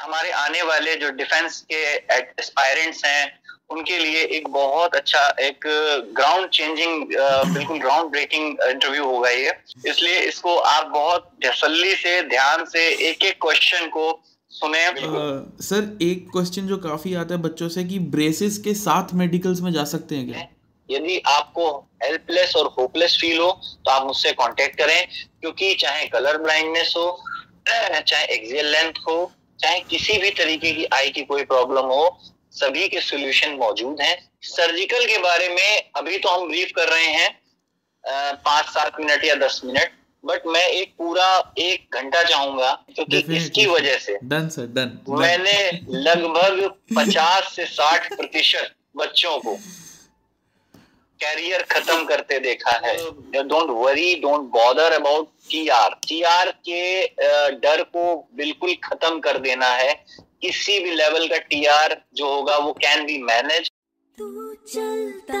हमारे 0.00 0.30
आने 0.30 0.62
वाले 0.62 0.94
जो 0.96 1.10
डिफेंस 1.16 1.60
के 1.72 1.82
एस्पायरेंट्स 2.14 3.04
हैं 3.04 3.38
उनके 3.70 3.98
लिए 3.98 4.22
एक 4.36 4.48
बहुत 4.48 4.94
अच्छा 4.96 5.26
एक 5.40 5.66
ग्राउंड 6.16 6.48
चेंजिंग 6.50 7.04
बिल्कुल 7.54 7.78
ग्राउंड 7.78 8.10
ब्रेकिंग 8.10 8.60
इंटरव्यू 8.68 9.04
होगा 9.04 9.30
ये। 9.30 9.52
इसलिए 9.86 10.18
इसको 10.20 10.56
आप 10.56 10.86
बहुत 10.86 11.30
तसल्ली 11.44 11.94
से 11.96 12.20
ध्यान 12.28 12.64
से 12.64 12.86
एक 13.08 13.24
एक 13.24 13.36
क्वेश्चन 13.42 13.86
को 13.88 14.06
सुने। 14.50 14.86
uh, 14.88 15.62
सर 15.64 15.98
एक 16.02 16.26
क्वेश्चन 16.32 16.66
जो 16.66 16.76
काफ़ी 16.78 17.14
आता 17.14 17.34
है 17.34 17.40
बच्चों 17.42 17.68
से 17.68 17.84
कि 17.84 17.98
ब्रेसेस 18.14 18.58
के 18.58 18.74
साथ 18.76 19.14
मेडिकल्स 19.14 19.60
में 19.60 19.72
जा 19.72 19.84
सकते 19.90 20.14
हैं 20.14 20.26
क्या? 20.32 20.46
यदि 20.88 21.18
आपको 21.28 21.66
हेल्पलेस 22.02 22.56
और 22.56 22.74
होपलेस 22.78 23.16
फील 23.20 23.38
हो 23.38 23.50
तो 23.84 23.90
आप 23.90 24.06
मुझसे 24.06 24.32
कांटेक्ट 24.32 24.78
करें 24.78 25.06
क्योंकि 25.40 25.74
चाहे 25.74 26.06
कलर 26.06 26.38
ब्लाइंडनेस 26.38 26.94
हो 26.96 27.22
चाहे 27.68 28.24
एक्सियल 28.24 28.66
लेंथ 28.66 28.98
हो 29.08 29.16
चाहे 29.62 29.80
किसी 29.90 30.18
भी 30.18 30.30
तरीके 30.30 30.72
की 30.72 30.84
आई 30.94 31.10
की 31.10 31.22
कोई 31.24 31.44
प्रॉब्लम 31.44 31.86
हो 31.86 32.04
सभी 32.54 32.88
के 32.88 33.00
सोल्यूशन 33.00 33.52
मौजूद 33.54 34.00
हैं। 34.00 34.16
सर्जिकल 34.42 35.04
के 35.06 35.18
बारे 35.18 35.48
में 35.48 35.90
अभी 35.96 36.18
तो 36.18 36.28
हम 36.28 36.48
ब्रीफ 36.48 36.72
कर 36.76 36.88
रहे 36.88 37.08
हैं 37.08 37.30
पाँच 38.44 38.66
सात 38.66 39.00
मिनट 39.00 39.24
या 39.24 39.34
दस 39.36 39.60
मिनट 39.64 39.92
बट 40.24 40.46
मैं 40.46 40.66
एक 40.66 40.92
पूरा 40.98 41.28
एक 41.58 41.96
घंटा 41.96 42.22
चाहूँगा 42.22 42.72
क्योंकि 42.94 43.36
इसकी 43.36 43.66
वजह 43.66 43.98
से 43.98 44.18
डन 44.24 44.48
सर 44.48 44.66
डन 44.74 44.98
मैंने 45.10 45.58
लगभग 46.00 46.62
पचास 46.96 47.52
से 47.56 47.64
साठ 47.66 48.12
प्रतिशत 48.14 48.74
बच्चों 48.96 49.38
को 49.38 49.58
कैरियर 51.20 51.62
खत्म 51.70 52.04
करते 52.04 52.38
देखा 52.40 52.70
है। 52.84 52.96
Don't 53.34 53.70
worry 53.78 54.14
don't 54.20 54.50
bother 54.52 54.92
about 54.92 55.28
T 55.50 55.66
R 55.70 55.94
T 56.08 56.22
R 56.28 56.50
के 56.68 57.06
डर 57.58 57.82
को 57.86 58.04
बिल्कुल 58.36 58.74
खत्म 58.84 59.20
कर 59.20 59.38
देना 59.40 59.68
है। 59.68 59.92
किसी 60.42 60.78
भी 60.78 60.94
लेवल 60.94 61.26
का 61.28 61.38
टी 61.38 61.64
आर 61.66 61.96
जो 62.16 62.28
होगा, 62.28 62.56
वो 62.56 62.72
कैन 62.74 63.04
बी 63.06 63.18
मैनेज 63.22 63.70
तू 64.18 64.54
चलता 64.66 65.40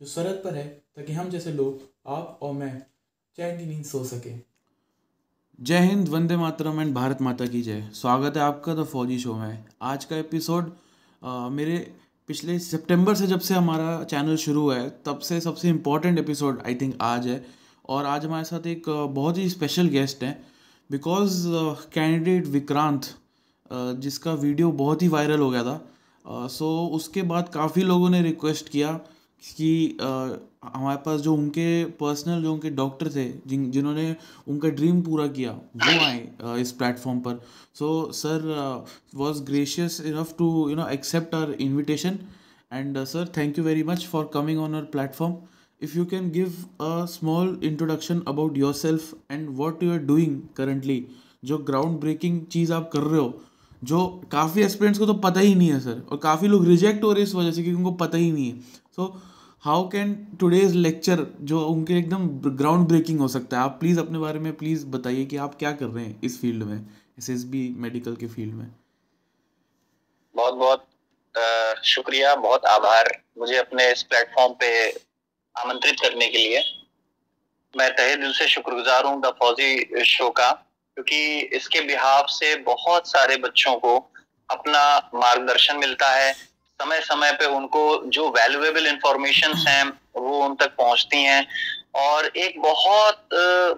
जो 0.00 0.06
सरहद 0.06 0.40
पर 0.44 0.54
है 0.54 0.64
ताकि 0.96 1.12
हम 1.12 1.28
जैसे 1.30 1.52
लोग 1.52 1.80
आप 2.06 2.38
और 2.42 2.52
मैं 2.52 2.78
चैन 3.38 3.58
की 3.58 3.66
नींद 3.66 3.84
सो 3.84 4.02
सके। 4.04 4.32
जय 5.58 5.78
हिंद 5.80 6.08
वंदे 6.08 6.36
मातरम 6.36 6.80
एंड 6.80 6.94
भारत 6.94 7.22
माता 7.22 7.46
की 7.46 7.62
जय। 7.62 7.88
स्वागत 7.94 8.36
है 8.36 8.42
आपका 8.42 8.74
द 8.74 8.84
फौजी 8.84 9.18
शो 9.18 9.34
में। 9.34 9.64
आज 9.82 10.04
का 10.04 10.16
एपिसोड 10.16 10.70
मेरे 11.52 11.78
पिछले 12.28 12.58
सितंबर 12.58 13.14
से 13.14 13.26
जब 13.26 13.40
से 13.40 13.54
हमारा 13.54 14.02
चैनल 14.04 14.36
शुरू 14.36 14.62
हुआ 14.62 14.76
है 14.76 14.90
तब 15.06 15.18
से 15.20 15.40
सबसे 15.40 15.68
इम्पोर्टेंट 15.68 16.18
एपिसोड 16.18 16.62
आई 16.66 16.74
थिंक 16.74 16.96
आज 17.00 17.26
है। 17.26 17.44
और 17.88 18.06
आज 18.06 18.24
हमारे 18.26 18.44
साथ 18.44 18.66
एक 18.66 18.88
बहुत 18.88 19.38
ही 19.38 19.48
स्पेशल 19.50 19.88
गेस्ट 19.88 20.22
हैं। 20.24 20.36
बिकॉज़ 20.90 21.42
कैंडिडेट 21.94 22.46
विक्रांत 22.46 23.14
जिसका 24.00 24.32
वीडियो 24.36 24.72
बहुत 24.74 25.02
ही 25.02 25.08
वायरल 25.08 25.40
हो 25.40 25.50
गया 25.50 25.64
था। 25.64 25.80
सो 26.24 26.46
uh, 26.46 26.52
so 26.52 26.96
उसके 26.96 27.22
बाद 27.24 27.48
काफ़ी 27.48 27.82
लोगों 27.82 28.10
ने 28.10 28.22
रिक्वेस्ट 28.22 28.68
किया। 28.68 28.98
कि 29.42 29.96
हमारे 30.00 30.96
पास 31.04 31.20
जो 31.20 31.34
उनके 31.34 31.84
पर्सनल 31.96 32.42
जो 32.42 32.52
उनके 32.52 32.70
डॉक्टर 32.72 33.08
थे, 33.10 33.24
जिन, 33.46 33.70
जिन्होंने 33.70 34.14
उनका 34.48 34.68
ड्रीम 34.70 35.00
पूरा 35.02 35.26
किया, 35.28 35.50
वो 35.50 36.04
आए 36.04 36.60
इस 36.60 36.72
प्लेटफॉर्म 36.72 37.20
पर। 37.20 37.40
So 37.74 38.10
sir 38.12 38.84
was 39.16 39.42
gracious 39.44 40.00
enough 40.06 40.34
to 40.38 40.68
you 40.70 40.76
know 40.76 40.86
accept 40.88 41.34
our 41.34 41.52
invitation 41.60 42.18
and 42.72 43.04
sir 43.04 43.32
thank 43.36 43.58
you 43.58 43.64
very 43.64 43.82
much 43.84 44.06
for 44.06 44.30
coming 44.34 44.60
on 44.60 44.74
our 44.74 44.82
platform 44.92 45.34
if 45.80 45.96
you 45.98 46.04
can 46.06 46.30
give 46.32 46.54
a 46.80 47.04
small 47.10 47.58
introduction 47.64 48.22
about 48.28 48.56
yourself 48.74 49.14
and 49.32 49.48
what 49.56 49.82
you 49.82 49.92
are 49.92 49.98
doing 50.06 50.40
currently 50.56 51.04
जो 51.44 51.58
ground 51.60 51.98
breaking 52.00 52.40
चीज़ 52.46 52.72
आप 52.72 52.90
कर 52.92 53.00
रहे 53.00 53.20
हो, 53.20 53.34
जो 53.82 54.06
काफ़ी 54.32 54.62
aspirants 54.62 54.98
को 54.98 55.06
तो 55.06 55.14
पता 55.22 55.40
ही 55.40 55.54
नहीं 55.54 55.68
है 55.70 55.80
सर 55.80 56.02
और 56.02 56.18
काफ़ी 56.18 56.48
लोग 56.48 56.66
रिजेक्ट 56.66 57.04
हो 57.04 57.12
रहे 57.12 57.20
हैं 57.20 57.28
इस 57.28 57.34
वजह 57.34 57.50
से, 57.50 57.62
क्योंकि 57.62 57.78
उनको 57.78 57.92
पता 57.96 58.18
ही 58.18 58.30
नहीं 58.32 58.46
है। 58.46 58.84
So 58.98 59.06
how 59.64 59.88
can 59.88 60.14
today's 60.40 60.74
lecture 60.74 61.24
जो 61.48 61.60
उनके 61.68 61.94
एकदम 61.98 62.26
ग्राउंड 62.58 62.86
ब्रेकिंग 62.88 63.18
हो 63.20 63.26
सकता 63.28 63.56
है, 63.56 63.62
आप 63.62 63.76
प्लीज़ 63.80 63.98
अपने 64.00 64.18
बारे 64.18 64.38
में 64.38 64.52
प्लीज़ 64.56 64.86
बताइए 64.86 65.24
कि 65.24 65.36
आप 65.36 65.54
क्या 65.58 65.72
कर 65.72 65.86
रहे 65.86 66.04
हैं 66.04 66.20
इस 66.24 66.40
फ़ील्ड 66.40 66.62
में 66.62 66.76
एस 67.18 67.28
एस 67.30 67.44
बी 67.46 67.68
मेडिकल 67.78 68.14
के 68.16 68.26
फ़ील्ड 68.26 68.54
में। 68.54 68.70
बहुत 70.34 70.54
बहुत 70.54 71.84
शुक्रिया, 71.86 72.34
बहुत 72.36 72.64
आभार 72.66 73.12
मुझे 73.38 73.56
अपने 73.56 73.90
इस 73.92 74.02
प्लेटफॉर्म 74.04 74.54
पे 74.60 74.88
आमंत्रित 75.56 76.00
करने 76.00 76.28
के 76.28 76.38
लिए। 76.38 76.62
मैं 77.74 77.90
तहे 77.92 78.16
दिल 78.16 78.32
से 78.32 78.48
शुक्रगुजार 78.48 79.04
हूँ 79.06 79.20
द 79.22 79.34
फौजी 79.40 80.04
शो 80.06 80.30
का, 80.30 80.50
क्योंकि 80.50 81.38
इसके 81.56 81.80
बिहाफ 81.86 82.26
से 82.30 82.54
बहुत 82.64 83.08
सारे 83.08 83.36
बच्चों 83.38 83.76
को 83.76 83.96
अपना 84.48 84.82
मार्गदर्शन 85.14 85.78
मिलता 85.78 86.10
है 86.12 86.34
समय 86.80 87.00
समय 87.00 87.32
पे 87.32 87.46
उनको 87.46 87.82
जो 88.06 88.28
वैल्यूएबल 88.30 88.86
इंफॉर्मेशन 88.86 89.52
हैं, 89.58 89.84
वो 90.16 90.38
उन 90.44 90.54
तक 90.54 90.74
पहुँचती 90.78 91.22
हैं। 91.22 91.46
और 91.96 92.26
एक 92.26 92.60
बहुत 92.62 93.28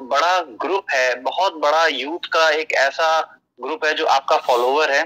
बड़ा 0.02 0.40
ग्रुप 0.62 0.90
है, 0.90 1.14
बहुत 1.14 1.54
बड़ा 1.56 1.86
यूथ 1.86 2.26
का 2.32 2.48
एक 2.50 2.72
ऐसा 2.78 3.20
ग्रुप 3.60 3.84
है 3.84 3.94
जो 3.94 4.06
आपका 4.06 4.36
फॉलोवर 4.36 4.90
है। 4.90 5.02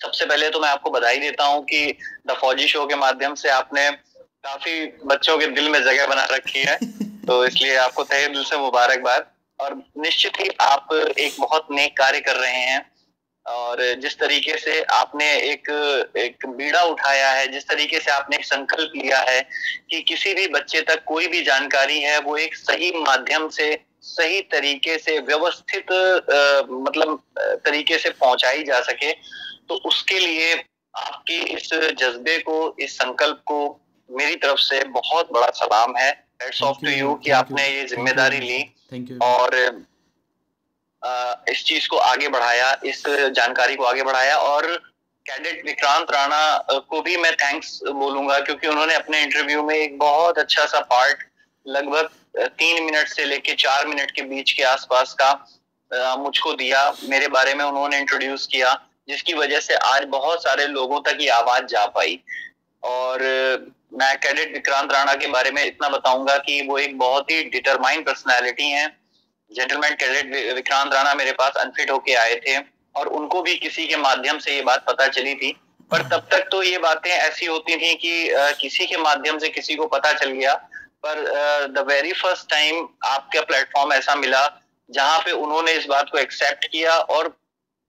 सबसे 0.00 0.26
पहले 0.26 0.50
तो 0.50 0.60
मैं 0.60 0.68
आपको 0.68 0.90
बधाई 0.90 1.18
देता 1.18 1.44
हूँ 1.44 1.62
कि 1.64 1.86
द 2.26 2.36
फौजी 2.40 2.66
शो 2.68 2.84
के 2.86 2.96
माध्यम 2.96 3.34
से 3.34 3.48
आपने 3.50 3.90
काफ़ी 3.90 4.86
बच्चों 5.06 5.38
के 5.38 5.46
दिल 5.46 5.68
में 5.68 5.82
जगह 5.84 6.06
बना 6.06 6.24
रखी 6.30 6.62
है 6.62 6.76
तो 7.26 7.44
इसलिए 7.44 7.76
आपको 7.76 8.04
तहे 8.04 8.26
दिल 8.28 8.44
से 8.44 8.56
मुबारकबाद। 8.58 9.30
और 9.60 9.74
निश्चित 9.98 10.32
ही 10.40 10.48
आप 10.60 10.92
एक 11.18 11.36
बहुत 11.40 11.68
नेक 11.70 11.96
कार्य 11.98 12.20
कर 12.20 12.36
रहे 12.36 12.56
हैं। 12.56 12.80
और 13.46 13.94
जिस 13.94 14.18
तरीके 14.18 14.56
से 14.58 14.82
आपने 14.82 15.26
एक 15.40 15.68
एक 16.16 16.46
बीड़ा 16.46 16.82
उठाया 16.82 17.30
है 17.30 17.46
जिस 17.52 17.68
तरीके 17.68 17.98
से 17.98 18.10
आपने 18.10 18.36
एक 18.36 18.44
संकल्प 18.44 18.92
लिया 18.96 19.18
है 19.18 19.40
कि 19.90 20.00
किसी 20.02 20.34
भी 20.34 20.46
बच्चे 20.48 20.80
तक 20.80 21.04
कोई 21.04 21.26
भी 21.26 21.42
जानकारी 21.42 22.00
है 22.00 22.18
वो 22.20 22.36
एक 22.36 22.56
सही 22.56 22.90
माध्यम 22.96 23.48
से 23.48 23.68
सही 24.02 24.40
तरीके 24.40 24.98
से 24.98 25.18
व्यवस्थित 25.18 25.92
आ, 25.92 26.62
मतलब 26.70 27.22
तरीके 27.64 27.98
से 27.98 28.10
पहुंचाई 28.10 28.62
जा 28.64 28.80
सके 28.80 29.12
तो 29.68 29.74
उसके 29.74 30.18
लिए 30.18 30.54
आपकी 30.94 31.38
इस 31.54 31.68
जज्बे 31.74 32.38
को 32.38 32.76
इस 32.80 32.96
संकल्प 32.98 33.42
को 33.46 33.58
मेरी 34.10 34.36
तरफ़ 34.36 34.58
से 34.58 34.84
बहुत 34.84 35.32
बड़ा 35.32 35.46
सलाम 35.54 35.96
है। 35.96 36.10
हेड्स 36.42 36.62
ऑफ़ 36.62 36.78
टू 36.84 36.90
यू 36.90 37.14
कि 37.14 37.30
आपने 37.30 37.68
ये 37.68 37.84
ज़िम्मेदारी 37.84 38.38
ली। 38.38 38.62
और 39.22 39.54
इस 41.48 41.64
चीज़ 41.64 41.88
को 41.88 41.96
आगे 41.96 42.28
बढ़ाया, 42.28 42.76
इस 42.84 43.02
जानकारी 43.06 43.76
को 43.76 43.84
आगे 43.84 44.02
बढ़ाया 44.02 44.36
और 44.36 44.66
कैडेट 45.26 45.64
विक्रांत 45.66 46.10
राणा 46.10 46.80
को 46.90 47.00
भी 47.02 47.16
मैं 47.16 47.32
थैंक्स 47.34 47.80
बोलूँगा 47.84 48.38
क्योंकि 48.40 48.68
उन्होंने 48.68 48.94
अपने 48.94 49.22
इंटरव्यू 49.22 49.62
में 49.62 49.74
एक 49.74 49.98
बहुत 49.98 50.38
अच्छा 50.38 50.66
सा 50.66 50.80
पार्ट 50.90 51.22
लगभग 51.66 52.10
तीन 52.58 52.82
मिनट 52.82 53.08
से 53.08 53.24
लेके 53.24 53.54
चार 53.54 53.86
मिनट 53.86 54.10
के 54.10 54.22
बीच 54.22 54.52
के 54.52 54.62
आसपास 54.62 55.14
का 55.20 55.32
मुझको 56.16 56.52
दिया। 56.52 56.80
मेरे 57.04 57.28
बारे 57.28 57.54
में 57.54 57.64
उन्होंने 57.64 57.98
इंट्रोड्यूस 57.98 58.46
किया, 58.46 58.74
जिसकी 59.08 59.34
वजह 59.34 59.60
से 59.60 59.74
आज 59.74 60.04
बहुत 60.08 60.42
सारे 60.42 60.66
लोगों 60.66 61.00
तक 61.00 61.18
ये 61.20 61.28
आवाज़ 61.28 61.64
जा 61.64 61.86
पाई। 61.86 62.20
और, 62.82 63.22
मैं 63.92 64.16
कैडेट 64.18 64.52
विक्रांत 64.52 64.92
राणा 64.92 65.14
के 65.14 65.26
बारे 65.26 65.50
में 65.50 65.64
इतना 65.64 65.88
बताऊँगा 65.88 66.36
कि 66.38 66.60
वो 66.68 66.78
एक 66.78 66.98
बहुत 66.98 67.30
ही 67.30 67.42
डिटरमाइंड 67.44 68.04
पर्सनैलिटी 68.06 68.70
हैं। 68.70 68.88
जेंटलमैन 69.50 69.94
कैडेट 69.94 70.54
विक्रांत 70.54 70.94
राणा 70.94 71.14
मेरे 71.14 71.32
पास 71.32 71.56
अनफिट 71.56 71.90
होके 71.90 72.14
आए 72.14 72.34
थे 72.46 72.56
और 72.94 73.06
उनको 73.08 73.42
भी 73.42 73.54
किसी 73.56 73.86
के 73.86 73.96
माध्यम 73.98 74.38
से 74.38 74.54
ये 74.54 74.62
बात 74.62 74.84
पता 74.86 75.06
चली 75.08 75.34
थी। 75.34 75.52
पर 75.90 76.02
तब 76.02 76.26
तक 76.30 76.48
तो 76.52 76.62
ये 76.62 76.78
बातें 76.78 77.10
ऐसी 77.10 77.46
होती 77.46 77.76
थी 77.76 77.94
कि 77.94 78.30
आ, 78.30 78.50
किसी 78.52 78.86
के 78.86 78.96
माध्यम 78.96 79.38
से 79.38 79.48
किसी 79.48 79.74
को 79.74 79.86
पता 79.86 80.12
चल 80.12 80.30
गया। 80.30 80.54
पर 81.04 81.24
द 81.68 81.84
वेरी 81.88 82.12
फ़र्स्ट 82.12 82.48
टाइम 82.50 82.88
आपका 83.04 83.40
प्लेटफॉर्म 83.42 83.92
ऐसा 83.92 84.14
मिला 84.14 84.46
जहाँ 84.90 85.18
पे 85.18 85.32
उन्होंने 85.32 85.72
इस 85.72 85.86
बात 85.86 86.08
को 86.12 86.18
एक्सेप्ट 86.18 86.64
किया 86.64 86.96
और 86.96 87.36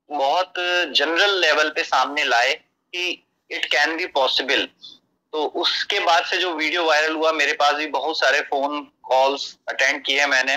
बहुत 0.10 0.54
जनरल 0.98 1.40
लेवल 1.42 1.70
पे 1.70 1.84
सामने 1.84 2.24
लाए 2.24 2.54
कि 2.54 3.10
इट 3.50 3.66
कैन 3.66 3.96
बी 3.98 4.06
पॉसिबल 4.14 4.68
तो 5.34 5.46
उसके 5.62 6.00
बाद 6.00 6.26
से 6.26 6.38
जो 6.38 6.54
वीडियो 6.54 6.84
वायरल 6.86 7.16
हुआ 7.16 7.32
मेरे 7.32 7.54
पास 7.54 7.76
भी 7.76 7.88
बहुत 7.88 8.20
सारे 8.20 8.42
फ़ोन 8.42 8.80
कॉल्स 9.04 9.56
अटेंड 9.70 10.04
किए 10.06 10.26
मैंने। 10.26 10.56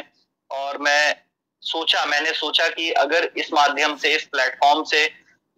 और 0.50 0.78
मैं 0.80 1.14
सोचा, 1.62 2.04
मैंने 2.06 2.32
सोचा 2.34 2.68
कि 2.68 2.90
अगर 2.98 3.30
इस 3.36 3.52
माध्यम 3.52 3.96
से, 3.96 4.14
इस 4.16 4.24
प्लेटफॉर्म 4.26 4.82
से 4.84 5.08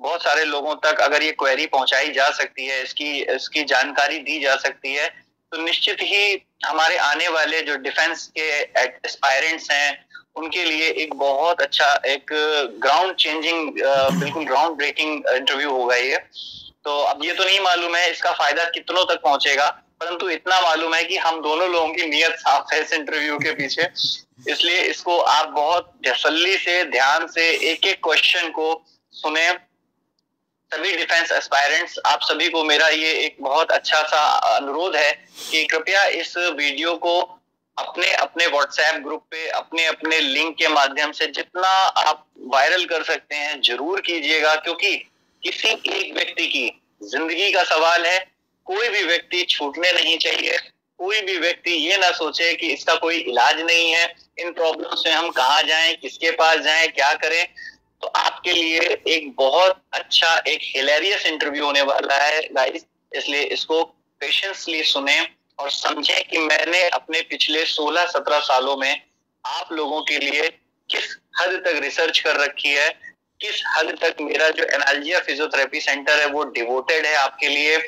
बहुत 0.01 0.23
सारे 0.23 0.45
लोगों 0.45 0.75
तक 0.85 1.01
अगर 1.01 1.23
ये 1.23 1.33
क्वेरी 1.35 1.67
पहुंचाई 1.69 2.13
जा 2.13 2.29
सकती 2.33 2.67
है, 2.67 2.83
इसकी 2.83 3.21
इसकी 3.35 3.65
जानकारी 3.65 4.19
दी 4.21 4.41
जा 4.41 4.57
सकती 4.59 4.95
है 4.95 5.09
तो 5.53 5.63
निश्चित 5.63 6.03
ही 6.03 6.43
हमारे 6.65 6.97
आने 6.99 7.29
वाले 7.31 7.61
जो 7.63 7.77
डिफेंस 7.79 8.27
के 8.39 8.49
एस्पायरेंट्स 8.81 9.71
हैं, 9.71 10.05
उनके 10.37 10.65
लिए 10.65 10.89
एक 11.03 11.15
बहुत 11.17 11.61
अच्छा 11.63 11.93
एक 12.07 12.33
ग्राउंड 12.83 13.15
चेंजिंग 13.17 13.69
बिल्कुल 14.21 14.45
ग्राउंड 14.45 14.77
ब्रेकिंग 14.77 15.27
इंटरव्यू 15.29 15.71
होगा 15.71 15.97
ये। 15.97 16.17
तो 16.85 16.99
अब 17.01 17.25
ये 17.25 17.33
तो 17.33 17.45
नहीं 17.45 17.61
मालूम 17.61 17.97
है 17.97 18.11
इसका 18.11 18.33
फ़ायदा 18.33 18.65
कितनों 18.71 19.05
तक 19.05 19.21
पहुंचेगा, 19.25 19.69
परंतु 20.01 20.31
इतना 20.31 20.61
मालूम 20.61 20.95
है 20.95 21.05
कि 21.05 21.17
हम 21.19 21.41
दोनों 21.43 21.69
लोगों 21.71 21.93
की 21.95 22.07
नीयत 22.07 22.39
साफ़ 22.39 22.75
है 22.75 22.81
इस 22.83 22.93
इंटरव्यू 22.93 23.39
के 23.39 23.53
पीछे। 23.53 23.89
इसलिए 24.47 24.81
इसको 24.83 25.19
आप 25.19 25.49
बहुत 25.49 25.93
तसल्ली 26.07 26.57
से, 26.57 26.83
ध्यान 26.85 27.27
से 27.27 27.51
एक 27.71 27.87
एक 27.87 28.01
क्वेश्चन 28.05 28.49
को 28.51 28.85
सुने। 29.13 29.51
सभी 30.73 30.97
डिफेंस 30.97 31.33
एस्पायरेंट्स 31.33 31.99
आप 32.07 32.21
सभी 32.23 32.49
को 32.49 32.65
मेरा 32.65 32.89
ये 32.89 33.13
एक 33.17 33.37
बहुत 33.41 33.71
अच्छा 33.71 34.03
सा 34.03 34.23
अनुरोध 34.57 34.97
है 34.97 35.13
कि 35.51 35.65
कृपया 35.65 36.05
इस 36.17 36.37
वीडियो 36.37 36.95
को 36.97 37.21
अपने 37.77 38.11
अपने 38.13 38.47
व्हाट्सएप 38.47 39.03
ग्रुप 39.03 39.23
पे, 39.31 39.49
अपने 39.49 39.85
अपने 39.87 40.19
लिंक 40.21 40.57
के 40.57 40.69
माध्यम 40.69 41.13
से 41.13 41.27
जितना 41.29 41.69
आप 41.69 42.27
वायरल 42.47 42.85
कर 42.85 43.03
सकते 43.03 43.35
हैं, 43.35 43.61
ज़रूर 43.61 44.01
कीजिएगा, 44.01 44.55
क्योंकि 44.57 44.97
किसी 45.43 45.69
एक 45.69 46.15
व्यक्ति 46.15 46.47
की 46.47 46.69
ज़िंदगी 47.03 47.51
का 47.53 47.63
सवाल 47.65 48.07
है। 48.07 48.19
कोई 48.67 48.89
भी 48.89 49.03
व्यक्ति 49.05 49.43
छूटने 49.51 49.93
नहीं 49.93 50.19
चाहिए। 50.19 50.59
कोई 50.99 51.21
भी 51.21 51.37
व्यक्ति 51.39 51.71
ये 51.71 51.97
ना 51.99 52.11
सोचे 52.13 52.53
कि 52.55 52.67
इसका 52.73 52.95
कोई 52.97 53.17
इलाज 53.19 53.61
नहीं 53.61 53.91
है। 53.93 54.07
इन 54.39 54.53
प्रॉब्लम 54.53 54.95
से 54.97 55.11
हम 55.11 55.31
कहा 55.31 55.61
जाएँ, 55.63 55.95
किसके 55.95 56.31
पास 56.31 56.59
जाएँ, 56.61 56.89
क्या 56.89 57.13
करें? 57.15 57.47
तो 58.03 58.07
आपके 58.09 58.53
लिए 58.53 58.81
एक 59.09 59.35
बहुत 59.37 59.83
अच्छा 59.93 60.35
एक 60.49 60.61
हिलेरियस 60.65 61.27
इंटरव्यू 61.27 61.65
होने 61.65 61.83
वाला 61.83 62.17
है 62.17 62.41
गाइस 62.53 62.85
इसलिए 63.13 63.43
इसको 63.55 63.83
पेशेंसली 64.21 64.83
सुने 64.83 65.21
और 65.59 65.71
समझें 65.71 66.25
कि 66.29 66.39
मैंने 66.39 66.83
अपने 66.89 67.21
पिछले 67.31 67.65
16-17 67.67 68.41
सालों 68.41 68.77
में 68.77 69.01
आप 69.45 69.73
लोगों 69.73 70.03
के 70.03 70.19
लिए 70.19 70.49
किस 70.89 71.17
हद 71.41 71.53
तक 71.67 71.81
रिसर्च 71.83 72.19
कर 72.19 72.37
रखी 72.37 72.69
है, 72.69 72.89
किस 73.41 73.63
हद 73.69 73.97
तक 74.03 74.17
मेरा 74.21 74.49
जो 74.51 74.65
एनालजिया 74.65 75.19
फिजियोथेरेपी 75.21 75.81
सेंटर 75.81 76.21
है 76.21 76.27
वो 76.27 76.45
डिवोटेड 76.53 77.07
है 77.07 77.15
आपके 77.17 77.49
लिए 77.49 77.79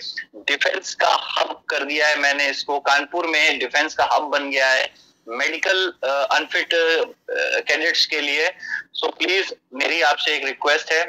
डिफेंस 0.48 0.94
का 0.94 1.08
हब 1.30 1.62
कर 1.68 1.84
दिया 1.84 2.08
है 2.08 2.18
मैंने 2.18 2.48
इसको, 2.50 2.78
कानपुर 2.80 3.26
में 3.26 3.58
डिफेंस 3.58 3.94
का 3.94 4.08
हब 4.12 4.22
बन 4.30 4.50
गया 4.50 4.68
है। 4.68 4.88
मेडिकल 5.26 5.86
अनफिट 6.04 6.74
कैंडिडेट्स 6.74 8.04
के 8.06 8.20
लिए। 8.20 8.48
सो 8.94 9.08
प्लीज़ 9.12 9.52
मेरी 9.74 10.00
आपसे 10.02 10.34
एक 10.36 10.44
रिक्वेस्ट 10.44 10.92
है 10.92 11.04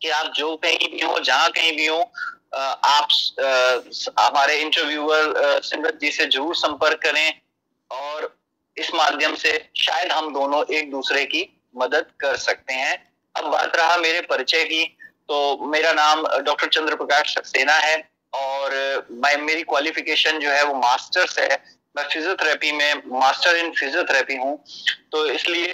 कि 0.00 0.10
आप 0.10 0.32
जो 0.36 0.54
कहीं 0.56 0.88
भी 0.90 1.00
हो 1.02 1.18
जहाँ 1.20 1.48
कहीं 1.50 1.76
भी 1.76 1.86
हो 1.86 1.98
uh, 1.98 2.76
आप 2.84 3.08
uh, 3.08 4.10
हमारे 4.18 4.60
इंटरव्यूअर 4.60 5.60
सिमरत 5.62 5.98
जी 6.00 6.10
से 6.10 6.26
ज़रूर 6.26 6.54
संपर्क 6.56 7.00
करें 7.02 7.40
और 7.90 8.34
इस 8.76 8.90
माध्यम 8.94 9.34
से 9.34 9.52
शायद 9.76 10.12
हम 10.12 10.32
दोनों 10.34 10.62
एक 10.74 10.90
दूसरे 10.90 11.24
की 11.24 11.48
मदद 11.76 12.06
कर 12.20 12.36
सकते 12.38 12.74
हैं। 12.74 12.96
अब 13.34 13.50
बात 13.52 13.76
रहा 13.76 13.96
मेरे 13.98 14.20
परिचय 14.20 14.64
की 14.64 14.84
तो 15.28 15.66
मेरा 15.66 15.92
नाम 15.92 16.26
डॉक्टर 16.44 16.68
चंद्र 16.68 16.96
प्रकाश 16.96 17.34
सक्सेना 17.34 17.72
है 17.74 17.96
और 18.32 18.74
मैं 19.22 19.36
मेरी 19.42 19.62
क्वालिफिकेशन 19.64 20.38
जो 20.38 20.50
है 20.50 20.64
वो 20.64 20.74
मास्टर्स 20.74 21.38
है। 21.38 21.62
मैं 22.00 22.08
फिजियोथेरेपी 22.08 22.72
में 22.72 23.02
मास्टर 23.12 23.56
इन 23.56 23.70
फिजियोथेरेपी 23.72 24.36
हूँ 24.36 24.56
तो 25.12 25.26
इसलिए 25.28 25.66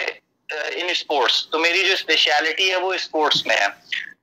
इन 0.77 0.93
स्पोर्ट्स 0.93 1.47
तो 1.51 1.59
मेरी 1.59 1.83
जो 1.83 1.95
स्पेशलिटी 1.95 2.67
है 2.69 2.79
वो 2.79 2.97
स्पोर्ट्स 2.97 3.43
में 3.47 3.55
है। 3.55 3.67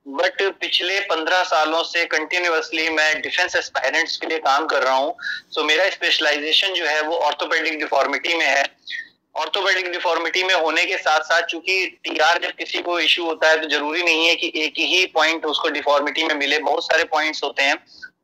बट 0.07 0.41
पिछले 0.61 0.99
पंद्रह 1.09 1.43
सालों 1.43 1.81
से 1.83 2.05
कंटिन्यूसली 2.05 2.89
मैं 2.89 3.21
डिफेंस 3.21 3.55
एस्पायरेंट्स 3.55 4.17
के 4.17 4.27
लिए 4.27 4.39
काम 4.39 4.65
कर 4.67 4.83
रहा 4.83 4.95
हूँ 4.95 5.15
सो 5.49 5.61
so, 5.61 5.67
मेरा 5.67 5.89
स्पेशलाइजेशन 5.89 6.73
जो 6.73 6.85
है 6.85 7.01
वो 7.01 7.17
ऑर्थोपेडिक 7.19 7.79
डिफॉर्मिटी 7.79 8.35
में 8.37 8.45
है। 8.45 8.63
ऑर्थोपेडिक 9.35 9.91
डिफॉर्मिटी 9.91 10.43
में 10.43 10.53
होने 10.55 10.83
के 10.85 10.97
साथ 10.97 11.21
साथ 11.23 11.41
चूँकि 11.51 11.85
टीआर 12.03 12.37
जब 12.43 12.51
किसी 12.57 12.81
को 12.81 12.99
इश्यू 12.99 13.25
होता 13.25 13.49
है 13.49 13.61
तो 13.61 13.69
ज़रूरी 13.69 14.03
नहीं 14.03 14.27
है 14.27 14.35
कि 14.35 14.51
एक 14.55 14.73
ही 14.79 15.05
पॉइंट 15.15 15.45
उसको 15.45 15.69
डिफॉर्मिटी 15.69 16.23
में 16.23 16.35
मिले। 16.35 16.59
बहुत 16.59 16.83
सारे 16.83 17.03
पॉइंट्स 17.13 17.43
होते 17.43 17.63
हैं। 17.63 17.75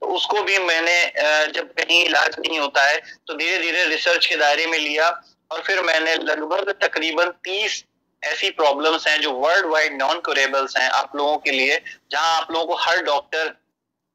उसको 0.01 0.41
भी 0.41 0.57
मैंने 0.57 1.51
जब 1.53 1.73
कहीं 1.73 2.03
इलाज 2.05 2.35
नहीं 2.39 2.59
होता 2.59 2.83
है 2.83 2.97
तो 3.27 3.33
धीरे 3.33 3.57
धीरे 3.57 3.83
रिसर्च 3.85 4.25
के 4.25 4.35
दायरे 4.35 4.65
में 4.65 4.77
लिया 4.79 5.09
और 5.51 5.61
फिर 5.61 5.81
मैंने 5.81 6.15
लगभग 6.15 6.71
तकरीबन 6.83 7.29
तीस 7.43 7.83
ऐसी 8.23 8.49
प्रॉब्लम्स 8.51 9.07
हैं 9.07 9.19
जो 9.21 9.31
वर्ल्ड 9.33 9.65
वाइड 9.65 9.93
नॉन 9.93 10.19
क्यूरेबल्स 10.19 10.77
हैं 10.77 10.89
आप 10.89 11.15
लोगों 11.15 11.37
के 11.37 11.51
लिए, 11.51 11.79
जहाँ 12.11 12.37
आप 12.37 12.51
लोगों 12.51 12.65
को 12.65 12.75
हर 12.81 13.01
डॉक्टर 13.03 13.53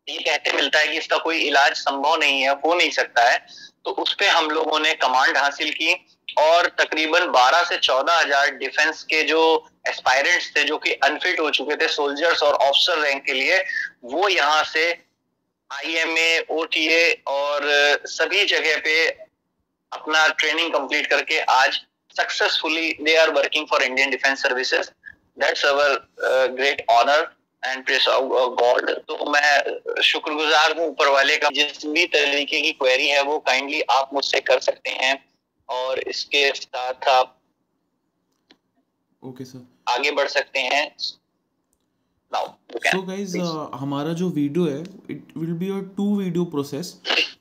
ये 0.08 0.18
कहते 0.18 0.52
मिलता 0.52 0.78
है 0.78 0.88
कि 0.88 0.98
इसका 0.98 1.16
कोई 1.18 1.38
इलाज 1.38 1.72
संभव 1.72 2.16
नहीं 2.16 2.42
है, 2.42 2.50
हो 2.50 2.74
नहीं 2.74 2.90
सकता 2.90 3.22
है। 3.22 3.38
तो 3.84 3.90
उस 3.92 4.12
पर 4.14 4.28
हम 4.28 4.50
लोगों 4.50 4.78
ने 4.80 4.92
कमांड 4.94 5.36
हासिल 5.36 5.70
की 5.70 5.94
और 6.38 6.66
तकरीबन 6.80 7.26
12 7.32 7.64
से 7.68 7.76
चौदह 7.78 8.18
हज़ार 8.18 8.50
डिफेंस 8.56 9.02
के 9.02 9.22
जो 9.22 9.40
एस्पायरेंट्स 9.88 10.50
थे, 10.56 10.64
जो 10.64 10.78
कि 10.78 10.92
अनफिट 11.04 11.40
हो 11.40 11.50
चुके 11.50 11.76
थे 11.76 11.88
सोल्जर्स 11.88 12.42
और 12.42 12.54
ऑफिसर 12.54 12.98
रैंक 13.00 13.24
के 13.24 13.32
लिए, 13.32 13.58
वो 14.04 14.28
यहाँ 14.28 14.62
से 14.64 14.90
आईएमए 15.70 16.38
ओटीए 16.50 17.12
और 17.26 17.62
सभी 18.06 18.44
जगह 18.44 18.76
पे 18.80 19.06
अपना 19.92 20.26
ट्रेनिंग 20.38 20.72
कंप्लीट 20.72 21.06
करके 21.06 21.38
आज 21.52 21.80
successfully 22.16 22.92
they 23.02 23.16
are 23.16 23.30
working 23.30 23.66
for 23.70 23.82
Indian 23.82 24.10
defence 24.10 24.42
services 24.42 24.90
that's 25.38 25.64
our 25.64 25.94
great 26.52 26.84
honour 26.90 27.28
and 27.62 27.84
praise 27.86 28.04
God 28.08 28.90
तो 29.08 29.30
मैं 29.30 30.02
शुक्रगुजार 30.02 30.76
हूँ 30.78 30.86
ऊपर 30.88 31.08
वाले 31.08 31.36
का। 31.36 31.48
जिस 31.54 31.86
भी 31.86 32.06
तरीके 32.06 32.60
की 32.60 32.72
क्वेरी 32.72 33.08
है 33.08 33.22
वो 33.22 33.38
काइंडली 33.48 33.80
आप 33.90 34.10
मुझसे 34.14 34.40
कर 34.40 34.60
सकते 34.60 34.90
हैं 35.02 35.14
और 35.68 35.98
इसके 36.08 36.50
साथ 36.52 37.08
आप 37.08 37.32
ओके 39.22 39.44
okay, 39.44 39.52
सर 39.52 39.92
आगे 39.92 40.10
बढ़ 40.10 40.28
सकते 40.28 40.60
हैं। 40.60 40.84
सो 42.32 43.00
गाइज़ 43.02 43.36
uh, 43.38 43.68
हमारा 43.74 44.12
जो 44.12 44.28
वीडियो 44.28 44.64
है 44.64 44.82
it 45.10 45.36
will 45.36 45.52
be 45.52 45.68
a 45.70 45.80
two 45.96 46.04
video 46.16 46.44
process 46.44 46.90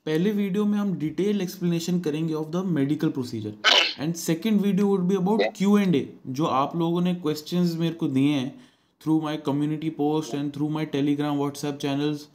पहले 0.06 0.32
वीडियो 0.32 0.65
में 0.65 0.77
हम 0.77 0.94
डिटेल 0.96 1.42
एक्सप्लेनेशन 1.42 2.00
करेंगे 2.00 2.34
of 2.34 2.48
the 2.48 2.63
medical 2.65 3.10
procedure 3.10 3.54
and 4.00 4.13
second 4.15 4.62
video 4.62 4.88
would 4.88 5.01
be 5.01 5.15
about 5.15 5.42
Q 5.56 5.77
and 5.77 5.96
A 5.96 6.08
जो 6.30 6.46
आप 6.46 6.75
लोगों 6.75 7.01
ने 7.01 7.13
क्वेश्चन 7.15 7.70
मेरे 7.80 7.94
को 7.96 8.08
दिए 8.08 8.34
हैं 8.34 8.50
through 9.01 9.20
my 9.22 9.38
community 9.38 9.89
post 9.89 10.36
and 10.36 10.54
through 10.54 10.70
my 10.70 10.86
Telegram 10.86 11.38
WhatsApp 11.38 11.77
channels 11.77 12.27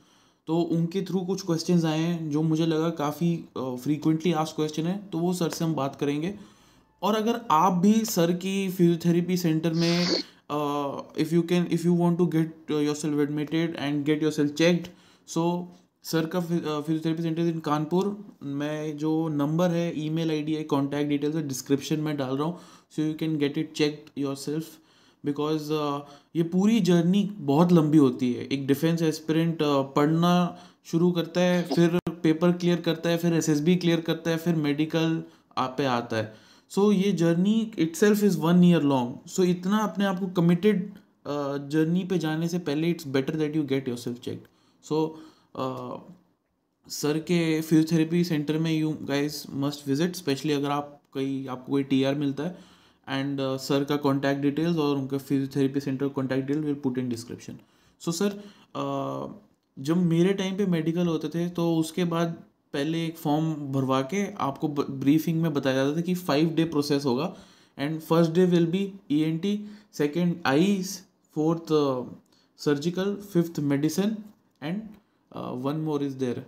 तो 0.48 0.60
उनके 0.72 1.02
थ्रू 1.02 1.20
कुछ 1.20 1.42
क्वेश्चन 1.46 1.86
आए 1.86 1.98
हैं 1.98 2.30
जो 2.30 2.42
मुझे 2.42 2.66
लगा 2.66 2.90
काफ़ी 2.98 3.34
फ्रीक्वेंटली 3.58 4.32
आस्ट 4.32 4.56
क्वेश्चन 4.56 4.86
है 4.86 4.96
तो 5.12 5.18
वो 5.18 5.32
सर 5.32 5.50
से 5.50 5.64
हम 5.64 5.74
बात 5.74 5.96
करेंगे. 5.96 6.34
और 7.02 7.14
अगर 7.14 7.40
आप 7.50 7.72
भी 7.72 7.94
सर 8.04 8.32
की 8.32 8.68
फिजियोथेरेपी 8.68 9.36
सेंटर 9.36 9.72
में 9.72 10.06
if 11.20 11.34
you 11.34 11.42
can 11.42 11.66
if 11.72 11.86
you 11.86 11.94
want 11.96 12.18
to 12.18 12.26
get 12.26 12.70
yourself 12.94 13.20
admitted 13.20 13.76
and 13.78 14.04
get 14.04 14.22
yourself 14.32 14.54
checked 14.54 14.88
so 15.28 15.44
sir 16.04 16.26
का 16.26 16.40
फिजियोथेरेपी 16.40 17.22
सेंटर 17.22 17.42
इन 17.42 17.58
कानपुर 17.60 18.16
मैं 18.60 18.96
जो 18.98 19.12
नंबर 19.28 19.70
है 19.70 19.92
ईमेल 20.04 20.30
आईडी 20.30 20.54
है 20.54 20.62
कॉन्टैक्ट 20.64 21.08
डिटेल्स 21.08 21.36
है 21.36 21.46
डिस्क्रिप्शन 21.48 22.00
में 22.00 22.16
डाल 22.16 22.36
रहा 22.36 22.46
हूँ 22.46 22.58
so 22.96 23.02
you 23.02 23.14
can 23.20 23.36
get 23.38 23.58
it 23.58 23.72
check 23.72 24.04
yourself 24.36 24.66
because 25.24 25.72
uh, 25.72 26.00
ये 26.36 26.42
पूरी 26.42 26.80
जर्नी 26.80 27.22
बहुत 27.38 27.72
लंबी 27.72 27.98
होती 27.98 28.32
है। 28.32 28.44
एक 28.44 28.66
डिफेंस 28.66 29.02
एस्पिरेंट 29.02 29.62
uh, 29.62 29.84
पढ़ना 29.96 30.32
शुरू 30.90 31.10
करता 31.12 31.40
है 31.40 31.62
फिर 31.64 31.98
पेपर 32.22 32.52
क्लियर 32.52 32.80
करता 32.80 33.10
है 33.10 33.16
फिर 33.18 33.34
एसएसबी 33.34 33.74
क्लियर 33.76 34.00
करता 34.00 34.30
है 34.30 34.36
फिर 34.36 34.54
मेडिकल 34.56 35.22
आप 35.58 35.74
पे 35.78 35.84
आता 35.86 36.16
है। 36.16 36.32
सो 36.70 36.90
ये 36.92 37.12
journey 37.14 37.60
itself 37.96 38.22
is 38.24 38.38
one 38.38 38.64
year 38.64 38.82
long 38.84 39.28
so 39.30 39.44
इतना 39.44 39.78
अपने 39.78 40.04
आप 40.04 40.20
को 40.20 40.26
कमिटेड 40.40 40.90
जर्नी 41.70 42.04
पे 42.04 42.18
जाने 42.18 42.48
से 42.48 42.58
पहले 42.68 42.90
it's 42.90 43.06
better 43.08 43.36
that 43.36 43.56
you 43.56 43.62
get 43.66 43.88
yourself 43.98 44.20
check 44.20 44.44
so 44.84 45.00
sir 46.86 47.18
के 47.18 47.60
फिजियोथेरेपी 47.60 48.22
सेंटर 48.24 48.58
में 48.58 48.70
you 48.72 48.96
guys 49.08 49.44
must 49.56 49.86
visit 49.88 50.16
specially 50.16 50.52
अगर 50.52 50.70
आप 50.70 50.96
कहीं, 51.14 51.46
आपको 51.48 51.72
कोई 51.72 51.82
टी 51.82 52.02
आर 52.04 52.14
मिलता 52.14 52.42
है. 52.42 52.56
एंड 53.06 53.40
सर 53.60 53.84
का 53.84 53.96
कॉन्टैक्ट 53.96 54.40
डिटेल्स 54.42 54.76
और 54.76 54.96
उनका 54.96 55.18
physiotherapy 55.18 55.80
centre 55.80 56.08
contact 56.08 56.46
detail 56.46 56.62
will 56.64 56.74
put 56.82 56.98
in 56.98 57.08
description 57.08 57.58
so 58.00 58.12
sir 58.12 58.40
जब 59.76 59.96
मेरे 59.96 60.32
टाइम 60.34 60.56
पे 60.56 60.66
मेडिकल 60.66 61.06
होते 61.06 61.28
थे 61.28 61.48
तो 61.48 61.74
उसके 61.76 62.04
बाद 62.04 62.36
पहले 62.74 63.04
एक 63.06 63.18
फॉर्म 63.18 63.54
भरवा 63.72 64.00
के 64.12 64.24
आपको 64.40 64.68
ब्रीफिंग 64.68 65.40
में 65.42 65.52
बताया 65.52 65.76
जाता 65.76 65.96
था 65.96 66.00
कि 66.00 66.14
फाइव 66.14 66.50
डे 66.54 66.64
प्रोसेस 66.64 67.04
होगा 67.04 67.34
and 67.78 68.00
first 68.00 68.32
day 68.32 68.44
will 68.46 68.66
be 68.66 68.92
E 69.10 69.20
N 69.22 69.38
T 69.38 69.58
second 69.92 70.34
eye 70.46 70.82
fourth 71.36 71.72
surgical 72.58 73.14
fifth 73.32 73.60
medicine 73.60 74.16
and 74.62 74.82
one 75.64 75.80
more 75.84 76.02
is 76.04 76.16
there 76.18 76.44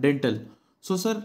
dental 0.00 0.40
so 0.84 0.96
sir 0.96 1.22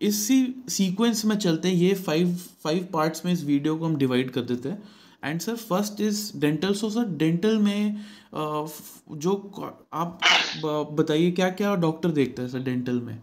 इसी 0.00 0.64
सीक्वेंस 0.68 1.24
में 1.24 1.36
चलते 1.36 1.68
हैं, 1.68 1.74
ये 1.74 1.94
फाइव 1.94 2.34
फाइव 2.62 2.88
पार्ट्स 2.92 3.24
में 3.24 3.32
इस 3.32 3.44
वीडियो 3.44 3.76
को 3.76 3.84
हम 3.84 3.96
डिवाइड 3.96 4.30
कर 4.30 4.40
देते 4.40 4.68
हैं। 4.68 4.82
And 5.26 5.40
sir 5.40 5.56
first 5.68 6.00
is 6.00 6.20
dental 6.40 6.74
so 6.74 6.90
sir 6.90 7.04
dental 7.18 7.56
में 7.58 8.04
जो 9.24 9.32
आप 9.94 10.20
बताइए 10.98 11.30
क्या 11.32 11.48
क्या 11.60 11.74
डॉक्टर 11.86 12.08
देखते 12.20 12.42
हैं 12.42 12.48
सर 12.48 12.58
डेंटल 12.68 13.00
में 13.00 13.16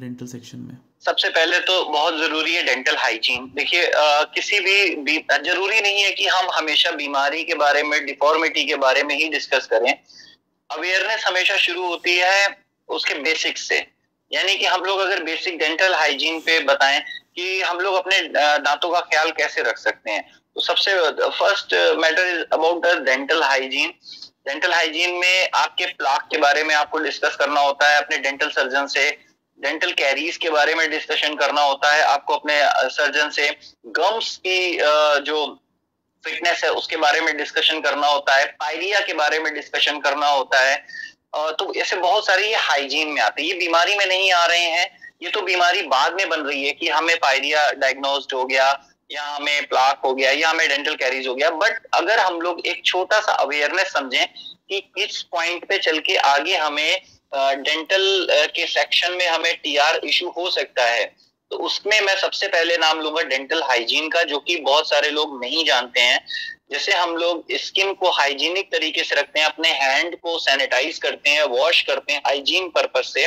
डेंटल 0.00 0.26
सेक्शन 0.26 0.58
में? 0.58 0.76
सबसे 1.04 1.28
पहले 1.30 1.58
तो 1.66 1.84
बहुत 1.84 2.14
ज़रूरी 2.18 2.54
है 2.54 2.62
डेंटल 2.64 2.96
हाइजीन 2.98 3.44
देखिए 3.56 3.90
किसी 4.34 4.60
भी 4.60 5.18
ज़रूरी 5.18 5.80
नहीं 5.80 6.02
है 6.02 6.10
कि 6.12 6.26
हम 6.26 6.50
हमेशा 6.54 6.90
बीमारी 6.96 7.44
के 7.44 7.54
बारे 7.56 7.82
में 7.82 8.04
डिफॉर्मिटी 8.06 8.64
के 8.66 8.76
बारे 8.76 9.02
में 9.02 9.14
ही 9.16 9.28
डिस्कस 9.28 9.66
करें. 9.66 9.92
अवेयरनेस 10.70 11.24
हमेशा 11.26 11.56
शुरू 11.58 11.86
होती 11.86 12.16
है 12.16 12.48
उसके 12.88 13.14
बेसिक्स 13.22 13.68
से. 13.68 13.78
यानी 14.30 14.54
कि 14.56 14.66
हम 14.66 14.84
लोग 14.84 15.00
अगर 15.00 15.22
बेसिक 15.22 15.58
डेंटल 15.58 15.94
हाइजीन 15.94 16.40
पे 16.40 16.58
बताएँ 16.64 17.00
कि 17.34 17.60
हम 17.62 17.80
लोग 17.80 17.94
अपने 17.94 18.18
दांतों 18.28 18.90
का 18.90 19.00
ख्याल 19.02 19.30
कैसे 19.32 19.62
रख 19.62 19.78
सकते 19.78 20.10
हैं? 20.10 20.22
तो 20.54 20.60
सबसे 20.60 20.94
first 21.30 21.74
matter 21.98 22.26
is 22.28 22.42
about 22.52 22.86
the 22.86 22.98
dental 23.04 23.42
hygiene 23.42 23.94
dental 24.48 24.72
hygiene 24.72 25.14
में 25.14 25.48
आपके 25.54 25.86
प्लाक 25.88 26.28
के 26.30 26.38
बारे 26.38 26.62
में 26.64 26.74
आपको 26.74 26.98
डिस्कस 26.98 27.36
करना 27.36 27.60
होता 27.60 27.88
है, 27.88 27.96
अपने 27.98 28.18
डेंटल 28.18 28.48
सर्जन 28.50 28.86
से। 28.86 29.10
डेंटल 29.60 29.92
कैरीज 29.92 30.36
के 30.36 30.50
बारे 30.50 30.74
में 30.74 30.90
डिस्कशन 30.90 31.34
करना 31.34 31.60
होता 31.60 31.90
है, 31.92 32.02
आपको 32.02 32.34
अपने 32.34 32.60
सर्जन 32.90 33.30
से। 33.30 33.48
गम्स 33.86 34.36
की 34.36 34.78
जो 35.26 35.44
फिटनेस 36.24 36.64
है, 36.64 36.70
उसके 36.70 36.96
बारे 36.96 37.20
में 37.20 37.36
डिस्कशन 37.36 37.80
करना 37.80 38.06
होता 38.06 38.36
है। 38.36 38.46
पायरिया 38.60 39.00
के 39.00 39.14
बारे 39.14 39.38
में 39.38 39.52
डिस्कशन 39.54 39.98
करना 40.00 40.28
होता 40.28 40.60
है। 40.60 40.84
तो 41.32 41.72
ऐसे 41.74 41.96
बहुत 41.96 42.26
सारे 42.26 42.46
ये 42.48 42.56
हाइजीन 42.56 43.08
में 43.08 43.20
आते 43.22 43.42
हैं। 43.42 43.48
ये 43.48 43.54
बीमारी 43.54 43.96
में 43.96 44.06
नहीं 44.06 44.30
आ 44.32 44.44
रहे 44.46 44.64
हैं। 44.70 44.86
ये 45.22 45.30
तो 45.30 45.40
बीमारी 45.40 45.82
बाद 45.82 46.14
में 46.14 46.28
बन 46.28 46.40
रही 46.40 46.64
है 46.66 46.72
कि 46.72 46.88
हमें 46.88 47.16
पायरिया 47.18 47.70
डायग्नोज 47.72 48.26
हो 48.34 48.44
गया 48.44 48.66
या 49.10 49.22
हमें 49.24 49.66
प्लाक 49.68 50.00
हो 50.04 50.14
गया 50.14 50.30
या 50.30 50.48
हमें 50.50 50.68
डेंटल 50.68 50.94
कैरीज 50.94 51.26
हो 51.28 51.34
गया। 51.34 51.50
बट 51.50 51.86
अगर 51.94 52.18
हम 52.18 52.40
लोग 52.40 52.66
एक 52.66 52.84
छोटा 52.84 53.20
सा 53.20 53.32
अवेयरनेस 53.34 53.92
समझें 53.92 54.26
कि 54.26 54.80
किस 54.96 55.22
पॉइंट 55.32 55.64
पे 55.68 55.78
चल 55.78 55.98
के 55.98 56.16
आगे 56.16 56.56
हमें 56.56 57.00
डेंटल 57.34 58.26
के 58.54 58.66
सेक्शन 58.66 59.12
में 59.12 59.26
हमें 59.28 59.54
टीआर 59.56 60.00
इशू 60.04 60.28
हो 60.28 60.50
सकता 60.50 60.84
है 60.84 61.04
तो 61.50 61.56
उसमें 61.58 62.00
मैं 62.00 62.14
सबसे 62.16 62.48
पहले 62.48 62.76
नाम 62.76 63.00
लूँगा 63.00 63.22
डेंटल 63.24 63.62
हाइजीन 63.62 64.08
का, 64.08 64.22
जो 64.22 64.38
कि 64.38 64.56
बहुत 64.58 64.88
सारे 64.88 65.10
लोग 65.10 65.40
नहीं 65.40 65.64
जानते 65.64 66.00
हैं। 66.00 66.24
जैसे 66.72 66.92
हम 66.92 67.16
लोग 67.16 67.52
स्किन 67.58 67.92
को 67.94 68.10
हाइजीनिक 68.10 68.70
तरीके 68.72 69.04
से 69.04 69.14
रखते 69.14 69.40
हैं, 69.40 69.46
अपने 69.46 69.68
हैंड 69.74 70.16
को 70.16 70.38
सैनिटाइज 70.38 70.98
करते 70.98 71.30
हैं 71.30 71.44
वॉश 71.50 71.80
करते 71.82 72.12
हैं 72.12 72.20
हाइजीन 72.26 72.68
पर्पज 72.70 73.04
से, 73.04 73.26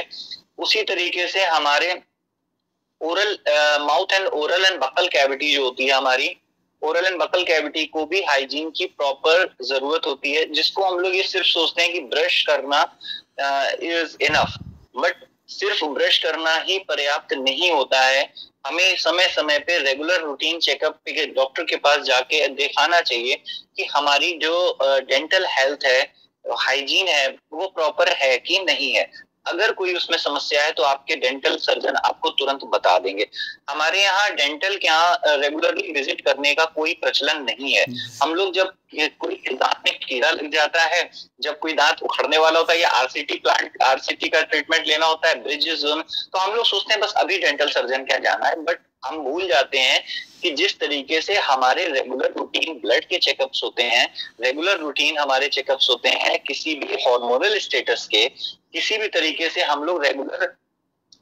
उसी 0.58 0.84
तरीके 0.84 1.28
से 1.28 1.44
हमारे 1.46 2.02
oral 3.02 3.38
mouth 3.82 4.14
and 4.14 4.28
oral 4.28 4.66
and 4.66 4.80
buccal 4.80 5.08
cavity 5.10 5.54
जो 5.54 5.64
होती 5.64 5.86
है 5.86 5.94
हमारी 5.94 6.36
ओरल 6.82 7.06
एंड 7.06 7.18
बकल 7.20 7.44
कैविटी 7.44 7.86
को 7.86 8.06
भी 8.06 8.22
हाइजीन 8.24 8.70
की 8.78 8.86
प्रॉपर 8.88 9.56
ज़रूरत 9.64 10.06
होती 10.06 10.34
है, 10.34 10.46
जिसको 10.54 10.84
हम 10.84 11.00
लोग 11.00 11.16
ये 11.16 11.24
सिर्फ़ 11.24 11.48
सोचते 11.48 11.82
हैं 11.82 11.92
कि 11.94 12.00
ब्रश 12.14 12.42
करना 12.50 12.82
इज़ 13.84 14.16
इनफ 14.24 14.58
बट 14.98 15.26
सिर्फ़ 15.52 15.84
ब्रश 15.86 16.18
करना 16.18 16.56
ही 16.60 16.78
पर्याप्त 16.80 17.34
नहीं 17.34 17.72
होता 17.72 18.02
है। 18.02 18.22
हमें 18.68 18.96
समय 18.98 19.28
समय 19.28 19.60
पे 19.60 19.78
रेगुलर 19.80 20.22
रूटीन 20.22 20.60
चेकअप 20.60 21.00
के 21.08 21.26
डॉक्टर 21.28 21.64
के 21.64 21.76
पास 21.78 22.02
जाके 22.06 22.48
दिखाना 22.48 23.00
चाहिए 23.02 23.36
कि 23.76 23.86
हमारी 23.86 24.32
जो 24.38 24.78
डेंटल 24.82 25.46
हेल्थ 25.50 25.86
है 25.86 26.02
हाइजीन 26.46 27.08
है, 27.08 27.28
वो 27.54 27.68
प्रॉपर 27.68 28.10
है 28.14 28.38
कि 28.38 28.60
नहीं 28.60 28.94
है। 28.94 29.10
अगर 29.46 29.72
कोई 29.74 29.94
उसमें 29.96 30.18
समस्या 30.20 30.64
है 30.64 30.72
तो 30.72 30.84
आपके 30.84 31.16
डेंटल 31.18 31.56
सर्जन 31.60 31.96
आपको 31.98 32.30
तुरंत 32.32 32.64
बता 32.74 32.98
देंगे। 33.00 33.28
हमारे 33.70 34.04
यहाँ 34.04 34.30
डेंटल 34.36 34.76
के 34.76 34.88
यहाँ 34.88 35.38
रेगुलरली 35.38 35.92
विज़िट 35.94 36.22
करने 36.22 36.54
का 36.56 36.66
कोई 36.76 36.94
प्रचलन 37.02 37.42
नहीं 37.44 37.74
है। 37.74 37.86
हम 38.22 38.34
लोग 38.34 38.54
जब 38.54 38.74
कोई 39.20 39.36
दांत 39.48 39.82
में 39.86 39.98
कीड़ा 40.00 40.30
लग 40.32 40.52
जाता 40.54 40.84
है 40.86 41.10
जब 41.42 41.60
कोई 41.60 41.74
दांत 41.74 42.02
उखड़ने 42.04 42.38
वाला 42.38 42.60
होता 42.60 42.74
है 42.74 42.80
या 42.80 42.90
आरसीटी 42.92 43.36
प्लांट 43.38 43.82
आरसीटी 43.84 44.30
का 44.30 44.42
ट्रीटमेंट 44.44 44.88
लेना 44.88 45.06
होता 45.06 45.30
है 45.30 45.42
ब्रिज 45.44 45.70
जोन 45.82 46.02
तो 46.02 46.40
हम 46.40 46.56
लोग 46.56 46.66
सोचते 46.66 46.94
हैं 46.94 47.02
बस 47.02 47.14
अभी 47.18 47.38
डेंटल 47.40 47.70
सर्जन 47.70 48.06
क्या 48.06 48.18
जाना 48.20 48.48
है। 48.48 48.64
बट 48.64 48.80
हम 49.06 49.18
भूल 49.18 49.48
जाते 49.48 49.80
हैं 49.80 50.04
कि 50.42 50.50
जिस 50.52 50.80
तरीके 50.80 51.22
से 51.22 51.36
हमारे 51.36 51.88
रेगुलर 51.88 52.34
रूटीन 52.38 52.74
ब्लड 52.80 53.06
के 53.06 53.18
चेकअप्स 53.18 53.62
होते 53.64 53.84
हैं 53.84 54.08
रेगुलर 54.42 54.78
रूटीन 54.78 55.18
हमारे 55.18 55.48
चेकअप्स 55.48 55.90
होते 55.90 56.10
हैं, 56.10 56.40
किसी 56.40 56.76
भी 56.76 57.02
हार्मोनल 57.04 57.58
स्टेटस 57.58 58.08
के, 58.08 58.28
किसी 58.74 58.98
भी 58.98 59.08
तरीके 59.08 59.50
से 59.50 59.64
हम 59.64 59.84
लोग 59.84 60.04
रेगुलर 60.06 60.46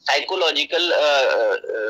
साइकोलॉजिकल 0.01 0.89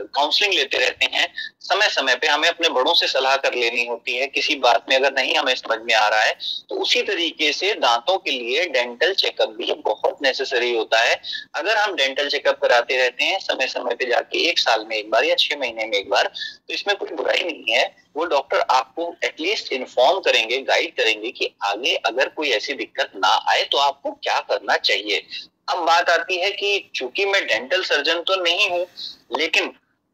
काउंसलिंग 0.09 0.53
लेते 0.53 0.77
रहते 0.77 1.05
हैं। 1.13 1.27
समय 1.61 1.89
समय 1.89 2.15
पे 2.15 2.27
हमें 2.27 2.47
अपने 2.49 2.69
बड़ों 2.71 2.93
से 2.93 3.07
सलाह 3.07 3.35
कर 3.37 3.53
लेनी 3.55 3.85
होती 3.87 4.15
है, 4.15 4.27
किसी 4.27 4.55
बात 4.57 4.85
में 4.89 4.95
अगर 4.95 5.13
नहीं 5.13 5.35
हमें 5.35 5.53
समझ 5.55 5.77
में 5.81 5.93
आ 5.95 6.07
रहा 6.07 6.21
है 6.21 6.33
तो 6.69 6.75
उसी 6.77 7.01
तरीके 7.03 7.51
से 7.53 7.73
दांतों 7.75 8.17
के 8.17 8.31
लिए 8.31 8.65
डेंटल 8.67 9.13
चेकअप 9.15 9.49
भी 9.51 9.73
बहुत 9.85 10.17
नेसेसरी 10.23 10.75
होता 10.75 10.99
है। 10.99 11.19
अगर 11.55 11.77
हम 11.77 11.95
डेंटल 11.95 12.29
चेकअप 12.29 12.59
कराते 12.61 12.97
रहते 12.97 13.23
हैं 13.23 13.39
समय 13.41 13.67
समय 13.67 13.95
पे 13.95 14.05
जाके 14.05 14.47
एक 14.49 14.59
साल 14.59 14.85
में 14.89 14.95
एक 14.97 15.09
बार 15.11 15.25
या 15.25 15.35
छह 15.35 15.59
महीने 15.59 15.85
में 15.85 15.97
एक 15.97 16.09
बार 16.09 16.31
तो 16.67 16.73
इसमें 16.73 16.95
कोई 16.95 17.15
बुराई 17.15 17.43
नहीं 17.43 17.75
है। 17.75 17.85
वो 18.15 18.25
डॉक्टर 18.25 18.59
आपको 18.71 19.13
एटलीस्ट 19.23 19.71
इन्फॉर्म 19.73 20.19
करेंगे 20.21 20.61
गाइड 20.63 20.95
करेंगे 20.95 21.31
कि 21.31 21.49
आगे 21.65 21.95
अगर 22.05 22.29
कोई 22.29 22.49
ऐसी 22.51 22.73
दिक्कत 22.75 23.11
ना 23.15 23.33
आए 23.49 23.63
तो 23.71 23.77
आपको 23.79 24.11
क्या 24.13 24.39
करना 24.49 24.77
चाहिए। 24.79 25.21
अब 25.69 25.83
बात 25.85 26.09
आती 26.09 26.37
है 26.37 26.49
कि 26.51 26.91
चूँकि 26.95 27.25
मैं 27.25 27.45
डेंटल 27.47 27.83
सर्जन 27.83 28.21
तो 28.21 28.35
नहीं 28.43 28.69
हूँ, 28.69 28.85
लेकिन 29.37 29.71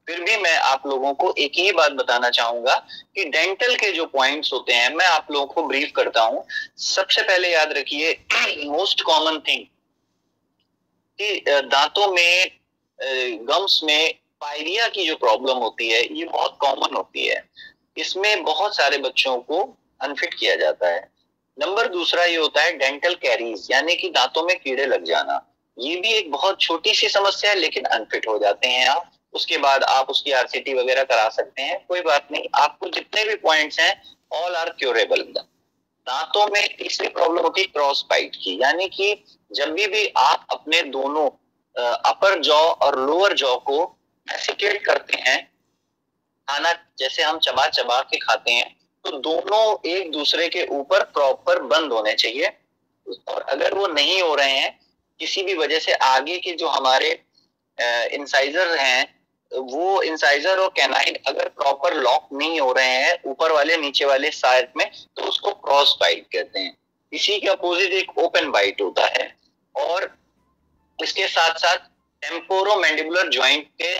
फिर 0.07 0.19
भी 0.21 0.35
मैं 0.37 0.57
आप 0.59 0.85
लोगों 0.87 1.13
को 1.13 1.33
एक 1.37 1.51
ही 1.55 1.71
बात 1.71 1.91
बताना 1.91 2.29
चाहूँगा 2.29 2.75
कि 3.15 3.23
डेंटल 3.25 3.75
के 3.75 3.91
जो 3.91 4.05
पॉइंट्स 4.07 4.51
होते 4.53 4.73
हैं, 4.73 4.89
मैं 4.95 5.05
आप 5.05 5.31
लोगों 5.31 5.47
को 5.47 5.63
ब्रीफ 5.67 5.91
करता 5.95 6.21
हूँ। 6.21 6.45
सबसे 6.79 7.21
पहले 7.21 7.53
याद 7.53 7.73
रखिए 7.73 8.11
मोस्ट 8.67 9.01
कॉमन 9.01 9.39
थिंग 9.39 9.65
कि 11.19 11.43
दांतों 11.47 12.11
में 12.13 12.51
गम्स 13.45 13.79
में 13.83 14.13
पायरिया 14.41 14.87
की 14.87 15.05
जो 15.07 15.15
प्रॉब्लम 15.15 15.57
होती 15.57 15.89
है, 15.89 16.01
ये 16.11 16.25
बहुत 16.25 16.57
कॉमन 16.61 16.95
होती 16.95 17.27
है। 17.27 17.43
इसमें 17.97 18.43
बहुत 18.43 18.75
सारे 18.75 18.97
बच्चों 18.99 19.37
को 19.39 19.61
अनफिट 20.01 20.33
किया 20.33 20.55
जाता 20.55 20.87
है। 20.87 21.14
नंबर 21.57 21.87
दूसरा 21.87 22.23
ये 22.23 22.35
होता 22.37 22.61
है 22.61 22.71
डेंटल 22.77 23.13
कैरीज 23.15 23.67
यानी 23.71 23.95
कि 23.95 24.09
दांतों 24.09 24.43
में 24.43 24.55
कीड़े 24.59 24.85
लग 24.85 25.03
जाना। 25.05 25.41
ये 25.77 25.95
भी 25.95 26.13
एक 26.13 26.31
बहुत 26.31 26.59
छोटी 26.61 26.93
सी 26.93 27.09
समस्या 27.09 27.51
है, 27.51 27.57
लेकिन 27.57 27.85
अनफिट 27.85 28.27
हो 28.27 28.37
जाते 28.39 28.67
हैं 28.67 28.87
आप। 28.87 29.11
उसके 29.33 29.57
बाद 29.57 29.83
आप 29.83 30.09
उसकी 30.09 30.31
आरसीटी 30.31 30.73
वगैरह 30.73 31.03
करा 31.03 31.27
सकते 31.29 31.61
हैं, 31.61 31.79
कोई 31.87 32.01
बात 32.01 32.27
नहीं। 32.31 32.43
आपको 32.55 32.89
जितने 32.89 33.23
भी 33.25 33.35
पॉइंट्स 33.37 33.79
हैं 33.79 34.01
ऑल 34.33 34.55
आर 34.55 34.69
क्योरेबल 34.69 35.21
दांतों 36.07 36.45
में 36.47 36.75
तीसरी 36.77 37.07
प्रॉब्लम 37.09 37.41
होती 37.41 37.61
है 37.61 37.67
क्रॉस 37.67 38.05
बाइट 38.09 38.35
की। 38.35 38.57
यानी 38.61 38.87
कि 38.89 39.23
जब 39.51 39.71
भी 39.73 39.87
भी 39.87 40.07
आप 40.17 40.45
अपने 40.51 40.81
दोनों 40.91 41.29
अपर 41.75 42.39
जॉ 42.41 42.57
और 42.57 42.99
लोअर 42.99 43.33
जॉ 43.35 43.55
को 43.59 43.77
एसिकेट 44.27 44.85
करते 44.85 45.17
हैं, 45.19 45.43
खाना 46.47 46.73
जैसे 46.99 47.23
हम 47.23 47.39
चबा 47.39 47.67
चबा 47.69 47.99
के 48.01 48.17
खाते 48.19 48.51
हैं 48.51 48.75
तो 49.05 49.17
दोनों 49.19 49.89
एक 49.89 50.11
दूसरे 50.11 50.47
के 50.49 50.65
ऊपर 50.71 51.03
प्रॉपर 51.05 51.61
बंद 51.63 51.91
होने 51.93 52.13
चाहिए। 52.13 52.47
और 53.27 53.41
अगर 53.41 53.73
वो 53.73 53.87
नहीं 53.87 54.21
हो 54.21 54.35
रहे 54.35 54.51
हैं, 54.51 54.79
किसी 55.19 55.43
भी 55.43 55.53
वजह 55.53 55.79
से 55.79 55.93
आगे 55.93 56.37
के 56.37 56.51
जो 56.51 56.67
हमारे 56.67 57.09
इंसाइजर 58.15 58.75
हैं, 58.77 59.13
वो 59.51 60.01
इंसाइजर 60.01 60.59
और 60.59 60.69
कैनाइन 60.69 61.17
अगर 61.27 61.49
प्रॉपर 61.49 61.93
लॉक 61.93 62.27
नहीं 62.33 62.59
हो 62.59 62.71
रहे 62.73 62.85
हैं, 62.85 63.17
ऊपर 63.25 63.51
वाले, 63.51 63.77
नीचे 63.77 64.05
वाले 64.05 64.31
साइड 64.31 64.69
में 64.77 64.89
तो 65.17 65.23
उसको 65.23 65.51
क्रॉस 65.51 65.95
बाइट 66.01 66.25
कहते 66.33 66.59
हैं। 66.59 66.75
इसी 67.11 67.39
के 67.39 67.47
अपोजिट 67.47 67.93
एक 67.93 68.17
ओपन 68.17 68.49
बाइट 68.51 68.81
होता 68.81 69.05
है। 69.07 69.33
और 69.75 70.13
इसके 70.99 71.27
साथ 71.27 71.57
साथ 71.59 71.77
टेम्पोरो 72.21 72.75
मैंडिबुलर 72.75 73.29
ज्वाइंट 73.29 73.67
के 73.81 73.93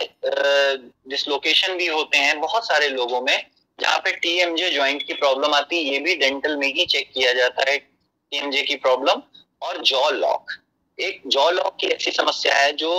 डिसलोकेशन 1.10 1.74
भी 1.74 1.86
होते 1.86 2.18
हैं 2.18 2.38
बहुत 2.40 2.66
सारे 2.66 2.88
लोगों 2.88 3.20
में। 3.20 3.44
जहाँ 3.78 3.98
पे 3.98 4.12
टीएमजे 4.12 4.70
ज्वाइंट 4.70 5.02
की 5.02 5.14
प्रॉब्लम 5.14 5.54
आती 5.54 5.76
है, 5.76 5.92
ये 5.92 5.98
भी 6.00 6.14
डेंटल 6.16 6.56
में 6.56 6.66
ही 6.66 6.84
चेक 6.86 7.10
किया 7.14 7.32
जाता 7.32 7.70
है 7.70 7.76
टीएमजे 7.78 8.62
की 8.62 8.76
प्रॉब्लम 8.76 9.22
और 9.62 9.82
जॉ 9.82 10.08
लॉक 10.10 10.52
एक 10.98 11.20
जॉ 11.26 11.50
लॉक 11.50 11.76
की 11.80 11.86
ऐसी 11.86 12.10
समस्या 12.10 12.54
है 12.56 12.72
जो 12.72 12.90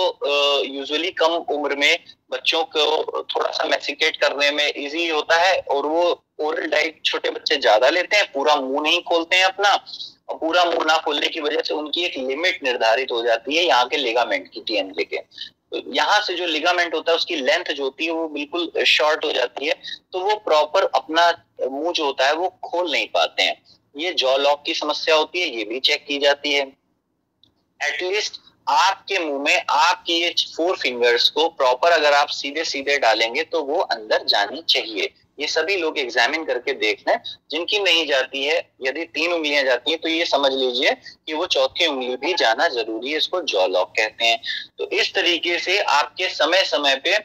यूजुअली 0.66 1.10
कम 1.12 1.32
उम्र 1.54 1.76
में 1.76 1.98
बच्चों 2.30 2.62
को 2.76 3.22
थोड़ा 3.24 3.50
सा 3.50 3.64
मैसिकेट 3.68 4.16
करने 4.16 4.50
में 4.50 4.66
इजी 4.66 5.08
होता 5.08 5.36
है 5.36 5.58
और 5.70 5.86
वो 5.86 6.04
ओरल 6.40 6.66
डाइट 6.70 7.00
छोटे 7.04 7.30
बच्चे 7.30 7.56
ज़्यादा 7.56 7.88
लेते 7.90 8.16
हैं, 8.16 8.26
पूरा 8.32 8.54
मुँह 8.56 8.82
नहीं 8.82 9.00
खोलते 9.02 9.36
हैं 9.36 9.44
अपना 9.44 9.74
और 10.28 10.36
पूरा 10.36 10.64
मुँह 10.64 10.84
ना 10.86 10.96
खोलने 11.04 11.28
की 11.28 11.40
वजह 11.40 11.62
से 11.62 11.74
उनकी 11.74 12.04
एक 12.04 12.16
लिमिट 12.18 12.62
निर्धारित 12.64 13.12
हो 13.12 13.22
जाती 13.22 13.56
है 13.56 13.64
यहाँ 13.64 13.86
के 13.88 13.96
लिगामेंट 13.96 14.48
की 14.52 14.60
टीएनजे 14.60 15.04
के। 15.04 15.16
यहाँ 15.72 16.20
से 16.20 16.34
जो 16.34 16.46
लिगामेंट 16.46 16.94
होता 16.94 17.12
है, 17.12 17.16
उसकी 17.16 17.36
लेंथ 17.36 17.72
जो 17.72 17.82
होती 17.84 18.04
है, 18.04 18.10
वो 18.12 18.28
बिल्कुल 18.28 18.84
शॉर्ट 18.86 19.24
हो 19.24 19.32
जाती 19.32 19.66
है 19.66 19.74
तो 20.12 20.20
वो 20.20 20.34
प्रॉपर 20.44 20.84
अपना 20.94 21.30
मुँह 21.62 21.92
जो 21.92 22.04
होता 22.04 22.26
है, 22.26 22.34
वो 22.34 22.48
खोल 22.64 22.90
नहीं 22.90 23.06
पाते 23.08 23.42
हैं। 23.42 23.62
ये 23.94 24.12
जॉ 24.14 24.36
लॉक 24.38 24.62
की 24.66 24.74
समस्या 24.74 25.14
होती 25.14 25.40
है, 25.40 25.48
ये 25.48 25.64
भी 25.64 25.80
चेक 25.80 26.04
की 26.06 26.18
जाती 26.18 26.52
है। 26.52 26.60
एटलीस्ट 27.80 28.40
आपके 28.66 29.18
मुँह 29.18 29.42
में, 29.42 29.64
आपकी 29.70 30.14
ये 30.14 30.34
फोर 30.56 30.76
फिंगर्स 30.76 31.28
को 31.30 31.48
प्रॉपर 31.50 31.92
अगर 31.92 32.14
आप 32.14 32.28
सीधे 32.30 32.64
सीधे 32.64 32.98
डालेंगे 32.98 33.42
तो 33.44 33.62
वो 33.64 33.78
अंदर 33.80 34.24
जानी 34.26 34.62
चाहिए। 34.68 35.12
ये 35.38 35.46
सभी 35.48 35.76
लोग 35.76 35.98
एग्जामिन 35.98 36.44
करके 36.44 36.72
देख 36.74 37.02
लें, 37.08 37.18
जिनकी 37.50 37.78
नहीं 37.80 38.06
जाती 38.06 38.44
है, 38.44 38.56
यदि 38.82 39.04
तीन 39.06 39.32
उंगलियाँ 39.32 39.64
जाती 39.64 39.90
है 39.90 39.96
तो 39.96 40.08
ये 40.08 40.24
समझ 40.26 40.52
लीजिए 40.52 40.90
कि 40.90 41.34
वो 41.34 41.46
चौथी 41.48 41.86
उंगली 41.86 42.16
भी 42.16 42.34
जाना 42.34 42.68
ज़रूरी 42.70 43.10
है, 43.10 43.16
इसको 43.16 43.40
जॉ 43.42 43.66
लॉक 43.68 43.90
कहते 43.90 44.24
हैं। 44.24 44.40
तो 44.78 44.88
इस 44.90 45.14
तरीके 45.14 45.58
से 45.58 45.78
आपके 45.80 46.28
समय 46.30 46.64
समय 46.66 46.96
पे 47.04 47.18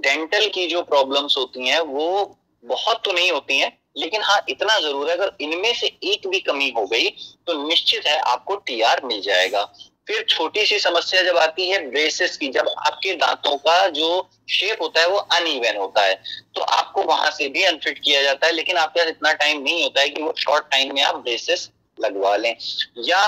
डेंटल 0.00 0.48
की 0.48 0.66
जो 0.66 0.82
प्रॉब्लम्स 0.84 1.36
होती 1.38 1.68
हैं, 1.68 1.80
वो 1.80 2.36
बहुत 2.64 3.02
तो 3.04 3.12
नहीं 3.12 3.30
होती 3.30 3.58
हैं, 3.58 3.72
लेकिन 3.98 4.22
हाँ 4.22 4.40
इतना 4.48 4.78
ज़रूर 4.80 5.08
है, 5.08 5.16
अगर 5.16 5.36
इनमें 5.40 5.72
से 5.74 5.86
एक 5.86 6.26
भी 6.28 6.38
कमी 6.40 6.72
हो 6.76 6.84
गई 6.86 7.08
तो 7.46 7.62
निश्चित 7.68 8.06
है 8.06 8.18
आपको 8.20 8.56
टीआर 8.56 9.04
मिल 9.04 9.20
जाएगा। 9.22 9.62
फिर 10.08 10.24
छोटी 10.28 10.64
सी 10.66 10.78
समस्या 10.78 11.22
जब 11.22 11.36
आती 11.36 11.68
है 11.68 11.78
ब्रेसेस 11.90 12.36
की, 12.36 12.48
जब 12.48 12.68
आपके 12.78 13.12
दांतों 13.14 13.56
का 13.58 13.88
जो 13.90 14.28
शेप 14.50 14.82
होता 14.82 15.00
है 15.00 15.08
वो 15.08 15.18
अनइवन 15.18 15.76
होता 15.76 16.04
है 16.04 16.14
तो 16.54 16.60
आपको 16.62 17.02
वहाँ 17.04 17.30
से 17.30 17.48
भी 17.48 17.64
अनफिट 17.64 17.98
किया 17.98 18.22
जाता 18.22 18.46
है, 18.46 18.52
लेकिन 18.52 18.76
आपके 18.76 19.00
पास 19.00 19.08
इतना 19.08 19.32
टाइम 19.34 19.62
नहीं 19.62 19.82
होता 19.82 20.00
है 20.00 20.08
कि 20.08 20.22
वो 20.22 20.34
शॉर्ट 20.38 20.70
टाइम 20.70 20.94
में 20.94 21.02
आप 21.02 21.16
ब्रेसेस 21.16 21.70
लगवा 21.98 22.36
लें। 22.36 22.54
या 23.06 23.18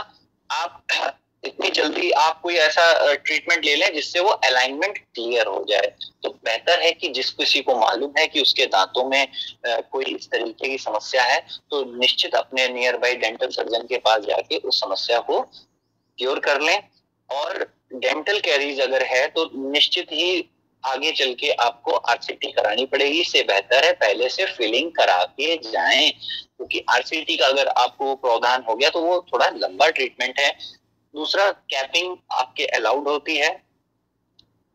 आप 0.50 0.82
इतनी 1.44 1.68
जल्दी 1.70 2.10
आप 2.12 2.40
कोई 2.40 2.54
ऐसा 2.54 3.14
ट्रीटमेंट 3.14 3.64
ले 3.64 3.74
लें 3.76 3.94
जिससे 3.94 4.20
वो 4.20 4.30
अलाइनमेंट 4.30 4.98
क्लियर 4.98 5.46
हो 5.46 5.64
जाए। 5.68 5.92
तो 6.22 6.30
बेहतर 6.44 6.80
है 6.80 6.90
कि 6.92 7.08
जिस 7.08 7.30
किसी 7.30 7.60
को 7.60 7.78
मालूम 7.78 8.12
है 8.18 8.26
कि 8.26 8.40
उसके 8.40 8.66
दांतों 8.66 9.08
में 9.08 9.26
कोई 9.66 10.04
इस 10.04 10.28
तरीके 10.30 10.68
की 10.68 10.78
समस्या 10.78 11.22
है 11.22 11.40
तो 11.70 11.84
निश्चित 12.00 12.34
अपने 12.34 12.68
नियर 12.68 12.96
बाई 12.96 13.14
डेंटल 13.16 13.48
सर्जन 13.50 13.86
के 13.86 13.98
पास 13.98 14.22
जाके 14.22 14.56
उस 14.58 14.80
समस्या 14.80 15.18
को 15.20 15.40
क्योर 16.20 16.38
कर 16.40 16.60
लें। 16.60 16.78
और 17.30 17.58
डेंटल 17.94 18.38
कैरीज 18.40 18.80
अगर 18.80 19.02
है 19.06 19.26
तो 19.28 19.50
निश्चित 19.70 20.12
ही 20.12 20.48
आगे 20.84 21.10
चल 21.12 21.32
के 21.34 21.50
आपको 21.52 21.92
आरसीटी 21.92 22.50
करानी 22.52 22.84
पड़ेगी। 22.86 23.20
इससे 23.20 23.42
बेहतर 23.42 23.84
है 23.84 23.92
पहले 23.94 24.28
से 24.28 24.44
फिलिंग 24.48 24.90
करा 24.92 25.22
के 25.24 25.56
जाएँ। 25.62 26.10
क्योंकि 26.10 26.78
तो 26.78 26.92
आरसीटी 26.92 27.36
का 27.36 27.46
अगर 27.46 27.68
आपको 27.68 28.14
प्रावधान 28.16 28.64
हो 28.68 28.74
गया 28.76 28.88
तो 28.90 29.00
वो 29.00 29.20
थोड़ा 29.32 29.48
लंबा 29.48 29.88
ट्रीटमेंट 29.90 30.40
है। 30.40 30.50
दूसरा 31.14 31.50
कैपिंग 31.50 32.16
आपके 32.32 32.64
अलाउड 32.76 33.08
होती 33.08 33.36
है। 33.36 33.50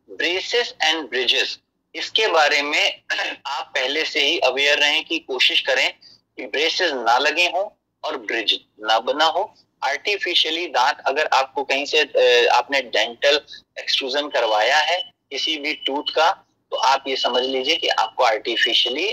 ब्रेसेस 0.09 0.73
एंड 0.83 1.09
ब्रिजेस 1.09 1.57
इसके 1.95 2.27
बारे 2.27 2.61
में 2.61 3.01
आप 3.47 3.71
पहले 3.75 4.03
से 4.05 4.19
ही 4.19 4.37
अवेयर 4.41 4.77
रहें 4.77 5.03
कि 5.05 5.19
कोशिश 5.19 5.61
करें 5.61 5.91
कि 5.91 6.45
ब्रेसेस 6.47 6.91
ना 6.93 7.17
लगे 7.17 7.45
हों 7.47 7.69
और 8.03 8.17
ब्रिज 8.17 8.59
ना 8.81 8.99
बना 9.01 9.25
हो। 9.27 9.43
आर्टिफिशियली 9.85 10.67
दांत 10.69 10.99
अगर 11.07 11.29
आपको 11.33 11.63
कहीं 11.63 11.85
से 11.85 12.01
आपने 12.49 12.81
डेंटल 12.95 13.41
एक्सट्रूजन 13.79 14.29
करवाया 14.29 14.77
है 14.79 14.97
किसी 15.31 15.57
भी 15.57 15.73
टूथ 15.85 16.15
का 16.15 16.31
तो 16.71 16.77
आप 16.85 17.03
ये 17.07 17.15
समझ 17.17 17.43
लीजिए 17.43 17.75
कि 17.75 17.87
आपको 17.87 18.23
आर्टिफिशियली 18.23 19.11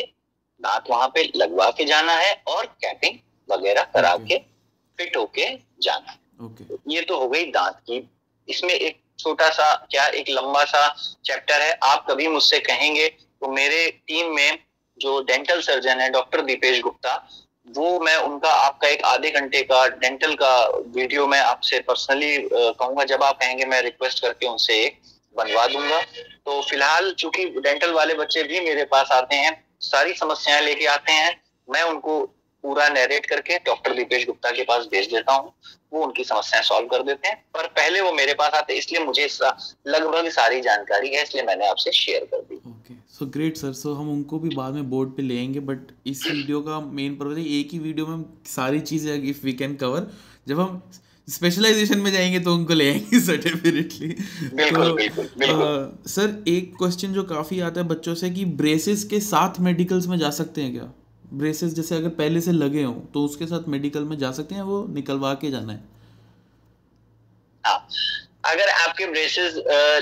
दांत 0.60 0.90
वहाँ 0.90 1.08
पे 1.14 1.30
लगवा 1.36 1.70
के 1.70 1.84
जाना 1.84 2.12
है 2.12 2.32
और 2.46 2.66
कैपिंग 2.84 3.18
वगैरह 3.48 3.82
करा 3.94 4.16
के 4.28 4.38
फिट 4.98 5.16
होके 5.16 5.48
जाना 5.82 6.16
okay. 6.46 6.78
ये 6.88 7.00
तो 7.02 7.18
हो 7.18 7.28
गई 7.28 7.44
दांत 7.50 7.76
की। 7.86 8.08
इसमें 8.48 8.74
एक 8.74 9.00
छोटा 9.18 9.48
सा 9.50 9.74
क्या 9.90 10.06
एक 10.20 10.28
लंबा 10.30 10.64
सा 10.64 10.88
चैप्टर 11.24 11.60
है। 11.60 11.72
आप 11.82 12.06
कभी 12.10 12.28
मुझसे 12.28 12.58
कहेंगे 12.60 13.08
तो 13.08 13.50
मेरे 13.52 13.86
टीम 14.06 14.34
में 14.34 14.58
जो 14.98 15.20
डेंटल 15.22 15.60
सर्जन 15.60 16.00
है 16.00 16.08
डॉक्टर 16.10 16.40
दीपेश 16.40 16.80
गुप्ता 16.80 17.14
वो 17.66 17.98
मैं 18.00 18.16
उनका, 18.16 18.48
आपका 18.48 18.88
एक 18.88 19.02
आधे 19.04 19.30
घंटे 19.30 19.60
का 19.62 19.86
डेंटल 19.88 20.34
का 20.34 20.54
वीडियो 20.94 21.26
मैं 21.26 21.40
आपसे 21.40 21.78
पर्सनली 21.80 22.36
कहूँगा, 22.52 23.04
जब 23.04 23.22
आप 23.22 23.38
कहेंगे, 23.40 23.64
मैं 23.64 23.80
रिक्वेस्ट 23.82 24.22
करके 24.22 24.46
उनसे 24.46 24.74
एक 24.76 24.98
बनवा 25.36 25.66
दूँगा। 25.66 26.00
तो 26.00 26.60
फ़िलहाल, 26.62 27.10
चूँकि 27.12 27.44
डेंटल 27.58 27.92
वाले 27.92 28.14
बच्चे 28.14 28.42
भी 28.42 28.60
मेरे 28.60 28.84
पास 28.84 29.10
आते 29.12 29.36
हैं, 29.36 29.64
सारी 29.80 30.14
समस्याएँ 30.14 30.64
लेके 30.64 30.86
आते 30.86 31.12
हैं, 31.12 31.40
मैं 31.68 31.82
उनको 31.82 32.20
पूरा 32.64 32.88
नरेट 32.88 33.26
करके 33.26 33.58
डॉक्टर 33.66 33.94
दीपेश 33.94 34.26
गुप्ता 34.26 34.50
के 34.50 34.62
पास 34.62 34.84
भेज 34.92 35.06
देता 35.12 35.32
हूँ। 35.32 35.52
वो 35.92 36.02
उनकी 36.04 36.24
समस्याएँ 36.24 36.62
सॉल्व 36.64 36.86
कर 36.88 37.02
देते 37.02 37.28
हैं। 37.28 37.36
पर 37.54 37.66
पहले 37.68 38.00
वो 38.00 38.12
मेरे 38.12 38.34
पास 38.34 38.52
आते 38.54 38.74
इसलिए 38.74 39.04
मुझे 39.04 39.26
लगभग 39.86 40.28
सारी 40.30 40.60
जानकारी 40.60 41.14
है 41.14 41.22
इसलिए 41.22 41.44
मैंने 41.44 41.68
आपसे 41.68 41.92
शेयर 41.92 42.24
कर 42.24 42.40
दी। 42.40 42.60
सो 43.10 43.26
ग्रेट 43.26 43.56
सर 43.56 43.72
सो 43.72 43.92
हम 43.94 44.10
उनको 44.12 44.38
भी 44.38 44.54
बाद 44.56 44.74
में 44.74 44.88
बोर्ड 44.90 45.10
पे 45.16 45.22
लेंगे 45.22 45.60
बट 45.60 45.78
इस 46.06 46.26
वीडियो 46.26 46.60
का 46.60 46.80
मेन 46.80 47.14
पर्पज 47.16 47.38
है 47.38 47.44
एक 47.58 47.72
ही 47.72 47.78
वीडियो 47.78 48.06
में 48.06 48.24
सारी 48.46 48.80
चीज़ें 48.82 49.14
इफ़ 49.14 49.44
वी 49.44 49.52
कैन 49.52 49.74
कवर 49.74 50.10
जब 50.48 50.60
हम 50.60 50.82
स्पेशलाइजेशन 51.28 51.98
में 51.98 52.10
जाएँगे 52.12 52.38
तो 52.40 52.54
उनको 52.54 52.74
ले 52.74 52.88
आएँगे 52.90 53.20
सर्टिफिकेटली 53.26 54.08
तो 55.42 56.08
सर 56.08 56.42
एक 56.48 56.74
क्वेश्चन 56.78 57.12
जो 57.12 57.22
काफ़ी 57.24 57.60
आता 57.60 57.80
है 57.80 57.86
बच्चों 57.88 58.14
से 58.14 58.30
कि 58.30 58.44
ब्रेसेस 58.62 59.04
के 59.04 59.20
साथ 59.20 59.60
मेडिकल्स 59.60 60.06
में 60.06 60.18
जा 60.18 60.30
सकते 60.40 60.62
हैं 60.62 60.72
क्या? 60.72 60.92
ब्रेसेस 61.32 61.72
जैसे 61.74 61.96
अगर 61.96 62.08
पहले 62.08 62.40
से 62.40 62.52
लगे 62.52 62.82
हों 62.82 62.94
तो 63.14 63.24
उसके 63.24 63.46
साथ 63.46 63.68
मेडिकल 63.68 64.04
में 64.04 64.16
जा 64.18 64.30
सकते 64.32 64.54
हैं? 64.54 64.62
वो 64.62 64.86
निकलवा 64.88 65.32
के 65.34 65.50
जाना 65.50 65.72
है। 65.72 65.80
हाँ। 67.64 67.86
अगर 68.44 68.68
आपके 68.68 69.06
ब्रेसेस 69.06 69.54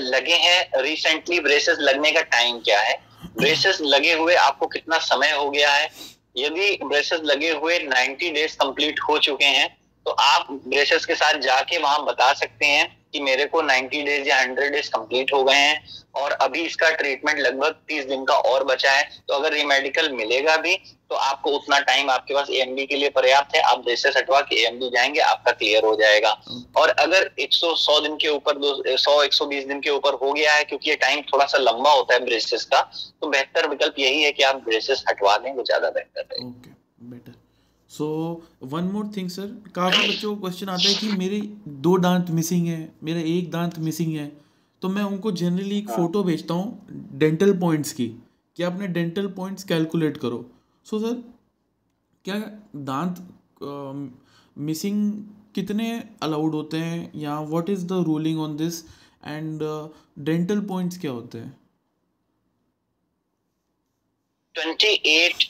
लगे 0.03 0.35
हैं 0.35 0.81
रिसेंटली 0.81 1.39
ब्रेसेस 1.39 1.77
लगने 1.79 2.11
का 2.11 2.21
टाइम 2.21 2.59
क्या 2.59 2.79
है? 2.79 2.95
ब्रेसेस 3.37 3.81
लगे 3.81 4.13
हुए 4.13 4.35
आपको 4.35 4.67
कितना 4.67 4.97
समय 4.99 5.31
हो 5.31 5.49
गया 5.49 5.71
है? 5.71 5.89
यदि 6.37 6.77
ब्रेसेस 6.83 7.21
लगे 7.23 7.51
हुए 7.51 7.79
90 7.79 8.31
डेज़ 8.33 8.55
कंप्लीट 8.55 8.99
हो 9.09 9.17
चुके 9.19 9.45
हैं 9.45 9.69
तो 10.05 10.11
आप 10.11 10.47
ब्रेसेस 10.67 11.05
के 11.05 11.15
साथ 11.15 11.39
जाके 11.39 11.77
वहाँ 11.77 12.03
बता 12.05 12.31
सकते 12.33 12.65
हैं 12.65 13.00
कि 13.13 13.19
मेरे 13.21 13.45
को 13.45 13.61
90 13.63 14.03
डेज़ 14.05 14.27
या 14.27 14.37
100 14.37 14.69
डेज़ 14.71 14.89
कंप्लीट 14.89 15.33
हो 15.33 15.43
गए 15.43 15.55
हैं 15.55 15.83
और 16.15 16.31
अभी 16.41 16.61
इसका 16.61 16.89
ट्रीटमेंट 16.91 17.39
लगभग 17.39 17.75
30 17.89 18.05
दिन 18.05 18.23
का 18.25 18.33
और 18.33 18.63
बचा 18.65 18.91
है। 18.91 19.03
तो 19.27 19.33
अगर 19.33 19.55
ये 19.57 19.63
मेडिकल 19.65 20.11
मिलेगा 20.13 20.55
भी 20.57 20.75
तो 21.09 21.15
आपको 21.17 21.51
उतना 21.51 21.79
टाइम 21.81 22.09
आपके 22.09 22.33
पास 22.33 22.49
एएमडी 22.51 22.85
के 22.85 22.95
लिए 22.95 23.09
पर्याप्त 23.11 23.55
है। 23.55 23.61
आप 23.63 23.79
ब्रेसेस 23.79 24.17
हटवा 24.17 24.39
के 24.41 24.55
एएमडी 24.55 24.89
जाएँगे, 24.89 25.19
आपका 25.21 25.51
क्लियर 25.51 25.85
हो 25.85 25.95
जाएगा। 25.95 26.29
और 26.77 26.89
अगर 26.89 27.29
100 27.39 27.73
100 27.77 27.99
दिन 27.99 28.15
के 28.15 28.27
ऊपर 28.29 28.59
सौ 28.97 29.21
120 29.23 29.67
दिन 29.67 29.81
के 29.81 29.89
ऊपर 29.89 30.13
हो 30.15 30.31
गया 30.31 30.53
है, 30.53 30.63
क्योंकि 30.63 30.89
ये 30.89 30.95
टाइम 30.97 31.21
थोड़ा 31.33 31.45
सा 31.45 31.57
लंबा 31.59 31.91
होता 31.91 32.13
है 32.13 32.25
ब्रेसेस 32.25 32.63
का 32.65 32.81
तो 33.21 33.27
बेहतर 33.27 33.67
विकल्प 33.69 33.99
यही 33.99 34.23
है 34.23 34.31
कि 34.31 34.43
आप 34.43 34.63
ब्रेसेस 34.65 35.03
हटवा 35.09 35.37
दें, 35.37 35.53
वो 35.53 35.63
ज़्यादा 35.63 35.89
बेहतर 35.89 36.27
है। 36.31 36.49
Better 37.09 37.39
so 37.91 38.07
one 38.63 38.83
more 38.91 39.11
thing 39.17 39.29
sir 39.29 39.47
काफ़ी 39.75 40.07
बच्चों 40.07 40.35
को 40.35 40.41
क्वेश्चन 40.41 40.69
आता 40.69 40.87
है 40.89 40.93
कि 40.95 41.07
मेरे 41.17 41.39
दो 41.85 41.97
दांत 41.97 42.29
मिसिंग 42.31 42.67
है 42.67 42.93
मेरा 43.03 43.19
एक 43.29 43.51
दांत 43.51 43.79
मिसिंग 43.79 44.15
है। 44.15 44.31
तो 44.81 44.89
मैं 44.89 45.03
उनको 45.03 45.31
जनरली 45.31 45.77
एक 45.77 45.89
फ़ोटो 45.89 46.19
हाँ। 46.19 46.27
भेजता 46.27 46.53
हूँ 46.53 47.09
डेंटल 47.19 47.57
पॉइंट्स 47.59 47.93
की 47.93 48.07
कि 48.57 48.63
अपने 48.63 48.87
डेंटल 48.89 49.27
पॉइंट्स 49.31 49.63
कैलकुलेट 49.63 50.17
करो। 50.17 50.45
सो 50.85 50.97
so, 50.97 51.03
सर 51.03 51.21
क्या 52.25 52.35
दांत 52.85 53.27
मिसिंग 54.57 55.13
कितने 55.55 55.91
अलाउड 56.23 56.53
होते 56.53 56.77
हैं 56.77 57.11
या 57.19 57.39
what 57.41 57.69
is 57.69 57.85
the 57.87 58.03
ruling 58.07 58.39
on 58.39 58.55
this 58.57 58.83
and 59.25 59.61
dental 60.19 60.61
points 60.67 60.97
क्या 60.97 61.11
होते 61.11 61.37
हैं? 61.37 61.55
Twenty 64.55 64.93
eight 65.09 65.43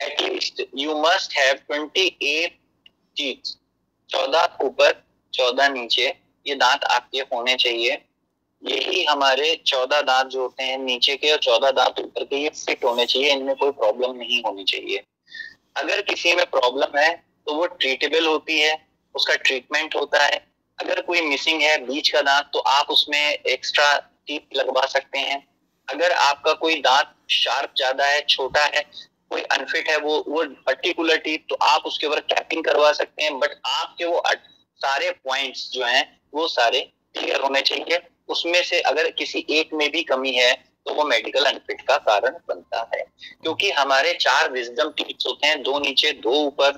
least 0.00 0.60
you 0.72 0.94
must 0.96 1.32
have 1.34 1.60
28 1.68 2.50
teeth 3.16 3.56
चौदह 4.10 4.64
ऊपर, 4.64 4.92
चौदह 5.32 5.68
नीचे, 5.68 6.06
ये 6.46 6.54
दांत 6.54 6.84
आपके 6.84 7.18
होने 7.32 7.54
चाहिए। 7.56 7.98
यही 8.62 9.02
हमारे 9.04 9.54
चौदह 9.66 10.00
दांत 10.02 10.26
जो 10.26 10.40
होते 10.42 10.62
हैं 10.62 10.78
नीचे 10.78 11.16
के 11.16 11.32
और 11.32 11.38
चौदह 11.38 11.70
दांत 11.70 12.00
ऊपर 12.00 12.24
के, 12.24 12.36
ये 12.36 12.48
फिट 12.48 12.84
होने 12.84 13.06
चाहिए, 13.06 13.32
इनमें 13.32 13.54
कोई 13.56 13.70
प्रॉब्लम 13.72 14.16
नहीं 14.16 14.42
होनी 14.42 14.64
चाहिए। 14.64 15.02
अगर 15.76 16.00
किसी 16.02 16.34
में 16.34 16.44
प्रॉब्लम 16.46 16.98
है 16.98 17.10
तो 17.46 17.54
वो 17.54 17.66
ट्रीटेबल 17.66 18.26
होती 18.26 18.58
है, 18.60 18.72
उसका 19.14 19.34
ट्रीटमेंट 19.36 19.96
होता 19.96 20.24
है। 20.24 20.40
अगर 20.78 21.00
कोई 21.00 21.20
मिसिंग 21.20 21.62
है 21.62 21.76
बीच 21.86 22.08
का 22.08 22.20
दांत 22.22 22.50
तो 22.52 22.58
आप 22.70 22.90
उसमें 22.90 23.20
एक्स्ट्रा 23.20 23.92
टीप 24.26 24.48
लगवा 24.56 24.86
सकते 24.86 25.18
हैं। 25.18 25.46
अगर 25.88 26.12
आपका 26.12 26.52
कोई 26.54 26.80
दांत 26.80 27.14
शार्प 27.30 27.74
ज़्यादा 27.76 28.06
है, 28.06 28.20
छोटा 28.28 28.64
है 28.64 28.84
कोई 29.30 29.42
अनफिट 29.42 29.88
है, 29.88 29.96
वो 29.98 30.24
वो 30.28 30.44
पर्टिकुलर 30.66 31.16
टीथ 31.18 31.38
तो 31.48 31.54
आप 31.62 31.82
उसके 31.86 32.06
ऊपर 32.06 32.20
कैपिंग 32.28 32.64
करवा 32.64 32.92
सकते 32.92 33.22
हैं 33.22 33.38
बट 33.38 33.60
आपके 33.66 34.04
वो 34.04 34.22
सारे 34.80 35.10
पॉइंट्स 35.10 35.70
जो 35.72 35.84
हैं, 35.84 36.20
वो 36.34 36.46
सारे 36.48 36.80
क्लियर 37.14 37.40
होने 37.40 37.60
चाहिए। 37.62 38.00
उसमें 38.28 38.62
से 38.62 38.80
अगर 38.82 39.10
किसी 39.10 39.44
एक 39.50 39.74
में 39.74 39.90
भी 39.90 40.02
कमी 40.04 40.32
है 40.32 40.52
तो 40.86 40.94
वो 40.94 41.04
मेडिकल 41.04 41.44
अनफिट 41.44 41.80
का 41.80 41.96
कारण 41.98 42.36
बनता 42.48 42.88
है। 42.94 43.00
क्योंकि 43.42 43.70
हमारे 43.70 44.12
चार 44.14 44.50
विजडम 44.52 44.90
टीप्स 44.90 45.26
होते 45.26 45.46
हैं, 45.46 45.62
दो 45.62 45.78
नीचे, 45.78 46.12
दो 46.12 46.34
ऊपर। 46.42 46.70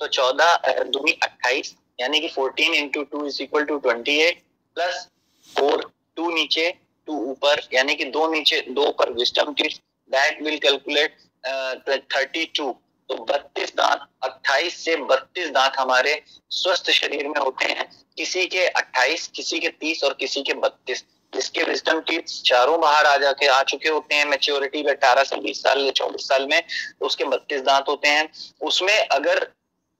तो 0.00 0.06
चौदह 0.08 0.82
दूनी 0.84 1.12
अट्ठाईस, 1.22 1.74
यानी 2.00 2.20
कि 2.20 2.28
fourteen 2.28 2.74
into 2.74 3.02
two 3.04 3.26
is 3.26 3.42
equal 3.42 3.64
to 3.64 3.78
twenty 3.78 4.16
eight 4.18 4.42
plus 4.76 5.08
four 5.48 5.90
two 6.16 6.30
नीचे 6.30 6.70
टू 7.08 7.18
ऊपर, 7.30 7.60
यानी 7.72 7.94
कि 7.94 8.04
दो 8.06 8.26
नीचे, 8.32 8.60
दो 8.60 8.86
ऊपर 8.86 9.12
wisdom 9.12 9.52
tips 9.52 9.80
that 10.10 10.42
will 10.42 10.58
calculate 10.58 11.16
thirty 12.08 12.44
two 12.56 12.70
तो 13.10 13.16
बत्तीस 13.24 13.70
दांत, 13.76 14.00
अट्ठाईस 14.24 14.84
से 14.84 14.96
बत्तीस 15.04 15.50
दांत 15.50 15.78
हमारे 15.78 16.20
स्वस्थ 16.52 16.90
शरीर 16.92 17.28
में 17.28 17.40
होते 17.40 17.64
हैं। 17.66 17.88
किसी 18.18 18.46
के 18.46 18.66
अट्ठाईस, 18.66 19.26
किसी 19.36 19.58
के 19.58 19.68
तीस 19.70 20.04
और 20.04 20.16
किसी 20.20 20.42
के 20.42 20.54
बत्तीस। 20.56 21.04
जिसके 21.32 21.62
विजडम 21.62 22.00
टीथ 22.00 22.42
चारों 22.44 22.80
बाहर 22.80 23.06
आ 23.06 23.16
जाके 23.16 23.46
आ 23.46 23.62
चुके 23.62 23.88
होते 23.88 24.14
हैं। 24.14 24.24
मेच्योरिटी 24.26 24.82
में 24.82 24.90
अठारह 24.92 25.24
से 25.24 25.36
बीस 25.36 25.62
साल 25.62 25.80
या 25.80 25.90
चौबीस 25.92 26.28
साल 26.28 26.46
में 26.46 26.60
तो 26.60 27.06
उसके 27.06 27.24
बत्तीस 27.26 27.60
दांत 27.62 27.88
होते 27.88 28.08
हैं। 28.08 28.28
उसमें 28.62 28.96
अगर 28.98 29.46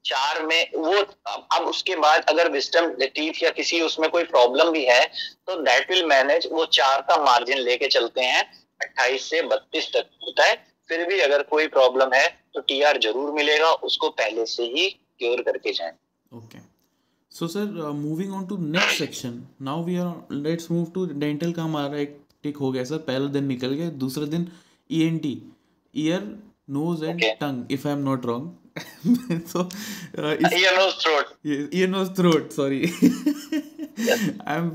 चार 0.04 0.42
में 0.42 0.70
वो, 0.74 0.94
अब 0.94 1.66
उसके 1.66 1.96
बाद 1.96 2.24
अगर 2.28 2.50
विस्टम 2.50 2.90
टीथ 2.94 3.42
या 3.42 3.50
किसी 3.50 3.80
उसमें 3.80 4.08
कोई 4.10 4.24
प्रॉब्लम 4.26 4.70
भी 4.70 4.84
है 4.84 5.04
तो 5.06 5.60
दैट 5.62 5.90
विल 5.90 6.04
मैनेज 6.06 6.48
वो 6.52 6.64
चार 6.72 7.00
का 7.00 7.16
मार्जिन 7.24 7.58
लेके 7.58 7.88
चलते 7.88 8.20
हैं। 8.22 8.42
अट्ठाईस 8.82 9.28
से 9.30 9.42
बत्तीस 9.48 9.88
तक 9.96 10.10
होता 10.24 10.44
है। 10.44 10.54
फिर 10.88 11.04
भी 11.08 11.18
अगर 11.20 11.42
कोई 11.50 11.66
प्रॉब्लम 11.68 12.12
है 12.14 12.26
तो 12.54 12.60
टीआर 12.68 12.98
ज़रूर 13.02 13.32
मिलेगा 13.34 13.72
उसको 13.88 14.08
पहले 14.20 14.46
से 14.46 14.62
ही 14.74 14.88
क्योर 15.18 15.42
करके 15.42 15.72
जाए। 15.72 15.92
Okay 16.32 16.58
so 17.32 17.46
sir 17.48 17.90
moving 17.94 18.32
on 18.34 18.46
to 18.46 18.56
next 18.58 18.98
section 18.98 19.42
now 19.62 19.84
we 19.84 19.96
are 19.96 20.34
let's 20.34 20.70
move 20.70 20.90
to 20.94 21.06
dental 21.18 21.52
का 21.52 21.62
हमारा 21.62 21.98
एक 21.98 22.18
टिक 22.42 22.56
हो 22.56 22.70
गया 22.72 22.84
सर 22.84 22.98
पहला 23.10 23.26
दिन 23.32 23.44
निकल 23.44 23.74
गया 23.74 23.90
दूसरा 24.04 24.26
दिन 24.36 24.46
E 24.90 25.02
N 25.06 25.18
T 25.26 25.34
ear 25.94 26.22
nose 26.70 27.04
and 27.04 27.22
tongue 27.40 27.72
if 27.72 27.86
I 27.88 27.94
am 27.94 28.00
not 28.08 28.26
wrong 28.26 28.56
so 29.52 29.62
uh, 29.62 30.34
ear 30.48 30.72
nose 30.74 30.98
throat. 30.98 31.30
Ear 31.78 31.86
nose 31.94 32.10
throat 32.18 32.52
sorry. 32.56 32.90
I'm 34.52 34.68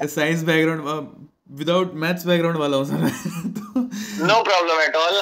a 0.00 0.08
science 0.08 0.42
background 0.48 0.88
uh, 0.94 1.04
without 1.58 1.94
maths 1.94 2.24
background 2.24 2.56
वाला 2.56 2.76
हूँ 2.76 2.84
sir 2.90 2.98
no 4.30 4.42
problem 4.48 4.78
at 4.88 4.94
all 5.02 5.16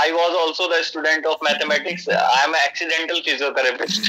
I 0.00 0.10
was 0.12 0.36
also 0.40 0.68
the 0.68 0.82
student 0.84 1.26
of 1.26 1.36
mathematics 1.42 2.08
I 2.08 2.42
am 2.44 2.54
an 2.54 2.60
accidental 2.68 3.20
physiotherapist 3.28 4.02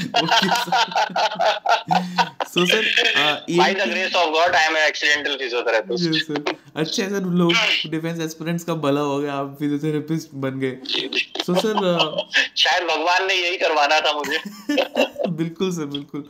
so 2.52 2.64
sir 2.64 2.82
uh, 3.16 3.40
by 3.58 3.72
the 3.74 3.86
grace 3.90 4.14
of 4.14 4.32
God 4.36 4.54
I 4.54 4.62
am 4.68 4.76
an 4.76 4.82
accidental 4.88 5.36
physiotherapist. 5.36 6.06
Yes 6.12 6.26
sir. 6.26 6.56
अच्छा 6.76 7.08
sir 7.08 7.24
लोग 7.38 7.52
defence 7.90 8.20
aspirants 8.20 8.64
का 8.64 8.74
भला 8.82 9.00
हो 9.00 9.18
गया 9.18 9.34
आप 9.34 9.56
physiotherapist 9.58 10.34
बन 10.34 10.58
गए। 10.60 10.78
सो 11.44 11.52
so, 11.52 11.58
sir 11.58 11.74
uh, 11.74 12.36
शायद 12.56 12.84
भगवान 12.88 13.26
ने 13.26 13.34
यही 13.34 13.56
करवाना 13.56 14.00
था 14.00 14.12
मुझे। 14.12 14.38
बिल्कुल 15.40 15.72
सर 15.72 15.86
बिल्कुल। 15.86 16.24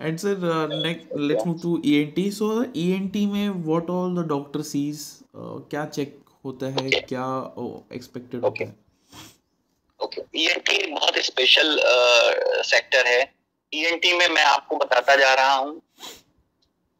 And 0.00 0.18
sir 0.18 0.36
next 0.84 1.18
let's 1.20 1.46
move 1.46 1.58
to 1.62 1.82
ENT 1.86 2.30
so 2.30 2.52
ENT 2.76 3.26
में 3.26 3.48
what 3.48 3.90
all 3.90 4.22
the 4.22 4.26
doctor 4.28 4.62
sees 4.62 5.06
क्या 5.36 5.84
चेक 5.86 6.16
होता 6.44 6.66
है 6.66 6.76
okay. 6.76 7.08
क्या 7.08 7.26
एक्सपेक्टेड 7.94 8.40
okay. 8.40 8.50
होता 8.50 8.64
है? 8.64 8.76
Okay 10.00 10.20
okay. 10.20 10.36
ईएनटी 10.36 10.92
बहुत 10.92 11.18
स्पेशल 11.24 11.78
सेक्टर 12.66 13.06
है। 13.06 13.39
ईएनटी 13.72 14.12
में 14.12 14.28
मैं 14.28 14.44
आपको 14.44 14.76
बताता 14.76 15.16
जा 15.16 15.32
रहा 15.34 15.54
हूँ। 15.54 15.80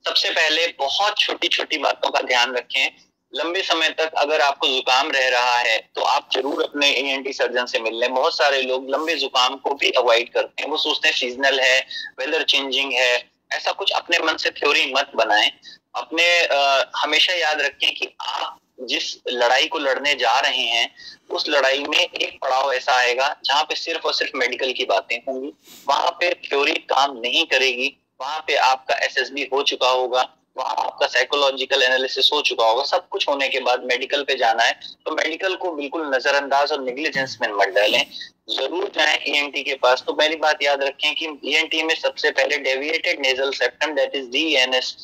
सबसे 0.04 0.30
पहले 0.30 0.66
बहुत 0.78 1.18
छोटी 1.18 1.48
छोटी 1.48 1.78
बातों 1.78 2.10
का 2.10 2.20
ध्यान 2.22 2.54
रखें। 2.56 2.90
लंबे 3.32 3.62
समय 3.62 3.88
तक 3.90 4.14
अगर 4.18 4.40
आपको 4.40 4.68
जुकाम 4.68 5.10
रह 5.10 5.28
रहा 5.28 5.56
है 5.58 5.78
तो 5.94 6.02
आप 6.02 6.28
ज़रूर 6.34 6.62
अपने 6.62 6.88
ई 6.90 7.32
सर्जन 7.32 7.66
से 7.66 7.78
मिल 7.78 7.98
लें। 8.00 8.14
बहुत 8.14 8.36
सारे 8.36 8.62
लोग 8.62 8.88
लंबे 8.90 9.14
जुकाम 9.16 9.56
को 9.56 9.74
भी 9.74 9.90
अवॉइड 9.90 10.32
करते 10.32 10.62
हैं। 10.62 10.70
वो 10.70 10.76
सोचते 10.76 11.08
हैं 11.08 11.14
सीजनल 11.16 11.60
है 11.60 11.78
वेदर 12.20 12.42
चेंजिंग 12.44 12.92
है। 12.92 13.12
ऐसा 13.52 13.72
कुछ 13.72 13.90
अपने 13.90 14.18
मन 14.18 14.36
से 14.36 14.50
थ्योरी 14.50 14.92
मत 14.94 15.12
बनाएँ। 15.16 15.50
अपने 15.94 16.24
आ, 16.46 16.84
हमेशा 16.96 17.34
याद 17.34 17.60
रखें 17.60 17.94
कि 17.94 18.14
आप 18.20 18.58
जिस 18.82 19.14
लड़ाई 19.28 19.66
को 19.66 19.78
लड़ने 19.78 20.14
जा 20.14 20.38
रहे 20.40 20.62
हैं, 20.62 20.90
उस 21.30 21.44
लड़ाई 21.48 21.82
में 21.88 21.98
एक 21.98 22.38
पड़ाव 22.42 22.72
ऐसा 22.72 22.92
आएगा, 22.92 23.34
जहाँ 23.44 23.62
पे 23.62 23.74
सिर्फ़ 23.74 24.06
और 24.06 24.14
सिर्फ़ 24.14 24.36
मेडिकल 24.36 24.72
की 24.72 24.84
बातें 24.84 25.16
होंगी। 25.18 25.52
वहाँ 25.88 26.10
पे 26.10 26.30
थ्योरी 26.44 26.74
काम 26.90 27.16
नहीं 27.18 27.44
करेगी, 27.46 27.94
वहाँ 28.20 28.44
पे 28.46 28.56
आपका 28.56 28.96
एसएसबी 29.04 29.48
हो 29.52 29.62
चुका 29.62 29.88
होगा, 29.88 30.28
वहाँ 30.56 30.74
आपका 30.78 31.06
साइकोलॉजिकल 31.06 31.82
एनालिसिस 31.82 32.30
हो 32.32 32.40
चुका 32.42 32.64
होगा, 32.64 32.82
सब 32.84 33.08
कुछ 33.08 33.28
होने 33.28 33.48
के 33.48 33.60
बाद 33.60 33.84
मेडिकल 33.84 34.22
पे 34.22 34.36
जाना 34.36 34.62
है। 34.62 34.72
तो 35.04 35.14
मेडिकल 35.14 35.54
को 35.56 35.72
बिल्कुल 35.72 36.06
नजरअंदाज 36.14 36.72
और 36.72 36.82
निग्लिजेंस 36.82 37.38
में 37.42 37.48
मत 37.50 37.68
डालें। 37.74 38.04
ज़रूर 38.50 38.90
जाए 38.94 39.16
ई 39.28 39.62
के 39.62 39.74
पास। 39.74 40.02
तो 40.06 40.12
पहली 40.12 40.36
बात 40.36 40.62
याद 40.62 40.82
रखें 40.82 41.14
कि 41.14 41.26
ई 41.74 41.82
में 41.82 41.94
सबसे 41.94 42.30
पहले 42.30 42.58
deviated 42.58 43.20
nasal 43.20 43.50
septum 43.52 43.94
that 43.94 44.16
is 44.16 44.26
D 44.30 44.42
N 44.56 44.74
S 44.74 44.96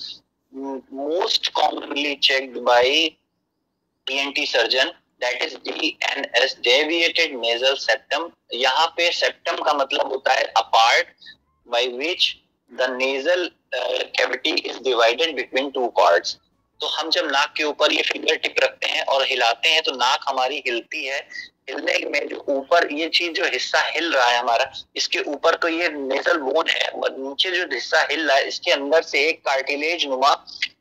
most 0.53 1.49
commonly 1.53 2.15
checked 2.23 2.59
by 2.65 3.17
ENT 4.07 4.47
surgeon 4.47 4.93
that 5.23 5.43
is 5.43 5.55
DNS 5.67 6.55
deviated 6.65 7.35
nasal 7.41 7.75
septum 7.81 8.31
यहाँ 8.55 8.87
पे 8.97 9.11
सेप्टम 9.13 9.63
का 9.65 9.73
मतलब 9.75 10.13
होता 10.13 10.33
है 10.33 10.43
apart 10.57 11.07
by 11.67 11.87
which 11.99 12.35
the 12.71 12.91
nasal 12.93 13.51
cavity 13.75 14.51
is 14.51 14.79
divided 14.85 15.35
between 15.37 15.71
two 15.71 15.87
cords 15.99 16.39
तो 16.81 16.87
हम 16.89 17.11
जब 17.11 17.27
नाक 17.33 17.53
के 17.57 17.65
ऊपर 17.65 17.93
ये 17.93 18.03
फिंगर 18.03 18.37
टिप 18.37 18.55
रखते 18.63 18.89
हैं 18.89 19.05
और 19.05 19.25
हिलाते 19.27 19.69
हैं 19.69 19.83
तो 19.83 19.93
नाक 19.93 20.25
हमारी 20.29 20.63
हिलती 20.67 21.05
है। 21.05 21.21
हिलने 21.71 21.95
में 22.11 22.27
जो 22.29 22.45
ऊपर 22.49 22.93
ये 22.93 23.09
चीज़ 23.09 23.33
जो 23.33 23.45
हिस्सा 23.53 23.81
हिल 23.85 24.13
रहा 24.13 24.27
है 24.27 24.39
हमारा, 24.39 24.71
इसके 24.97 25.19
ऊपर 25.31 25.55
तो 25.63 25.69
ये 25.69 25.89
नेजल 25.91 26.39
बोन 26.41 26.69
है 26.71 26.91
नीचे 26.97 27.51
जो 27.51 27.65
हिस्सा 27.73 28.07
हिल 28.11 28.27
रहा 28.27 28.37
है, 28.37 28.49
इसके 28.49 28.73
अंदर 28.73 29.03
से 29.03 29.27
एक 29.29 29.41
कार्टिलेज 29.45 30.07
नुमा 30.07 30.35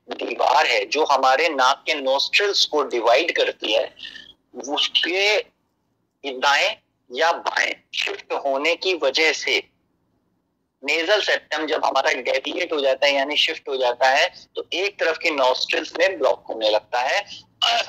दीवार 0.09 0.65
है, 0.67 0.85
जो 0.85 1.03
हमारे 1.05 1.47
नाक 1.49 1.83
के 1.87 1.93
नोस्ट्रल्स 1.93 2.65
को 2.65 2.83
डिवाइड 2.83 3.35
करती 3.35 3.73
है, 3.73 3.93
उसके 4.69 5.37
दाएँ 6.23 6.75
या 7.11 7.31
बाएँ 7.31 7.73
शिफ्ट 7.95 8.33
होने 8.45 8.75
की 8.75 8.93
वजह 8.93 9.31
से 9.31 9.57
नेजल 10.83 11.21
सेप्टम 11.21 11.65
जब 11.67 11.85
हमारा 11.85 12.11
डेविएट 12.11 12.73
हो 12.73 12.79
जाता 12.81 13.07
है, 13.07 13.13
यानी 13.13 13.37
शिफ्ट 13.37 13.69
हो 13.69 13.77
जाता 13.77 14.09
है 14.09 14.27
तो 14.55 14.65
एक 14.73 14.99
तरफ़ 14.99 15.17
के 15.17 15.29
नोस्ट्रल्स 15.29 15.93
में 15.99 16.17
ब्लॉक 16.19 16.43
होने 16.49 16.69
लगता 16.69 16.99
है 16.99 17.21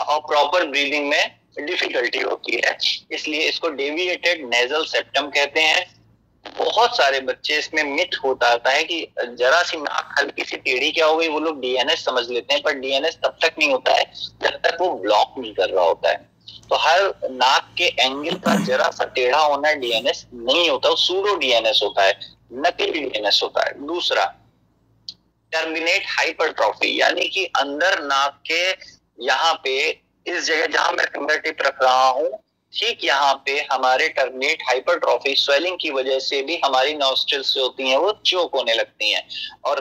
और 0.00 0.20
प्रॉपर 0.20 0.66
ब्रीदिंग 0.66 1.08
में 1.08 1.38
डिफिकल्टी 1.58 2.20
होती 2.20 2.56
है। 2.56 2.76
इसलिए 3.10 3.48
इसको 3.48 3.68
डेविएटेड 3.70 4.44
नेजल 4.48 4.84
सेप्टम 4.84 5.28
कहते 5.30 5.60
हैं। 5.60 5.95
बहुत 6.58 6.96
सारे 6.96 7.20
बच्चे 7.20 7.58
इसमें 7.58 7.82
मिथ 7.84 8.14
होता 8.24 8.48
आता 8.48 8.70
है 8.70 8.84
कि 8.84 9.00
जरा 9.38 9.62
सी 9.62 9.76
नाक 9.78 10.14
हल्की 10.18 10.44
सी 10.44 10.56
टेढ़ी 10.58 10.90
क्या 10.92 11.06
हो 11.06 11.16
गई, 11.16 11.28
वो 11.28 11.40
लोग 11.40 11.60
डीएनएस 11.60 12.04
समझ 12.04 12.28
लेते 12.28 12.54
हैं, 12.54 12.62
पर 12.62 12.74
डीएनएस 12.74 13.18
तब 13.24 13.36
तक 13.42 13.54
नहीं 13.58 13.70
होता 13.72 13.92
है 13.92 14.04
जब 14.42 14.60
तक 14.64 14.76
वो 14.80 14.90
ब्लॉक 14.98 15.34
नहीं 15.38 15.52
कर 15.54 15.68
रहा 15.70 15.84
होता 15.84 16.10
है। 16.10 16.16
तो 16.70 16.76
हर 16.78 17.02
नाक 17.32 17.74
के 17.78 17.84
एंगल 17.98 18.36
का 18.36 18.54
जरा 18.64 18.88
सा 18.90 19.04
टेढ़ा 19.06 19.38
होना 19.38 19.72
डीएनएस 19.74 20.26
नहीं 20.34 20.68
होता, 20.70 20.88
वो 20.88 20.96
सूडो 20.96 21.34
डीएनएस 21.36 21.80
होता 21.82 22.02
है, 22.02 22.18
नकली 22.54 22.90
डीएनएस 22.92 23.40
होता 23.42 23.66
है। 23.66 23.86
दूसरा 23.86 24.24
टर्मिनेट 25.52 26.04
हाइपरट्रॉफी 26.08 27.00
यानी 27.00 27.28
कि 27.28 27.44
अंदर 27.58 28.02
नाक 28.04 28.40
के 28.50 28.62
यहाँ 29.24 29.54
पे, 29.64 29.78
इस 30.26 30.46
जगह 30.46 30.66
जहाँ 30.68 30.92
मैं 30.92 31.04
फिंगर 31.04 31.38
टिप 31.38 31.62
रख 31.62 31.82
रहा 31.82 32.08
हूँ 32.08 32.30
ठीक 32.72 33.04
यहाँ 33.04 33.34
पे 33.46 33.52
हमारे 33.72 34.08
टर्मिनेट 34.08 34.62
हाइपरट्रॉफी 34.68 35.34
स्वेलिंग 35.36 35.76
की 35.80 35.90
वजह 35.90 36.18
से 36.18 36.42
भी 36.42 36.56
हमारी 36.64 36.94
नॉस्ट्रिल्स 36.94 37.52
जो 37.54 37.62
होती 37.62 37.88
हैं 37.88 37.96
वो 37.96 38.12
चोक 38.26 38.54
होने 38.54 38.74
लगती 38.74 39.10
हैं 39.12 39.22
और 39.64 39.80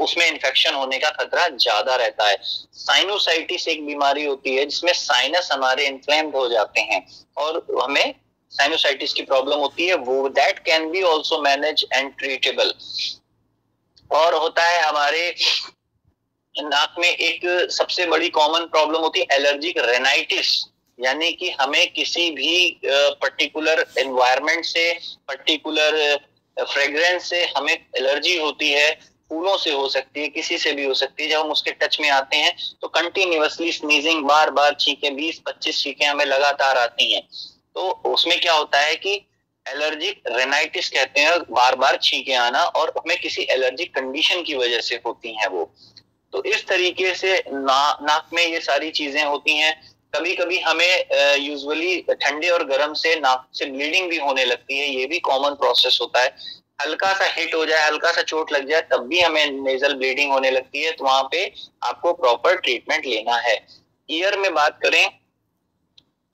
उसमें 0.00 0.26
इन्फेक्शन 0.26 0.74
होने 0.74 0.98
का 0.98 1.10
खतरा 1.12 1.46
ज़्यादा 1.48 1.96
रहता 1.96 2.28
है। 2.28 2.36
साइनोसाइटिस 2.42 3.68
एक 3.68 3.86
बीमारी 3.86 4.24
होती 4.24 4.54
है 4.56 4.64
जिसमें 4.64 4.92
साइनस 4.94 5.48
हमारे 5.52 5.86
इन्फ्लेम्ड 5.86 6.36
हो 6.36 6.48
जाते 6.48 6.80
हैं 6.82 7.04
और 7.36 7.64
हमें 7.82 8.14
साइनोसाइटिस 8.52 9.12
की 9.12 9.22
प्रॉब्लम 9.22 9.58
होती 9.58 9.86
है, 9.86 9.94
वो 9.94 10.28
that 10.30 10.58
can 10.66 10.90
be 10.90 11.02
also 11.04 11.40
manage 11.42 11.86
and 11.92 12.12
treatable 12.18 12.72
और 14.10 14.34
होता 14.34 14.66
है 14.66 14.82
हमारे 14.82 15.34
नाक 16.54 16.94
में 16.98 17.08
एक 17.08 17.70
सबसे 17.72 18.06
बड़ी 18.06 18.28
कॉमन 18.30 18.64
प्रॉब्लम 18.66 19.00
होती 19.00 19.20
है 19.20 19.36
एलर्जिक 19.36 19.78
रेनाइटिस 19.80 20.64
यानी 20.98 21.32
कि 21.32 21.50
हमें 21.50 21.92
किसी 21.92 22.30
भी 22.30 22.80
पर्टिकुलर 22.84 23.84
एनवायरमेंट 23.98 24.64
से 24.64 24.92
पर्टिकुलर 25.28 26.16
फ्रेग्रेंस 26.56 27.28
से 27.30 27.44
हमें 27.56 27.72
एलर्जी 27.72 28.36
होती 28.38 28.70
है 28.70 28.90
फूलों 29.30 29.56
से 29.58 29.72
हो 29.72 29.88
सकती 29.88 30.20
है 30.20 30.28
किसी 30.28 30.58
से 30.58 30.72
भी 30.72 30.84
हो 30.84 30.94
सकती 30.94 31.22
है। 31.22 31.28
जब 31.30 31.40
हम 31.40 31.50
उसके 31.50 31.70
टच 31.72 31.96
में 32.00 32.08
आते 32.10 32.36
हैं 32.36 32.54
तो 32.82 32.88
कंटिन्यूसली 32.88 33.72
स्नीजिंग 33.72 34.24
बार 34.24 34.50
बार 34.50 34.76
छीके 34.80 35.10
बीस 35.10 35.40
पच्चीस 35.46 35.80
छीके 35.82 36.04
हमें 36.04 36.24
लगातार 36.24 36.78
आती 36.78 37.12
हैं। 37.12 37.22
तो 37.22 37.88
उसमें 38.06 38.38
क्या 38.40 38.52
होता 38.52 38.80
है 38.80 38.94
कि 38.96 39.14
एलर्जिक 39.66 40.22
रेनाइटिस 40.28 40.88
कहते 40.90 41.20
हैं 41.20 41.38
बार 41.50 41.74
बार 41.76 41.98
छींके 42.02 42.34
आना 42.34 42.62
और 42.62 42.92
हमें 42.98 43.16
किसी 43.20 43.42
एलर्जिक 43.50 43.94
कंडीशन 43.94 44.42
की 44.42 44.54
वजह 44.54 44.80
से 44.80 45.00
होती 45.06 45.34
है 45.34 45.48
वो। 45.48 45.70
तो 46.32 46.42
इस 46.44 46.66
तरीके 46.68 47.14
से 47.14 47.36
ना, 47.48 47.98
नाक 48.02 48.30
में 48.34 48.46
ये 48.46 48.60
सारी 48.60 48.90
चीज़ें 48.92 49.22
होती 49.24 49.56
हैं 49.58 49.74
कभी 50.12 50.34
कभी 50.36 50.58
हमें 50.60 51.36
यूजुअली 51.38 52.00
ठंडे 52.12 52.48
और 52.48 52.64
गर्म 52.66 52.92
से 52.94 53.14
नाक 53.16 53.46
से 53.54 53.66
ब्लीडिंग 53.66 54.08
भी 54.10 54.16
होने 54.18 54.44
लगती 54.44 54.78
है, 54.78 54.88
ये 54.90 55.06
भी 55.06 55.18
कॉमन 55.20 55.54
प्रोसेस 55.56 55.98
होता 56.00 56.20
है। 56.20 56.34
हल्का 56.80 57.12
सा 57.14 57.24
हिट 57.30 57.54
हो 57.54 57.64
जाए 57.66 57.86
हल्का 57.86 58.12
सा 58.12 58.22
चोट 58.22 58.52
लग 58.52 58.68
जाए, 58.68 58.80
तब 58.82 59.06
भी 59.08 59.20
हमें 59.20 59.50
नेजल 59.62 59.94
ब्लीडिंग 59.94 60.32
होने 60.32 60.50
लगती 60.50 60.82
है 60.82 60.92
तो 60.92 61.04
वहाँ 61.04 61.28
पे 61.32 61.44
आपको 61.82 62.12
प्रॉपर 62.14 62.56
ट्रीटमेंट 62.56 63.06
लेना 63.06 63.36
है। 63.38 63.56
ईयर 64.08 64.38
में 64.38 64.52
बात 64.54 64.78
करें 64.82 65.08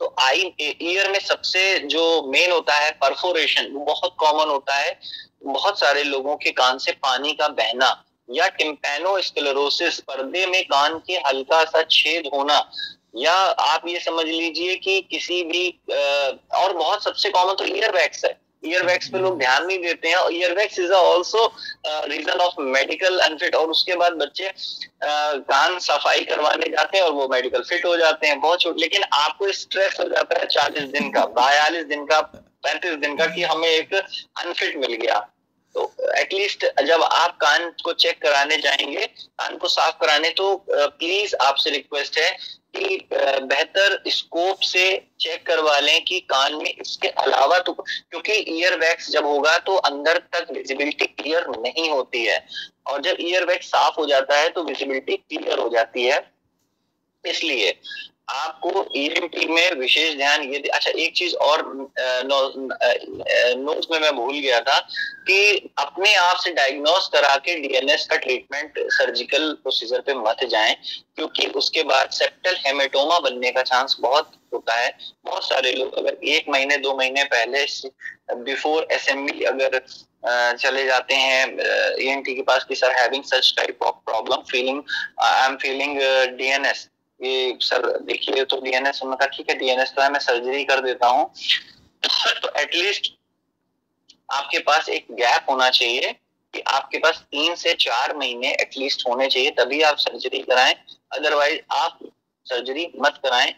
तो 0.00 0.14
आई 0.20 0.52
ईयर 0.60 1.10
में 1.10 1.18
सबसे 1.20 1.78
जो 1.88 2.30
मेन 2.30 2.52
होता 2.52 2.74
है 2.74 2.90
परफोरेशन 3.00 3.70
वो 3.72 3.84
बहुत 3.84 4.14
कॉमन 4.18 4.50
होता 4.50 4.76
है। 4.76 4.98
बहुत 5.44 5.78
सारे 5.80 6.02
लोगों 6.04 6.36
के 6.36 6.50
कान 6.52 6.78
से 6.78 6.92
पानी 7.02 7.32
का 7.34 7.48
बहना 7.50 7.88
या 8.28 8.48
टिम्पेनो 8.50 9.20
स्क्लेरोसिस 9.22 9.98
पर्दे 10.00 10.46
में 10.46 10.62
कान 10.64 10.98
के 11.06 11.14
हल्का 11.18 11.64
सा 11.66 11.82
छेद 11.90 12.30
होना 12.34 12.58
या 13.14 13.32
आप 13.32 13.88
ये 13.88 13.98
समझ 14.00 14.24
लीजिए 14.26 14.76
कि 14.76 15.00
किसी 15.10 15.42
भी 15.44 15.68
और 16.54 16.72
बहुत 16.72 17.04
सबसे 17.04 17.30
कॉमन 17.30 17.54
तो 17.54 17.64
ईयर 17.66 17.94
वैक्स 17.94 18.24
है। 18.24 18.40
ईयरवैक्स 18.64 19.08
पे 19.08 19.18
लोग 19.18 19.38
ध्यान 19.38 19.66
नहीं 19.66 19.78
देते 19.78 20.08
हैं 20.08 20.16
और 20.16 20.34
earwax 20.34 20.78
is 20.78 20.92
also 20.92 21.46
reason 21.86 22.40
of 22.40 22.60
medical 22.60 23.18
unfit 23.18 23.54
और 23.54 23.70
उसके 23.70 23.94
बाद 23.96 24.12
बच्चे 24.12 24.52
कान 25.02 25.78
सफ़ाई 25.78 26.24
करवाने 26.24 26.68
जाते 26.70 26.98
हैं 26.98 27.04
और 27.04 27.12
वो 27.12 27.26
मेडिकल 27.28 27.62
फिट 27.62 27.84
हो 27.86 27.96
जाते 27.96 28.26
हैं। 28.26 28.40
बहुत 28.40 28.60
छोटे, 28.60 28.80
लेकिन 28.80 29.02
आपको 29.04 29.52
स्ट्रेस 29.52 29.98
हो 30.00 30.08
जाता 30.08 30.38
है 30.40 30.46
चालीस 30.46 30.88
दिन 30.90 31.10
का, 31.10 31.24
बयालीस 31.32 31.84
दिन 31.86 32.04
का, 32.06 32.20
पैंतीस 32.64 32.94
दिन 32.96 33.16
का 33.16 33.26
कि 33.26 33.42
हमें 33.42 33.68
एक 33.68 33.94
अनफिट 33.94 34.76
मिल 34.76 34.94
गया। 34.96 35.18
तो 35.74 35.92
एटलीस्ट 36.18 36.64
जब 36.84 37.02
आप 37.02 37.36
कान 37.36 37.68
को 37.84 37.92
चेक 37.94 38.20
कराने 38.22 38.56
जाएँगे, 38.58 39.06
कान 39.06 39.56
को 39.56 39.68
साफ़ 39.68 39.94
कराने 40.00 40.30
तो 40.30 40.54
प्लीज़ 40.70 41.34
आपसे 41.42 41.70
रिक्वेस्ट 41.70 42.18
है 42.18 42.30
कि 42.76 42.98
बेहतर 43.12 44.02
स्कोप 44.08 44.60
से 44.62 44.84
चेक 45.20 45.46
करवा 45.46 45.78
लें 45.78 46.04
कि 46.04 46.20
कान 46.30 46.54
में 46.54 46.70
इसके 46.70 47.08
अलावा 47.24 47.58
तो 47.58 47.72
क्योंकि 47.72 48.32
ईयर 48.48 48.78
वैक्स 48.78 49.10
जब 49.10 49.26
होगा 49.26 49.58
तो 49.60 49.76
अंदर 49.88 50.18
तक 50.34 50.52
विजिबिलिटी 50.52 51.06
क्लियर 51.06 51.46
नहीं 51.58 51.88
होती 51.90 52.24
है। 52.24 52.38
और 52.86 53.00
जब 53.02 53.16
ईयर 53.20 53.44
वैक्स 53.46 53.66
साफ़ 53.66 53.94
हो 53.98 54.06
जाता 54.06 54.38
है 54.38 54.48
तो 54.48 54.62
विजिबिलिटी 54.64 55.16
क्लियर 55.16 55.58
हो 55.58 55.68
जाती 55.68 56.04
है। 56.04 56.20
इसलिए 57.24 57.70
आपको 58.28 58.84
ईएमटी 58.96 59.46
में 59.46 59.72
विशेष 59.78 60.14
ध्यान 60.16 60.42
ये 60.52 60.58
अच्छा 60.68 60.90
एक 60.90 61.14
चीज़ 61.16 61.34
और 61.46 61.62
नोट्स 62.26 63.86
में 63.90 63.98
मैं 64.00 64.14
भूल 64.16 64.34
गया 64.34 64.60
था 64.60 64.78
कि 65.26 65.70
अपने 65.78 66.14
आप 66.16 66.36
से 66.44 66.52
डायग्नोस 66.54 67.08
करा 67.12 67.34
के 67.38 67.54
डीएनएस 67.60 68.06
का 68.10 68.16
ट्रीटमेंट 68.16 68.78
सर्जिकल 68.92 69.52
प्रोसीजर 69.62 70.00
पे 70.06 70.14
मत 70.14 70.44
जाएँ, 70.50 70.74
क्योंकि 71.16 71.46
उसके 71.56 71.82
बाद 71.82 72.10
सेप्टल 72.12 72.56
हेमेटोमा 72.66 73.18
बनने 73.18 73.50
का 73.50 73.62
चांस 73.62 73.96
बहुत 74.00 74.30
होता 74.54 74.74
है। 74.74 74.94
बहुत 75.24 75.44
सारे 75.44 75.72
लोग 75.72 75.98
अगर 75.98 76.16
एक 76.26 76.48
महीने, 76.48 76.76
दो 76.76 76.96
महीने 76.96 77.24
पहले 77.34 77.64
बिफोर 78.44 78.86
एस 78.92 79.08
अगर 79.08 79.80
चले 80.56 80.84
जाते 80.86 81.14
हैं 81.14 81.46
ई 82.00 82.22
के 82.24 82.42
पास 82.42 82.64
कि 82.64 82.74
sir 82.76 82.92
having 82.96 83.24
such 83.24 83.52
type 83.56 83.82
of 83.82 83.94
problem 84.06 84.42
feeling 84.50 84.82
I 85.20 85.46
am 85.46 85.56
feeling 85.56 85.98
DNS 86.38 86.88
ये 87.22 87.56
सर, 87.60 87.86
देखिए 87.98 88.44
तो 88.44 88.60
डीएनएस 88.60 89.00
उन्होंने 89.02 89.16
कहा, 89.16 89.36
ठीक 89.36 89.50
है 89.50 89.56
डीएनएस 89.58 89.92
तो 89.96 90.02
है, 90.02 90.10
मैं 90.10 90.20
सर्जरी 90.20 90.64
कर 90.64 90.80
देता 90.80 91.06
हूँ। 91.06 91.30
तो 92.42 92.48
एटलीस्ट 92.60 93.12
आपके 94.28 94.58
पास 94.60 94.88
एक 94.88 95.06
गैप 95.12 95.50
होना 95.50 95.68
चाहिए 95.70 96.12
कि 96.54 96.60
आपके 96.68 96.98
पास 96.98 97.18
तीन 97.22 97.54
से 97.54 97.72
चार 97.74 98.16
महीने 98.16 98.52
एटलीस्ट 98.52 99.08
होने 99.08 99.28
चाहिए, 99.28 99.50
तभी 99.50 99.80
आप 99.82 99.96
सर्जरी 99.98 100.38
कराएँ। 100.40 100.74
अदरवाइज़ 101.12 101.60
आप 101.72 101.98
सर्जरी 102.46 102.92
मत 103.00 103.20
कराएँ। 103.24 103.54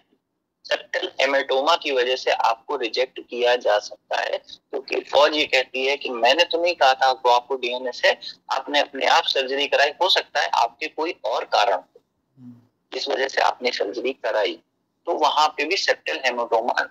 सेप्टल 0.64 1.10
एमेटोमा 1.20 1.74
की 1.76 1.90
वजह 1.90 2.16
से 2.16 2.30
आपको 2.30 2.76
रिजेक्ट 2.76 3.20
किया 3.20 3.54
जा 3.56 3.78
सकता 3.78 4.20
है, 4.20 4.38
क्योंकि 4.38 4.96
तो 4.96 5.02
फौज 5.10 5.36
ये 5.36 5.44
कहती 5.46 5.84
है 5.86 5.96
कि 5.96 6.10
मैंने 6.10 6.44
तो 6.44 6.62
नहीं 6.62 6.74
कहा 6.74 6.94
था, 6.94 7.06
आपको 7.06 7.30
आपको 7.30 7.56
डीएनएस 7.56 8.02
है। 8.04 8.18
आपने 8.52 8.80
अपने 8.80 9.06
आप 9.06 9.24
सर्जरी 9.26 9.66
कराई। 9.66 9.90
हो 10.02 10.08
सकता 10.10 10.40
है 10.40 10.48
आपके 10.54 10.88
कोई 10.88 11.14
और 11.24 11.44
कारण 11.46 11.76
जिस 12.94 13.08
वजह 13.08 13.28
से 13.28 13.40
आपने 13.42 13.70
सर्जरी 13.72 14.12
कराई 14.24 14.58
तो 15.06 15.14
वहाँ 15.18 15.46
पे 15.56 15.64
भी 15.64 15.76
सेप्टल 15.76 16.20
हेमोटोमा 16.24 16.84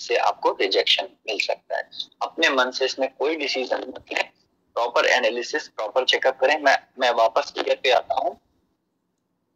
से 0.00 0.16
आपको 0.18 0.50
रिजेक्शन 0.60 1.08
मिल 1.28 1.38
सकता 1.40 1.76
है। 1.76 1.88
अपने 2.22 2.48
मन 2.50 2.70
से 2.70 2.84
इसमें 2.84 3.08
कोई 3.18 3.36
डिसीज़न 3.36 3.84
मत 3.88 4.12
लें। 4.12 4.24
प्रॉपर 4.76 5.06
एनालिसिस 5.08 5.68
प्रॉपर 5.68 6.04
चेकअप 6.04 6.38
करें। 6.40 6.56
मैं 6.62 6.76
मैं 7.00 7.10
वापस 7.14 7.52
ईयर 7.58 7.80
पे 7.82 7.90
आता 7.90 8.14
हूँ। 8.20 8.36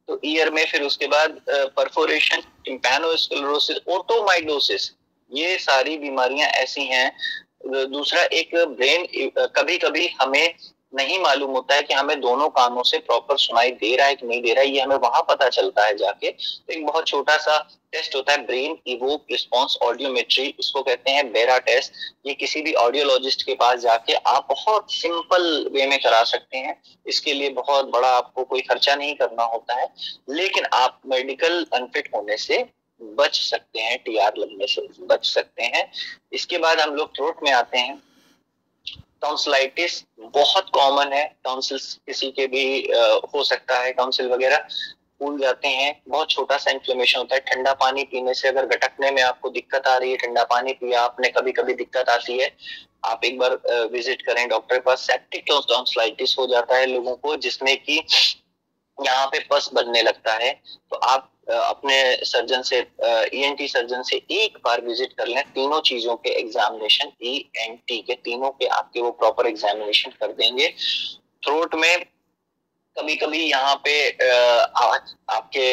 तो 0.08 0.20
ईयर 0.24 0.50
में 0.50 0.64
फिर 0.66 0.82
उसके 0.82 1.06
बाद 1.06 1.40
परफोरेशन 1.48 2.40
टिम्पैनोस्क्लेरोसिस 2.64 3.78
ओटोमाइडोसिस 3.88 4.90
ये 5.30 5.56
सारी 5.58 5.96
बीमारियाँ 5.98 6.48
ऐसी 6.60 6.84
हैं। 6.86 7.10
दूसरा 7.66 8.22
एक 8.32 8.54
ब्रेन 8.54 9.06
कभी 9.56 9.78
कभी 9.78 10.06
हमें 10.20 10.54
नहीं 10.94 11.18
मालूम 11.20 11.50
होता 11.50 11.74
है 11.74 11.82
कि 11.82 11.94
हमें 11.94 12.20
दोनों 12.20 12.48
कानों 12.50 12.82
से 12.82 12.98
प्रॉपर 13.00 13.36
सुनाई 13.38 13.70
दे 13.72 13.94
रहा 13.96 14.06
है 14.06 14.14
कि 14.14 14.26
नहीं 14.26 14.42
दे 14.42 14.52
रहा 14.52 14.62
है, 14.62 14.68
ये 14.68 14.80
हमें 14.80 14.96
वहाँ 14.98 15.22
पता 15.28 15.48
चलता 15.50 15.84
है 15.84 15.96
जाके। 15.96 16.30
तो 16.30 16.72
एक 16.72 16.86
बहुत 16.86 17.06
छोटा 17.06 17.36
सा 17.38 17.58
टेस्ट 17.92 18.14
होता 18.16 18.32
है 18.32 18.44
ब्रेन 18.46 18.76
इवोक 18.86 19.24
रिस्पॉन्स 19.30 19.76
ऑडियोमेट्री 19.82 20.46
इसको 20.60 20.82
कहते 20.82 21.10
हैं 21.10 21.26
बेरा 21.32 21.58
टेस्ट 21.60 21.92
ये 22.26 22.34
किसी 22.34 22.62
भी 22.62 22.72
ऑडियोलॉजिस्ट 22.76 23.42
के 23.42 23.54
पास 23.54 23.80
जाके 23.80 24.14
आप 24.14 24.46
बहुत 24.50 24.92
सिंपल 24.92 25.68
वे 25.72 25.86
में 25.86 25.98
करा 25.98 26.22
सकते 26.24 26.58
हैं। 26.58 26.76
इसके 27.06 27.32
लिए 27.32 27.50
बहुत 27.52 27.90
बड़ा 27.90 28.08
आपको 28.08 28.44
कोई 28.44 28.60
खर्चा 28.62 28.94
नहीं 28.94 29.14
करना 29.14 29.44
होता 29.44 29.74
है, 29.74 29.88
लेकिन 30.30 30.64
आप 30.74 31.00
मेडिकल 31.06 31.64
अनफिट 31.74 32.08
होने 32.14 32.36
से 32.38 32.64
बच 33.00 33.40
सकते 33.40 33.80
हैं 33.80 33.98
टीआर 33.98 34.34
लगने 34.38 34.66
से 34.66 34.88
बच 35.04 35.26
सकते 35.26 35.62
हैं। 35.64 35.90
इसके 36.32 36.58
बाद 36.58 36.80
हम 36.80 36.94
लोग 36.94 37.16
थ्रोट 37.16 37.42
में 37.42 37.52
आते 37.52 37.78
हैं। 37.78 38.02
टॉन्सिलाइटिस 39.24 40.02
बहुत 40.20 40.70
कॉमन 40.74 41.12
है। 41.12 41.24
टॉन्सिल्स 41.44 41.92
किसी 42.06 42.30
के 42.30 42.46
भी 42.46 42.64
हो 43.34 43.44
सकता 43.44 43.78
है 43.78 43.92
टॉन्सिल 43.92 44.28
वगैरह 44.30 44.66
फूल 45.20 45.38
जाते 45.40 45.68
हैं। 45.68 46.02
बहुत 46.08 46.30
छोटा 46.30 46.56
सा 46.56 46.70
इन्फ्लेमेशन 46.70 47.18
होता 47.18 47.34
है। 47.34 47.40
ठंडा 47.42 47.72
पानी 47.74 48.04
पीने 48.04 48.34
से 48.34 48.48
अगर 48.48 48.66
गटकने 48.66 49.10
में 49.10 49.22
आपको 49.22 49.50
दिक्कत 49.50 49.86
आ 49.86 49.96
रही 49.96 50.10
है, 50.10 50.16
ठंडा 50.16 50.44
पानी 50.44 50.72
पिया 50.74 51.02
आपने 51.02 51.28
कभी 51.30 51.52
कभी 51.52 51.74
दिक्कत 51.74 52.08
आती 52.08 52.38
है, 52.38 52.50
आप 53.04 53.24
एक 53.24 53.38
बार 53.38 53.58
विज़िट 53.92 54.22
करें 54.22 54.48
डॉक्टर 54.48 54.76
के 54.76 54.80
पास। 54.80 55.06
सेप्टिक 55.06 55.44
टॉन्सिलाइटिस 55.48 56.34
हो 56.38 56.46
जाता 56.46 56.76
है 56.76 56.86
लोगों 56.86 57.14
को, 57.16 57.36
जिसमें 57.36 57.76
कि 57.78 57.96
यहाँ 58.98 59.26
पे 59.26 59.38
पस 59.50 59.70
बनने 59.74 60.02
लगता 60.02 60.32
है। 60.34 60.52
तो 60.90 60.96
आप 60.96 61.30
अपने 61.46 61.96
सर्जन 62.24 62.62
से 62.62 62.78
ईएनटी 62.78 63.68
सर्जन 63.68 64.02
से 64.02 64.16
एक 64.32 64.56
बार 64.64 64.80
विज़िट 64.84 65.12
कर 65.12 65.26
लें। 65.26 65.42
तीनों 65.44 65.80
चीज़ों 65.82 66.16
के 66.16 66.30
एग्जामिनेशन 66.40 67.12
ई 67.22 67.36
एन 67.60 67.76
टी 67.88 68.00
के 68.00 68.14
तीनों 68.14 68.50
के 68.50 68.66
आपके 68.68 69.00
वो 69.00 69.10
प्रॉपर 69.12 69.46
एग्जामिनेशन 69.46 70.10
कर 70.20 70.32
देंगे। 70.32 70.68
थ्रोट 71.42 71.74
में 71.74 72.04
कभी 72.96 73.16
कभी 73.16 73.38
यहाँ 73.40 73.74
पे 73.84 74.08
आपके 74.08 75.68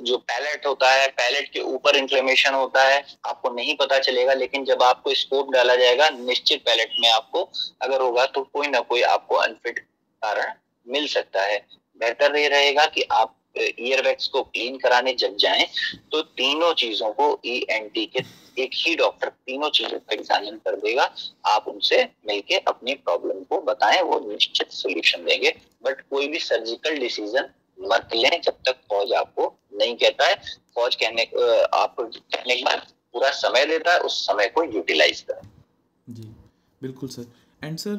जो 0.00 0.16
पैलेट 0.18 0.66
होता 0.66 0.90
है 0.92 1.06
पैलेट 1.10 1.48
के 1.52 1.60
ऊपर 1.62 1.96
इंफ्लेमेशन 1.96 2.54
होता 2.54 2.82
है, 2.84 3.04
आपको 3.26 3.50
नहीं 3.50 3.74
पता 3.76 3.98
चलेगा, 3.98 4.32
लेकिन 4.34 4.64
जब 4.64 4.82
आपको 4.82 5.14
स्कोप 5.14 5.52
डाला 5.52 5.76
जाएगा, 5.76 6.08
निश्चित 6.10 6.62
पैलेट 6.64 6.94
में 7.00 7.08
आपको 7.10 7.48
अगर 7.82 8.00
होगा 8.00 8.26
तो 8.26 8.42
कोई 8.44 8.66
ना 8.68 8.80
कोई 8.82 9.02
आपको 9.04 9.34
अनफिट 9.36 9.78
कारण 9.78 10.52
मिल 10.86 11.06
सकता 11.08 11.42
है। 11.42 11.64
बेहतर 12.00 12.36
ये 12.36 12.48
रहेगा 12.48 12.84
कि 12.86 13.02
आप 13.12 13.35
ईयरबैग्स 13.56 14.26
को 14.28 14.42
क्लीन 14.42 14.76
कराने 14.78 15.12
जब 15.14 15.36
जाएँ 15.36 15.66
तो 16.12 16.22
तीनों 16.22 16.72
चीज़ों 16.74 17.12
को 17.12 17.28
ई 17.46 17.56
एन 17.70 17.88
टी 17.94 18.06
के 18.06 18.24
एक 18.62 18.70
ही 18.74 18.94
डॉक्टर 18.96 19.28
तीनों 19.28 19.70
चीज़ों 19.70 19.98
को 19.98 20.14
एग्जामिन 20.14 20.56
कर 20.58 20.76
देगा। 20.76 21.04
आप 21.46 21.68
उनसे 21.68 22.02
मिलके 22.26 22.56
अपनी 22.68 22.94
प्रॉब्लम 22.96 23.42
को 23.44 23.60
बताएँ, 23.62 24.00
वो 24.02 24.18
निश्चित 24.30 24.70
सोल्यूशन 24.72 25.24
देंगे। 25.24 25.54
बट 25.84 26.00
कोई 26.10 26.28
भी 26.28 26.38
सर्जिकल 26.40 26.98
डिसीज़न 26.98 27.48
मत 27.78 28.14
लें 28.14 28.40
जब 28.40 28.54
तक 28.66 28.76
फौज 28.88 29.12
आपको 29.12 29.54
नहीं 29.74 29.96
कहता 29.96 30.28
है। 30.28 30.34
फौज 30.74 30.94
कहने 30.94 31.22
आपको 31.74 32.04
कहने 32.04 32.56
के 32.56 32.62
बाद 32.62 32.86
पूरा 33.14 33.30
समय 33.32 33.66
देता 33.66 33.92
है, 33.92 33.98
उस 33.98 34.26
समय 34.26 34.48
को 34.48 34.64
यूटिलाइज 34.64 35.20
करें। 35.20 35.48
जी, 36.06 36.22
बिल्कुल 36.82 37.08
सर। 37.08 37.26
एंड 37.64 37.78
सर 37.78 37.96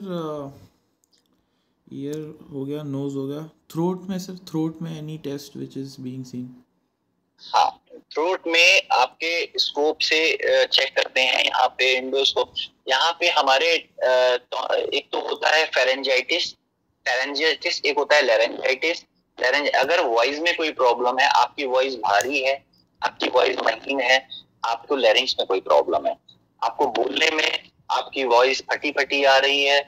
ईयर 1.94 2.22
हो 2.52 2.64
गया 2.66 2.84
नोज़ 2.84 3.16
हो 3.16 3.28
गया 3.28 3.44
थ्रोट 3.72 4.08
में 4.10 4.18
सर 4.20 4.38
थ्रोट 4.50 4.82
में 4.82 4.98
any 4.98 5.18
test 5.24 5.56
which 5.58 5.78
is 5.78 5.96
being 6.02 6.24
seen 6.26 6.50
हाँ 7.42 7.70
थ्रोट 8.14 8.48
में 8.48 8.88
आपके 8.92 9.60
स्कोप 9.60 10.00
से 10.02 10.20
चेक 10.66 10.96
करते 10.96 11.22
हैं, 11.22 11.44
यहाँ 11.46 11.68
पे 11.78 11.92
इंडोस्कोप 11.98 12.54
यहाँ 12.90 13.12
पे 13.20 13.30
हमारे 13.30 13.68
एक 13.68 15.08
तो 15.12 15.20
होता 15.30 15.56
है 15.56 15.66
फेरेंजाइटिस 15.76 16.52
फेरेंजाइटिस 17.06 17.82
एक 17.86 17.98
होता 17.98 18.16
है 18.16 18.22
लेरेंजाइटिस 18.26 19.04
लेरेंज 19.38 19.70
अगर 19.76 20.04
वॉइस 20.06 20.40
में 20.40 20.56
कोई 20.58 20.72
प्रॉब्लम 20.74 21.20
है, 21.20 21.28
आपकी 21.30 21.66
वॉइस 21.66 21.96
भारी 21.98 22.42
है, 22.44 22.54
आपकी 23.02 23.28
वॉइस 23.30 23.58
महीन 23.66 24.00
है, 24.02 24.28
आपको 24.66 24.96
लेरिंग्स 24.96 25.36
में 25.40 25.48
कोई 25.48 25.60
प्रॉब्लम 25.62 26.08
है। 26.08 26.16
आपको 26.62 26.86
बोलने 26.94 27.30
में 27.36 27.70
आपकी 27.92 28.24
वॉइस 28.26 28.62
फटी 28.72 28.92
फटी 28.92 29.24
आ 29.24 29.38
रही 29.38 29.64
है 29.64 29.80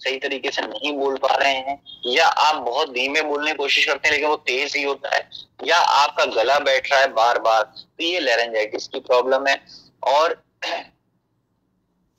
सही 0.00 0.18
तरीके 0.18 0.50
से 0.50 0.62
नहीं 0.62 0.92
बोल 0.96 1.16
पा 1.18 1.34
रहे 1.34 1.52
हैं, 1.52 1.80
या 2.06 2.26
आप 2.26 2.62
बहुत 2.62 2.90
धीमे 2.90 3.22
बोलने 3.22 3.50
की 3.50 3.56
कोशिश 3.56 3.86
करते 3.86 4.08
हैं, 4.08 4.14
लेकिन 4.14 4.28
वो 4.28 4.36
तेज 4.38 4.76
ही 4.76 4.82
होता 4.82 5.14
है, 5.14 5.28
या 5.64 5.76
आपका 5.76 6.24
गला 6.32 6.58
बैठ 6.60 6.90
रहा 6.92 7.00
है 7.00 7.12
बार 7.14 7.38
बार 7.40 7.62
तो 7.64 8.04
ये 8.04 8.20
लेरेंजाइटिस 8.20 8.88
की 8.88 9.00
प्रॉब्लम 9.00 9.46
है। 9.46 9.60
और 10.08 10.42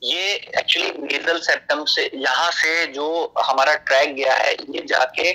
ये 0.01 0.33
एक्चुअली 0.33 0.91
नेजल 1.01 1.39
सेप्टम 1.41 1.83
से, 1.85 2.09
यहाँ 2.15 2.51
से 2.51 2.85
जो 2.89 3.33
हमारा 3.39 3.73
ट्रैक 3.75 4.13
गया 4.15 4.33
है, 4.35 4.53
ये 4.53 4.85
जाके 4.87 5.29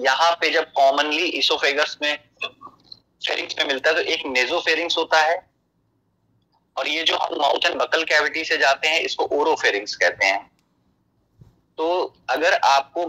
यहाँ 0.00 0.30
पे 0.40 0.50
जब 0.50 0.72
कॉमनली 0.72 1.24
इसोफेगस 1.28 1.96
में 2.02 2.16
फेरिंग्स 2.42 3.54
में 3.58 3.64
मिलता 3.66 3.90
है 3.90 3.96
तो 3.96 4.00
एक 4.02 4.22
नेजोफेरिंग्स 4.28 4.96
होता 4.98 5.20
है। 5.20 5.36
और 6.76 6.88
ये 6.88 7.02
जो 7.04 7.16
हम 7.16 7.36
माउथ 7.38 7.66
एंड 7.66 7.74
बकल 7.76 8.04
कैविटी 8.04 8.44
से 8.44 8.56
जाते 8.58 8.88
हैं, 8.88 9.00
इसको 9.00 9.24
ओरोफेरिंग्स 9.32 9.94
कहते 9.96 10.26
हैं। 10.26 10.50
तो 11.78 12.14
अगर 12.30 12.54
आपको 12.54 13.04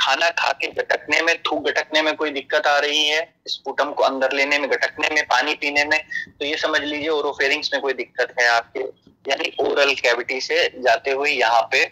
खाना 0.00 0.28
खा 0.30 0.50
के 0.52 0.66
गटकने 0.68 1.20
में, 1.22 1.36
थूक 1.42 1.62
गटकने 1.64 2.02
में 2.02 2.14
कोई 2.16 2.30
दिक्कत 2.30 2.66
आ 2.66 2.78
रही 2.78 3.06
है, 3.06 3.20
स्पूटम 3.48 3.92
को 3.92 4.02
अंदर 4.04 4.32
लेने 4.32 4.58
में, 4.58 4.70
गटकने 4.70 5.08
में, 5.08 5.22
पानी 5.26 5.54
पीने 5.54 5.84
में 5.84 5.98
तो 6.30 6.44
ये 6.44 6.56
समझ 6.58 6.80
लीजिए 6.80 7.08
ओरोफेरिंग्स 7.10 7.70
में 7.72 7.80
कोई 7.82 7.92
दिक्कत 7.92 8.34
है 8.40 8.48
आपके, 8.48 8.80
यानी 9.26 9.52
ओरल 9.60 9.94
कैविटी 9.94 10.40
से 10.40 10.68
जाते 10.78 11.10
हुए 11.10 11.30
यहाँ 11.30 11.62
पे। 11.72 11.84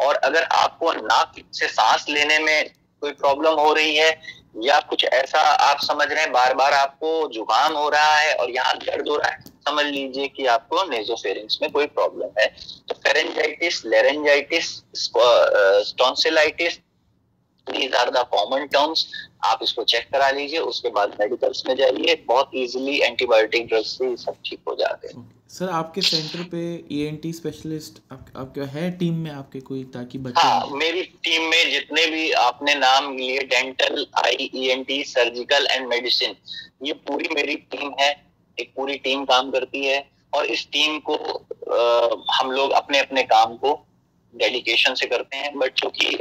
और 0.00 0.14
अगर 0.14 0.42
आपको 0.42 0.92
नाक 0.92 1.34
से 1.52 1.68
सांस 1.68 2.06
लेने 2.08 2.38
में 2.38 2.70
कोई 3.02 3.12
प्रॉब्लम 3.12 3.60
हो 3.60 3.72
रही 3.72 3.96
है, 3.96 4.10
या 4.64 4.78
कुछ 4.80 5.04
ऐसा 5.04 5.40
आप 5.40 5.80
समझ 5.82 6.06
रहे 6.08 6.20
हैं 6.20 6.32
बार 6.32 6.54
बार 6.54 6.72
आपको 6.74 7.28
जुकाम 7.34 7.72
हो 7.74 7.88
रहा 7.88 8.16
है 8.16 8.34
और 8.34 8.50
यहाँ 8.50 8.76
दर्द 8.78 9.08
हो 9.08 9.16
रहा 9.16 9.30
है 9.30 9.56
समझ 9.68 9.84
लीजिए 9.86 10.28
कि 10.28 10.46
आपको 10.48 10.84
नेजोफेरिंग्स 10.90 11.58
में 11.62 11.70
कोई 11.70 11.86
प्रॉब्लम 11.94 12.40
है। 12.40 12.46
तो 12.88 12.94
pharyngitis 12.96 13.84
laryngitis 13.86 14.74
tonsillitis 15.86 16.78
these 17.66 17.94
are 17.94 18.10
the 18.10 18.18
common 18.30 18.66
terms 18.66 19.06
आप 19.44 19.58
इसको 19.62 19.82
चेक 19.84 20.06
करा 20.12 20.28
लीजिए 20.30 20.58
उसके 20.68 20.88
बाद 20.90 21.16
मेडिकल्स 21.20 21.62
में 21.66 21.74
जाइए। 21.76 22.14
बहुत 22.28 22.50
इजीली 22.56 22.98
एंटीबायोटिक 23.00 23.66
ड्रग 23.68 23.82
से 23.86 24.16
सब 24.16 24.36
ठीक 24.46 24.60
हो 24.68 24.74
जाते 24.76 25.08
हैं। 25.08 25.26
सर 25.48 25.68
आपके 25.70 26.00
सेंटर 26.02 26.42
पे 26.52 26.62
ईएनटी 26.94 27.32
स्पेशलिस्ट 27.32 27.98
आप, 28.12 28.24
आपका 28.36 28.64
है 28.72 28.90
टीम 28.98 29.14
में 29.24 29.30
आपके 29.30 29.60
कोई 29.68 29.82
ताकि 29.94 30.18
बच्चे 30.18 30.40
हाँ 30.40 30.76
मेरी 30.76 31.02
टीम 31.24 31.42
में 31.50 31.70
जितने 31.72 32.06
भी 32.06 32.30
आपने 32.40 32.74
नाम 32.76 33.16
लिए 33.16 33.38
dental 33.52 34.06
eye 34.24 34.50
ENT 34.54 35.02
surgical 35.06 35.66
and 35.70 35.86
medicine 35.88 36.34
ये 36.86 36.92
पूरी 37.08 37.28
मेरी 37.34 37.54
टीम 37.74 37.92
है। 38.00 38.10
एक 38.60 38.72
पूरी 38.76 38.96
टीम 38.98 39.24
काम 39.24 39.50
करती 39.50 39.84
है 39.84 39.98
और 40.32 40.46
इस 40.46 40.66
टीम 40.72 40.98
को 41.10 41.14
आ, 41.14 42.36
हम 42.36 42.50
लोग 42.50 42.70
अपने 42.72 42.98
अपने 42.98 43.22
काम 43.26 43.56
को 43.56 43.74
डेडिकेशन 44.34 44.94
से 44.94 45.06
करते 45.06 45.36
हैं। 45.36 45.58
बट 45.58 45.72
चूँकि 45.74 46.16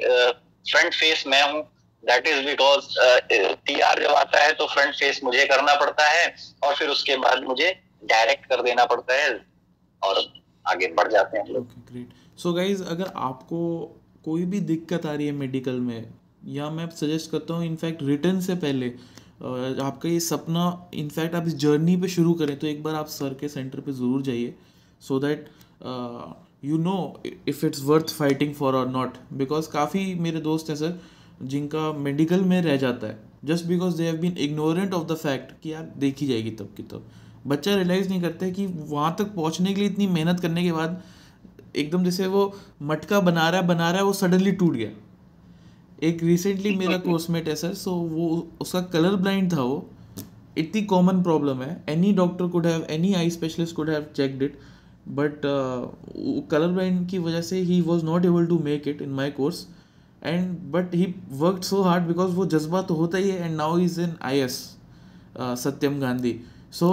फ्रंट 0.65 0.93
फेस 0.93 1.23
मैं 1.27 1.41
हूँ 1.43 1.61
that 2.03 2.27
is 2.27 2.45
because 2.45 2.87
T 3.65 3.79
R 3.81 4.01
जब 4.03 4.11
आता 4.15 4.43
है 4.43 4.51
तो 4.53 4.67
फ्रंट 4.67 4.95
फेस 4.95 5.19
मुझे 5.23 5.45
करना 5.45 5.73
पड़ता 5.75 6.07
है 6.09 6.33
और 6.63 6.75
फिर 6.75 6.89
उसके 6.89 7.17
बाद 7.17 7.43
मुझे 7.43 7.71
डायरेक्ट 8.05 8.45
कर 8.45 8.61
देना 8.63 8.85
पड़ता 8.85 9.15
है 9.15 9.29
और 10.01 10.23
आगे 10.65 10.87
बढ़ 10.93 11.11
जाते 11.11 11.37
हैं 11.37 11.47
लोग। 11.47 11.73
ग्रेट 11.91 12.39
सो 12.39 12.53
गाइज़ 12.53 12.83
अगर 12.85 13.11
आपको 13.15 13.59
कोई 14.25 14.45
भी 14.45 14.59
दिक्कत 14.69 15.05
आ 15.05 15.13
रही 15.13 15.25
है 15.25 15.31
मेडिकल 15.33 15.79
में 15.81 16.13
या 16.53 16.69
मैं 16.69 16.89
सजेस्ट 16.95 17.31
करता 17.31 17.53
हूँ 17.53 17.65
इनफैक्ट 17.65 18.03
रिटर्न 18.03 18.39
से 18.41 18.55
पहले 18.57 18.89
आपका 19.41 20.09
ये 20.09 20.19
सपना 20.19 20.65
इनफैक्ट 20.93 21.35
आप 21.35 21.47
इस 21.47 21.55
जर्नी 21.57 21.97
पे 21.97 22.07
शुरू 22.07 22.33
करें 22.33 22.57
तो 22.59 22.67
एक 22.67 22.81
बार 22.83 22.95
आप 22.95 23.07
सर 23.07 23.33
के 23.39 23.49
सेंटर 23.49 23.79
पे 23.79 23.91
ज़रूर 23.93 24.21
जाइए 24.21 24.55
so 25.01 25.19
that 25.19 25.49
you 26.65 26.77
know 26.77 26.97
if 27.25 27.65
it's 27.65 27.83
worth 27.85 28.15
fighting 28.17 28.53
for 28.53 28.75
और 28.75 28.87
नॉट 28.89 29.17
बिकॉज़ 29.33 29.69
काफ़ी 29.71 30.13
मेरे 30.19 30.39
दोस्त 30.41 30.69
हैं 30.69 30.75
सर 30.75 30.99
जिनका 31.43 31.91
मेडिकल 31.99 32.41
में 32.43 32.61
रह 32.61 32.77
जाता 32.77 33.07
है 33.07 33.19
just 33.45 33.65
because 33.65 33.97
they 33.97 34.03
have 34.03 34.17
been 34.17 34.37
ignorant 34.39 34.93
of 34.93 35.07
the 35.07 35.15
fact 35.15 35.51
कि 35.63 35.73
यार 35.73 35.91
देखी 35.97 36.27
जाएगी 36.27 36.51
तब 36.51 36.73
की 36.77 36.83
तब। 36.83 37.05
बच्चा 37.47 37.75
रियलाइज़ 37.75 38.09
नहीं 38.09 38.21
करते 38.21 38.51
कि 38.51 38.65
वहाँ 38.65 39.15
तक 39.19 39.33
पहुँचने 39.35 39.73
के 39.73 39.81
लिए 39.81 39.89
इतनी 39.89 40.07
मेहनत 40.07 40.39
करने 40.39 40.63
के 40.63 40.71
बाद, 40.71 41.01
एकदम 41.75 42.03
जैसे 42.03 42.27
वो 42.27 42.53
मटका 42.83 43.19
बना 43.19 43.49
रहा 43.49 43.61
है, 43.61 43.67
बना 43.67 43.89
रहा 43.89 43.99
है, 43.99 44.03
वो 44.05 44.13
सडनली 44.13 44.51
टूट 44.53 44.73
गया। 44.73 44.89
एक 46.03 46.23
रिसेंटली 46.23 46.75
मेरा 46.75 46.97
कोर्समेट 46.97 47.47
है 47.47 47.55
सर 47.55 47.73
सो 47.73 47.91
वो 47.91 48.47
उसका 48.61 48.81
कलर 48.93 49.15
ब्लाइंड 49.15 49.51
था 49.53 49.61
वो। 49.61 49.89
इतनी 50.57 50.81
कॉमन 50.81 51.21
प्रॉब्लम 51.23 51.61
है। 51.61 51.83
Any 51.89 52.11
doctor 52.13 52.47
could 52.47 52.65
have 52.67 52.85
any 52.89 53.13
eye 53.13 53.29
specialist 53.29 53.75
could 53.75 53.89
have 53.89 54.05
checked 54.15 54.41
it 54.43 54.59
but 55.07 55.41
colour 56.51 56.67
blind 56.67 57.07
की 57.09 57.17
वजह 57.17 57.41
से 57.41 57.59
he 57.59 57.79
was 57.81 58.05
not 58.05 58.25
able 58.25 58.45
to 58.45 58.59
make 58.59 58.87
it 58.87 59.01
in 59.01 59.09
my 59.09 59.31
course 59.31 59.67
and 60.23 60.57
but 60.71 60.95
he 60.95 61.13
work 61.31 61.63
so 61.63 61.81
hard 61.81 62.03
because 62.03 62.31
वो 62.31 62.45
जज्बा 62.45 62.81
तो 62.81 62.93
होता 62.93 63.17
ही 63.17 63.29
है 63.29 63.45
and 63.45 63.55
now 63.55 63.77
is 63.79 63.99
in 64.01 64.13
I 64.21 64.39
S 64.39 64.59
Satyam 65.39 65.99
Gandhi 65.99 66.39
so 66.71 66.89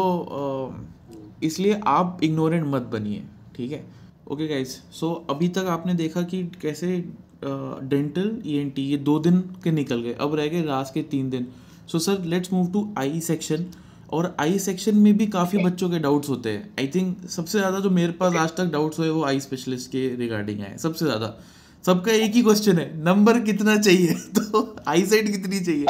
इसलिए 1.43 1.81
आप 1.87 2.21
इग्नोरेंट 2.23 2.67
मत 2.67 2.83
बनिए 2.93 3.23
ठीक 3.57 3.73
है? 3.73 3.85
ओके 4.31 4.47
गाइज़ 4.49 4.69
सो 4.93 5.13
अभी 5.31 5.49
तक 5.49 5.67
आपने 5.69 5.95
देखा 5.95 6.23
कि 6.23 6.43
कैसे 6.63 6.97
डेंटल 7.45 8.31
ई 8.47 8.57
एन 8.57 8.71
टी 8.71 8.83
ये 8.83 8.97
दो 8.99 9.19
दिन 9.21 9.41
के 9.65 9.71
निकल 9.73 10.01
गए। 10.03 10.13
अब 10.21 10.35
रह 10.35 10.47
गए 10.49 10.63
लास्ट 10.65 10.95
के 10.95 11.03
तीन 11.11 11.31
दिन। 11.31 11.47
So 11.89 11.99
sir 11.99 12.25
let's 12.25 12.53
move 12.53 12.71
to 12.73 12.89
eye 12.99 13.21
section 13.21 13.67
और 14.13 14.35
आई 14.41 14.59
सेक्शन 14.59 14.97
में 14.97 15.17
भी 15.17 15.27
काफ़ी 15.29 15.59
okay. 15.59 15.71
बच्चों 15.71 15.89
के 15.91 15.99
डाउट्स 15.99 16.29
होते 16.29 16.51
हैं। 16.51 16.69
आई 16.79 16.87
थिंक 16.95 17.27
सबसे 17.29 17.59
ज़्यादा 17.59 17.81
जो 17.81 17.91
मेरे 17.91 18.13
पास 18.13 18.33
okay. 18.33 18.43
आज 18.43 18.57
तक 18.57 18.71
डाउट्स 18.73 18.99
हुए 18.99 19.09
वो 19.09 19.25
आई 19.25 19.41
स्पेशलिस्ट 19.41 19.91
के 19.91 20.09
रिगार्डिंग 20.17 20.61
है 20.61 20.77
सबसे 20.79 21.05
ज़्यादा। 21.05 21.35
सबका 21.87 22.13
एक 22.13 22.35
ही 22.35 22.43
क्वेश्चन 22.43 22.79
है 22.79 22.85
नंबर 23.05 23.39
कितना 23.41 23.77
चाहिए? 23.77 24.13
तो 24.37 24.61
आई 24.89 25.03
साइट 25.07 25.27
कितनी 25.27 25.61
चाहिए? 25.61 25.85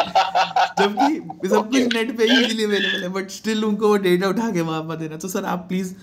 जबकि 0.78 1.48
सब 1.48 1.68
कुछ 1.70 1.94
नेट 1.94 2.16
पे 2.18 2.24
इजीली 2.24 2.64
अवेलेबल 2.64 3.02
है 3.02 3.08
बट 3.08 3.30
स्टिल 3.30 3.64
उनको 3.64 3.88
वो 3.88 3.96
डेटा 4.06 4.28
उठा 4.28 4.50
के 4.50 4.60
वहाँ 4.60 4.82
पर 4.88 4.96
देना। 4.96 5.16
तो 5.16 5.28
सर 5.28 5.44
आप 5.44 5.64
प्लीज़ 5.68 5.94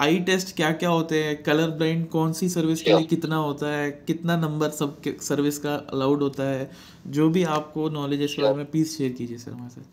आई 0.00 0.16
टेस्ट 0.26 0.54
क्या 0.56 0.70
क्या 0.80 0.88
होते 0.90 1.22
हैं? 1.24 1.36
कलर 1.42 1.70
ब्लाइंड 1.82 2.08
कौन 2.08 2.32
सी 2.32 2.48
सर्विस 2.48 2.82
के 2.82 2.96
लिए 2.96 3.06
कितना 3.06 3.36
होता 3.36 3.76
है? 3.76 3.90
कितना 4.06 4.36
नंबर 4.36 4.70
सब 4.70 5.02
सर्विस 5.22 5.58
का 5.58 5.74
अलाउड 5.92 6.22
होता 6.22 6.48
है? 6.50 6.70
जो 7.06 7.28
भी 7.28 7.44
आपको 7.58 7.88
नॉलेज 7.90 8.18
है 8.20 8.24
इस 8.24 8.36
बारे 8.40 8.54
में 8.54 8.70
प्लीज़ 8.70 8.96
शेयर 8.96 9.12
कीजिए 9.12 9.38
सर 9.38 9.50
हमारे 9.50 9.70
साथ। 9.70 9.86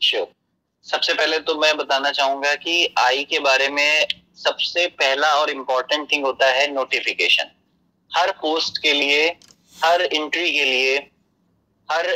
श्योर 0.00 0.26
सबसे 0.86 1.14
पहले 1.14 1.38
तो 1.40 1.58
मैं 1.60 1.76
बताना 1.76 2.10
चाहूँगा 2.10 2.54
कि 2.56 2.94
आई 2.98 3.24
के 3.24 3.38
बारे 3.40 3.68
में 3.68 4.06
सबसे 4.44 4.86
पहला 4.98 5.34
और 5.34 5.50
इम्पोर्टेंट 5.50 6.10
थिंग 6.12 6.24
होता 6.24 6.46
है 6.52 6.72
नोटिफिकेशन 6.74 7.50
हर 8.12 8.30
पोस्ट 8.32 8.78
के 8.82 8.92
लिए, 8.92 9.26
हर 9.76 10.02
एंट्री 10.04 10.52
के 10.52 10.64
लिए, 10.64 10.96
हर 11.88 12.06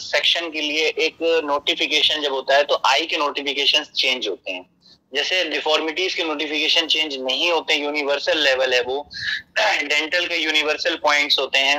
सेक्शन 0.00 0.50
के 0.50 0.60
लिए 0.60 0.86
एक 0.98 1.18
नोटिफिकेशन 1.44 2.22
जब 2.22 2.32
होता 2.32 2.56
है 2.56 2.64
तो 2.64 2.80
आई 2.86 3.06
के 3.06 3.16
नोटिफिकेशन 3.16 3.84
चेंज 3.96 4.28
होते 4.28 4.50
हैं। 4.50 4.64
जैसे 5.12 5.42
डिफॉर्मिटीज 5.44 6.14
के 6.14 6.24
नोटिफिकेशन 6.24 6.86
चेंज 6.86 7.16
नहीं 7.16 7.50
होते 7.50 7.74
यूनिवर्सल 7.74 8.38
लेवल 8.38 8.74
है 8.74 8.80
वो। 8.82 9.00
डेंटल 9.58 10.26
के 10.26 10.36
यूनिवर्सल 10.36 10.96
पॉइंट्स 11.02 11.38
होते 11.38 11.58
हैं 11.58 11.78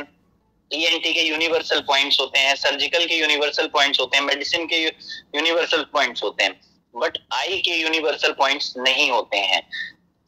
ईएनटी 0.71 1.13
के 1.13 1.21
यूनिवर्सल 1.21 1.79
पॉइंट्स 1.87 2.19
होते 2.19 2.39
हैं 2.39 2.55
सर्जिकल 2.57 3.05
के 3.05 3.15
यूनिवर्सल 3.15 3.67
पॉइंट्स 3.73 3.99
होते 3.99 4.17
हैं 4.17 4.23
मेडिसिन 4.23 4.65
के 4.67 4.77
यूनिवर्सल 4.77 5.83
पॉइंट्स 5.93 6.23
होते 6.23 6.43
हैं। 6.43 6.59
बट 6.93 7.17
आई 7.33 7.57
के 7.59 7.75
यूनिवर्सल 7.75 8.31
पॉइंट्स 8.33 8.73
नहीं 8.77 9.09
होते 9.11 9.37
हैं। 9.37 9.61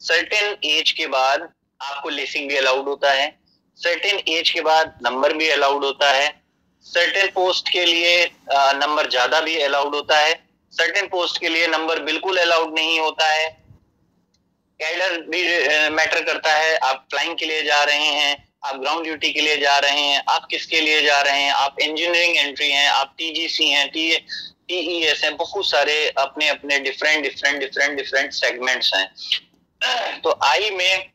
सर्टेन 0.00 0.56
एज 0.64 0.92
के 0.92 1.06
बाद 1.08 1.48
आपको 1.80 2.08
लेसिंग 2.08 2.48
भी 2.48 2.56
अलाउड 2.56 2.88
होता 2.88 3.12
है। 3.12 3.28
सर्टेन 3.78 4.18
एज 4.28 4.50
के 4.50 4.60
बाद 4.60 4.98
नंबर 5.02 5.32
भी 5.32 5.48
अलाउड 5.48 5.84
होता 5.84 6.10
है। 6.10 6.28
सर्टेन 6.86 7.26
पोस्ट 7.26 7.68
के 7.68 7.84
लिए 7.84 8.24
नंबर 8.54 9.08
ज़्यादा 9.10 9.40
भी 9.40 9.56
अलाउड 9.60 9.94
होता 9.94 10.18
है। 10.18 10.34
सर्टेन 10.72 11.06
पोस्ट 11.06 11.40
के 11.40 11.48
लिए 11.48 11.66
नंबर 11.66 12.02
बिल्कुल 12.02 12.38
अलाउड 12.38 12.74
नहीं 12.74 12.98
होता 13.00 13.26
है। 13.26 13.48
कैडर 14.80 15.16
भी 15.22 15.42
मैटर 15.90 16.22
करता 16.24 16.52
है, 16.54 16.76
आप 16.76 17.06
फ्लाइंग 17.10 17.36
के 17.38 17.46
लिए 17.46 17.62
जा 17.62 17.82
रहे 17.84 18.06
हैं, 18.06 18.36
आप 18.64 18.76
ग्राउंड 18.80 19.04
ड्यूटी 19.04 19.32
के 19.32 19.40
लिए 19.40 19.56
जा 19.56 19.78
रहे 19.78 20.00
हैं, 20.00 20.22
आप 20.28 20.46
किसके 20.50 20.80
लिए 20.80 21.00
जा 21.02 21.20
रहे 21.20 21.40
हैं, 21.42 21.52
आप 21.52 21.76
इंजीनियरिंग 21.80 22.36
एंट्री 22.36 22.70
हैं, 22.70 22.88
आप 22.88 23.14
टीजीसी 23.18 23.68
हैं 23.68 23.88
टी 23.88 24.16
टीईएस 24.68 25.24
हैं, 25.24 25.36
बहुत 25.36 25.68
सारे 25.70 26.08
अपने 26.18 26.48
अपने 26.48 26.78
different 26.78 27.22
different 27.22 27.60
different 27.60 27.96
different 27.96 28.32
segments 28.32 28.94
हैं। 28.94 30.20
तो 30.22 30.38
आई 30.44 30.70
में 30.70 31.10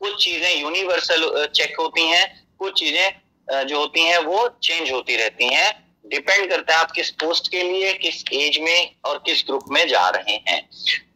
कुछ 0.00 0.24
चीज़ें 0.24 0.60
यूनिवर्सल 0.60 1.46
चेक 1.54 1.76
होती 1.80 2.06
हैं, 2.06 2.26
कुछ 2.58 2.78
चीज़ें 2.80 3.66
जो 3.66 3.78
होती 3.78 4.02
हैं, 4.02 4.18
वो 4.18 4.48
चेंज 4.62 4.90
होती 4.92 5.16
रहती 5.16 5.54
हैं। 5.54 5.70
डिपेंड 6.06 6.48
करता 6.50 6.74
है 6.74 6.80
आप 6.80 6.90
किस 6.90 7.10
पोस्ट 7.10 7.50
के 7.50 7.62
लिए, 7.62 7.92
किस 7.94 8.22
एज 8.32 8.58
में 8.58 8.94
और 9.04 9.18
किस 9.26 9.42
ग्रुप 9.46 9.64
में 9.70 9.86
जा 9.88 10.08
रहे 10.08 10.36
हैं। 10.48 10.60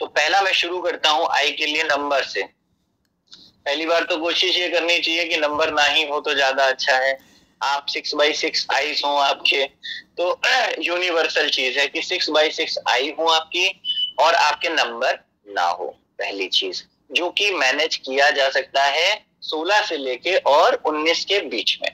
तो 0.01 0.07
पहला 0.09 0.41
मैं 0.43 0.53
शुरू 0.53 0.81
करता 0.83 1.11
हूँ 1.11 1.29
आई 1.33 1.53
के 1.53 1.67
लिए 1.67 1.83
नंबर 1.85 2.23
से। 2.25 2.43
पहली 3.67 3.87
बार 3.87 4.05
तो 4.05 4.17
कोशिश 4.19 4.57
ये 4.57 4.69
करनी 4.69 4.99
चाहिए 4.99 5.25
कि 5.25 5.37
नंबर 5.37 5.73
ना 5.73 5.85
ही 5.85 6.07
हो 6.09 6.21
तो 6.21 6.35
ज़्यादा 6.35 6.67
अच्छा 6.67 6.97
है। 6.97 7.19
आप 7.61 7.87
सिक्स 7.89 8.15
बाई 8.15 8.33
सिक्स 8.33 8.67
आईज 8.75 9.03
हो 9.05 9.17
आपके 9.17 9.65
तो 10.19 10.41
यूनिवर्सल 10.83 11.49
चीज़ 11.51 11.79
है 11.79 11.87
कि 11.89 12.03
सिक्स 12.03 12.29
बाई 12.31 12.51
सिक्स 12.51 12.79
आई 12.89 13.15
हो 13.19 13.27
आपकी 13.27 13.69
और 14.21 14.35
आपके 14.35 14.69
नंबर 14.69 15.19
ना 15.49 15.67
हो, 15.69 15.87
पहली 16.19 16.49
चीज़। 16.49 16.83
जो 17.13 17.31
कि 17.31 17.51
मैनेज 17.51 17.97
किया 17.97 18.31
जा 18.31 18.49
सकता 18.51 18.83
है 18.83 19.25
16 19.43 19.83
से 19.83 19.97
लेके 19.97 20.37
और 20.37 20.83
19 20.87 21.25
के 21.25 21.41
बीच 21.41 21.79
में। 21.83 21.91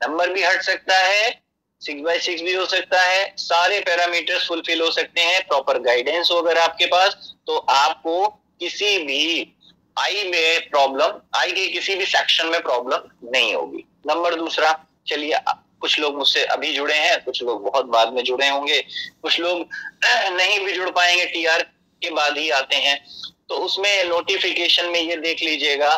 नंबर 0.00 0.32
भी 0.32 0.42
हट 0.42 0.62
सकता 0.62 0.98
है 0.98 1.48
सिक्स 1.82 2.00
बाई 2.02 2.18
सिक्स 2.18 2.42
भी 2.42 2.52
हो 2.54 2.64
सकता 2.66 3.02
है, 3.02 3.34
सारे 3.38 3.78
पैरामीटर्स 3.80 4.46
फुलफिल 4.48 4.80
हो 4.80 4.90
सकते 4.90 5.20
हैं 5.20 5.46
प्रॉपर 5.48 5.78
गाइडेंस 5.78 6.28
हो 6.32 6.36
अगर 6.36 6.58
आपके 6.58 6.86
पास 6.86 7.34
तो 7.46 7.56
आपको 7.56 8.26
किसी 8.60 8.98
भी 8.98 9.54
आई 9.98 10.24
में 10.30 10.68
प्रॉब्लम 10.70 11.20
आई 11.36 11.52
के 11.52 11.66
किसी 11.66 11.94
भी 11.94 12.06
सेक्शन 12.06 12.46
में 12.46 12.60
प्रॉब्लम 12.62 13.30
नहीं 13.30 13.54
होगी। 13.54 13.84
नंबर 14.06 14.34
दूसरा, 14.34 14.72
चलिए 15.06 15.38
कुछ 15.80 15.98
लोग 16.00 16.16
मुझसे 16.18 16.44
अभी 16.44 16.72
जुड़े 16.72 16.94
हैं, 16.94 17.24
कुछ 17.24 17.42
लोग 17.42 17.62
बहुत 17.64 17.86
बाद 17.86 18.12
में 18.12 18.22
जुड़े 18.24 18.48
होंगे, 18.48 18.80
कुछ 19.22 19.40
लोग 19.40 19.60
नहीं 20.04 20.58
भी 20.60 20.72
जुड़ 20.72 20.90
पाएँगे 20.90 21.24
टीआर 21.24 21.62
के 22.02 22.10
बाद 22.10 22.38
ही 22.38 22.50
आते 22.50 22.76
हैं। 22.76 23.04
तो 23.48 23.54
उसमें 23.54 24.04
नोटिफिकेशन 24.04 24.86
में 24.86 25.00
ये 25.00 25.16
देख 25.16 25.42
लीजिएगा 25.42 25.90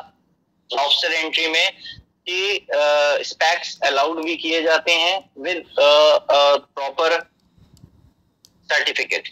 ऑफिसर 0.70 1.12
एंट्री 1.12 1.46
में 1.48 1.72
कि 2.28 2.66
स्पैक्स 3.24 3.78
अलाउड 3.84 4.24
भी 4.24 4.36
किए 4.36 4.62
जाते 4.62 4.92
हैं 4.92 5.18
with 5.38 5.64
proper 5.80 7.18
certificate 8.72 9.28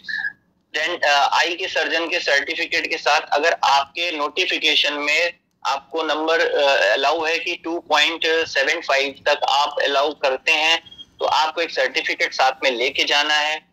then 0.73 0.99
eye 1.33 1.55
के 1.55 1.67
सर्जन 1.67 2.07
के 2.09 2.19
सर्टिफिकेट 2.19 2.87
के 2.87 2.97
साथ 2.97 3.21
अगर 3.31 3.55
आपके 3.63 4.11
नोटिफिकेशन 4.17 4.93
में 4.93 5.33
आपको 5.65 6.03
नंबर 6.03 6.39
अलाउ 6.39 7.23
है 7.25 7.37
कि 7.39 7.61
2.75 7.67 9.23
तक 9.25 9.41
आप 9.49 9.75
अलाउ 9.83 10.13
करते 10.13 10.51
हैं 10.51 10.77
तो 11.19 11.25
आपको 11.25 11.61
एक 11.61 11.71
सर्टिफिकेट 11.71 12.33
साथ 12.33 12.63
में 12.63 12.71
लेके 12.71 13.03
जाना 13.03 13.33
है। 13.33 13.68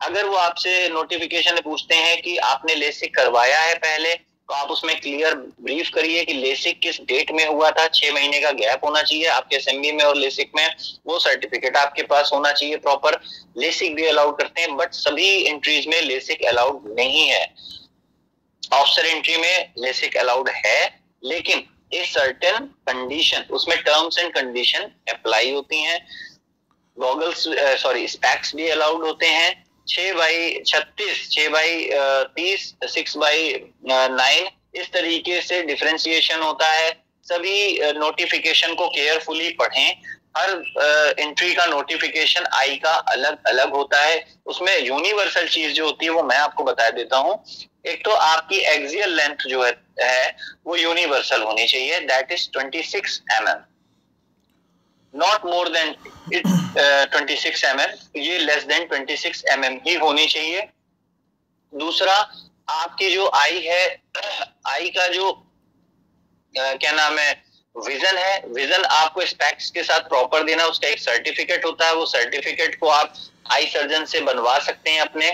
अगर 0.00 0.26
वो 0.26 0.36
आपसे 0.36 0.88
नोटिफिकेशन 0.88 1.60
पूछते 1.60 1.94
हैं 1.94 2.20
कि 2.22 2.36
आपने 2.46 2.74
लेसिक 2.74 3.14
करवाया 3.16 3.60
है 3.60 3.74
पहले 3.76 4.14
तो 4.14 4.54
आप 4.54 4.70
उसमें 4.70 4.94
क्लियर 5.00 5.34
ब्रीफ 5.34 5.88
करिए 5.94 6.24
कि 6.24 6.32
लेसिक 6.32 6.78
किस 6.80 7.00
डेट 7.00 7.30
में 7.30 7.44
हुआ 7.46 7.70
था, 7.70 7.86
छह 7.86 8.12
महीने 8.12 8.38
का 8.40 8.50
गैप 8.52 8.84
होना 8.84 9.02
चाहिए 9.02 9.26
आपके 9.28 9.56
असेंबली 9.56 9.90
में 9.92 10.04
और 10.04 10.16
लेसिक 10.16 10.52
में, 10.56 10.74
वो 11.06 11.18
सर्टिफिकेट 11.18 11.76
आपके 11.76 12.02
पास 12.02 12.30
होना 12.32 12.52
चाहिए 12.52 12.76
प्रॉपर 12.78 13.20
लेसिक 13.58 13.94
भी 13.94 14.06
अलाउड 14.06 14.38
करते 14.38 14.60
हैं 14.60 14.76
बट 14.76 14.94
सभी 14.94 15.28
एंट्रीज 15.42 15.86
में 15.86 16.00
लेसिक 16.02 16.44
अलाउड 16.46 16.88
नहीं 16.98 17.28
है। 17.28 17.44
ऑफिसर 18.72 19.06
एंट्री 19.06 19.36
में 19.36 19.72
लेसिक 19.78 20.16
अलाउड 20.16 20.48
है, 20.56 20.80
लेकिन 21.24 21.64
ए 21.94 22.04
सर्टेन 22.06 22.66
कंडीशन 22.88 23.44
उसमें 23.50 23.78
टर्म्स 23.78 24.18
एंड 24.18 24.32
कंडीशन 24.34 24.90
अप्लाई 25.10 25.50
होती 25.50 25.82
हैं। 25.82 26.00
गॉगल्स 26.96 27.44
सॉरी 27.82 28.08
स्पैक्स 28.08 28.54
भी 28.56 28.68
अलाउड 28.70 29.04
होते 29.04 29.26
हैं। 29.28 29.67
छह 29.88 30.12
बाई 30.12 30.62
छत्तीस 30.66 31.30
छह 31.32 31.48
बाई 31.48 31.88
तीस 32.36 32.72
सिक्स 32.94 33.16
बाई 33.16 33.52
नाइन 33.86 34.48
इस 34.74 34.92
तरीके 34.92 35.40
से 35.42 35.62
डिफ्रेंसिएशन 35.62 36.42
होता 36.42 36.66
है। 36.66 36.90
सभी 37.26 37.78
नोटिफिकेशन 37.94 38.74
को 38.74 38.88
केयरफुली 38.88 39.48
पढ़ें। 39.60 39.96
हर 40.36 41.14
एंट्री 41.18 41.54
का 41.54 41.64
नोटिफिकेशन 41.66 42.44
आई 42.54 42.76
का 42.76 42.92
अलग 43.12 43.46
अलग 43.46 43.72
होता 43.74 44.00
है। 44.00 44.24
उसमें 44.46 44.78
यूनिवर्सल 44.78 45.48
चीज़ 45.48 45.72
जो 45.72 45.84
होती 45.84 46.06
है 46.06 46.10
वो 46.12 46.22
मैं 46.22 46.36
आपको 46.38 46.64
बता 46.64 46.88
देता 46.90 47.16
हूँ। 47.16 47.42
एक 47.86 48.04
तो 48.04 48.10
आपकी 48.10 48.58
एक्सियल 48.74 49.14
लेंथ 49.16 49.46
जो 49.48 49.62
है, 49.64 50.36
वो 50.66 50.76
यूनिवर्सल 50.76 51.42
होनी 51.42 51.66
चाहिए। 51.66 52.00
That 52.02 52.32
is 52.32 52.48
26 52.56 53.20
M 53.32 53.48
M 53.48 53.64
not 55.18 55.44
more 55.46 55.68
than 55.68 55.94
twenty 56.32 57.36
six 57.36 57.64
M 57.64 57.80
M 57.80 58.20
ये 58.22 58.38
लेस 58.38 58.64
देन 58.64 58.88
26 58.88 59.42
एम 59.52 59.64
एम 59.64 59.78
ही 59.86 59.94
होनी 59.96 60.26
चाहिए। 60.26 60.60
दूसरा 61.72 62.14
आपकी 62.68 63.10
जो 63.10 63.30
आई 63.34 63.60
है 63.60 63.84
आई 64.66 64.88
का 64.90 65.06
जो 65.08 65.30
uh, 66.54 66.78
क्या 66.80 66.92
नाम 66.92 67.18
है 67.18 67.30
विजन 67.76 68.18
है 68.18 68.42
विजन 68.48 68.84
आपको 68.84 69.24
स्पेक्स 69.26 69.70
के 69.70 69.82
साथ 69.82 70.08
प्रॉपर 70.08 70.42
देना 70.44 70.64
उसका 70.66 70.88
एक 70.88 70.98
सर्टिफिकेट 70.98 71.64
होता 71.64 71.86
है 71.86 71.94
वो 71.94 72.06
सर्टिफिकेट 72.06 72.78
को 72.80 72.88
आप 72.88 73.14
आई 73.52 73.66
सर्जन 73.66 74.04
से 74.04 74.20
बनवा 74.20 74.58
सकते 74.58 74.90
हैं 74.90 75.00
अपने। 75.00 75.28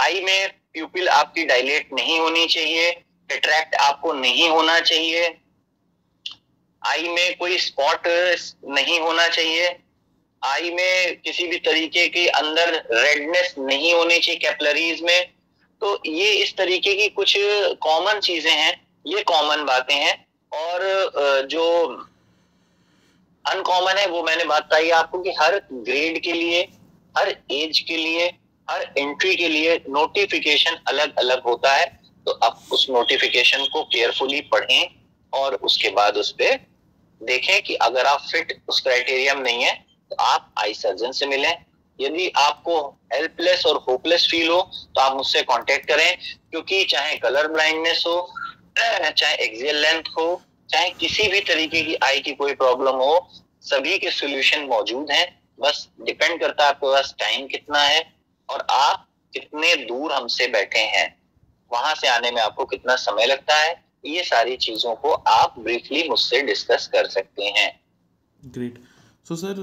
आई 0.00 0.18
uh, 0.18 0.24
में 0.26 0.48
प्यूपिल 0.72 1.08
आपकी 1.08 1.44
डायलेट 1.44 1.92
नहीं 1.92 2.18
होनी 2.20 2.46
चाहिए 2.46 2.90
अट्रैक्ट 3.30 3.74
आपको 3.74 4.12
नहीं 4.12 4.48
होना 4.48 4.78
चाहिए। 4.80 5.28
आई 6.86 7.08
में 7.08 7.36
कोई 7.38 7.58
स्पॉट 7.58 8.06
नहीं 8.70 8.98
होना 9.00 9.26
चाहिए। 9.28 9.76
आई 10.42 10.70
में 10.70 11.20
किसी 11.20 11.46
भी 11.46 11.58
तरीके 11.60 12.06
की 12.08 12.26
अंदर 12.40 12.74
रेडनेस 12.92 13.54
नहीं 13.58 13.92
होनी 13.94 14.18
चाहिए 14.18 14.40
कैपलरीज 14.40 15.02
में। 15.02 15.32
तो 15.82 15.98
ये 16.06 16.30
इस 16.34 16.56
तरीके 16.56 16.94
की 16.94 17.08
कुछ 17.10 17.34
कॉमन 17.82 18.20
चीज़ें 18.20 18.52
हैं, 18.52 18.74
ये 19.06 19.22
कॉमन 19.24 19.64
बातें 19.64 19.94
हैं। 19.94 20.14
और 20.52 21.46
जो 21.50 21.64
अनकॉमन 23.44 23.98
है, 23.98 24.06
वो 24.06 24.22
मैंने 24.22 24.44
बात 24.44 24.64
बताई 24.64 24.90
आपको 24.92 25.18
कि 25.22 25.30
हर 25.40 25.60
ग्रेड 25.72 26.22
के 26.22 26.32
लिए, 26.32 26.62
हर 27.14 27.28
एज 27.52 27.78
के 27.80 27.96
लिए, 27.96 28.26
हर 28.68 28.82
एंट्री 28.98 29.34
के 29.36 29.48
लिए 29.48 29.74
नोटिफिकेशन 29.88 30.78
अलग 30.88 31.16
अलग 31.18 31.42
होता 31.42 31.74
है। 31.74 31.84
तो 32.26 32.32
आप 32.42 32.62
उस 32.72 32.86
नोटिफिकेशन 32.90 33.64
को 33.64 33.82
केयरफुली 33.84 34.40
पढ़ें 34.52 34.90
और 35.32 35.54
उसके 35.54 35.88
बाद 35.90 36.16
उस 36.16 36.30
पर 36.32 36.58
देखें 37.20 37.62
कि 37.62 37.74
अगर 37.74 38.06
आप 38.06 38.26
फिट 38.32 38.60
उस 38.68 38.80
क्राइटेरिया 38.80 39.34
में 39.34 39.42
नहीं 39.42 39.64
है 39.64 39.74
तो 40.10 40.16
आप 40.16 40.52
आई 40.58 40.74
सर्जन 40.74 41.12
से 41.12 41.26
मिलें। 41.26 41.64
यदि 42.00 42.28
आपको 42.36 42.78
हेल्पलेस 43.12 43.66
और 43.66 43.76
होपलेस 43.88 44.26
फील 44.30 44.48
हो 44.48 44.60
तो 44.94 45.00
आप 45.00 45.16
मुझसे 45.16 45.42
कांटेक्ट 45.42 45.88
करें, 45.88 46.18
क्योंकि 46.50 46.84
चाहे 46.84 47.16
कलर 47.16 47.48
ब्लाइंडनेस 47.48 48.02
हो, 48.06 48.34
चाहे 48.78 49.34
एक्सियल 49.34 49.76
लेंथ 49.76 50.02
हो, 50.18 50.42
चाहे 50.70 50.90
किसी 50.90 51.28
भी 51.28 51.40
तरीके 51.40 51.82
की 51.82 51.94
आई 51.94 52.20
की 52.20 52.32
कोई 52.32 52.54
प्रॉब्लम 52.54 52.96
हो, 52.96 53.28
सभी 53.62 53.98
के 53.98 54.10
सोल्यूशन 54.10 54.62
मौजूद 54.62 55.10
हैं। 55.10 55.26
बस 55.60 55.88
डिपेंड 56.00 56.40
करता 56.40 56.64
है 56.64 56.68
आपके 56.68 56.92
पास 56.92 57.14
टाइम 57.18 57.46
कितना 57.46 57.78
है 57.78 58.12
और 58.48 58.66
आप 58.70 59.08
कितने 59.32 59.74
दूर 59.76 60.12
हमसे 60.12 60.46
बैठे 60.46 60.78
हैं। 60.78 61.14
वहाँ 61.72 61.94
से 61.94 62.08
आने 62.08 62.30
में 62.30 62.42
आपको 62.42 62.64
कितना 62.64 62.96
समय 62.96 63.26
लगता 63.26 63.54
है? 63.54 63.85
ये 64.06 64.22
सारी 64.24 64.56
चीज़ों 64.58 64.94
को 64.96 65.12
आप 65.30 65.54
ब्रीफली 65.58 66.08
मुझसे 66.08 66.42
डिस्कस 66.42 66.86
कर 66.92 67.08
सकते 67.10 67.44
हैं। 67.56 67.70
ग्रेट 68.40 68.78
सो 69.28 69.36
सर 69.36 69.54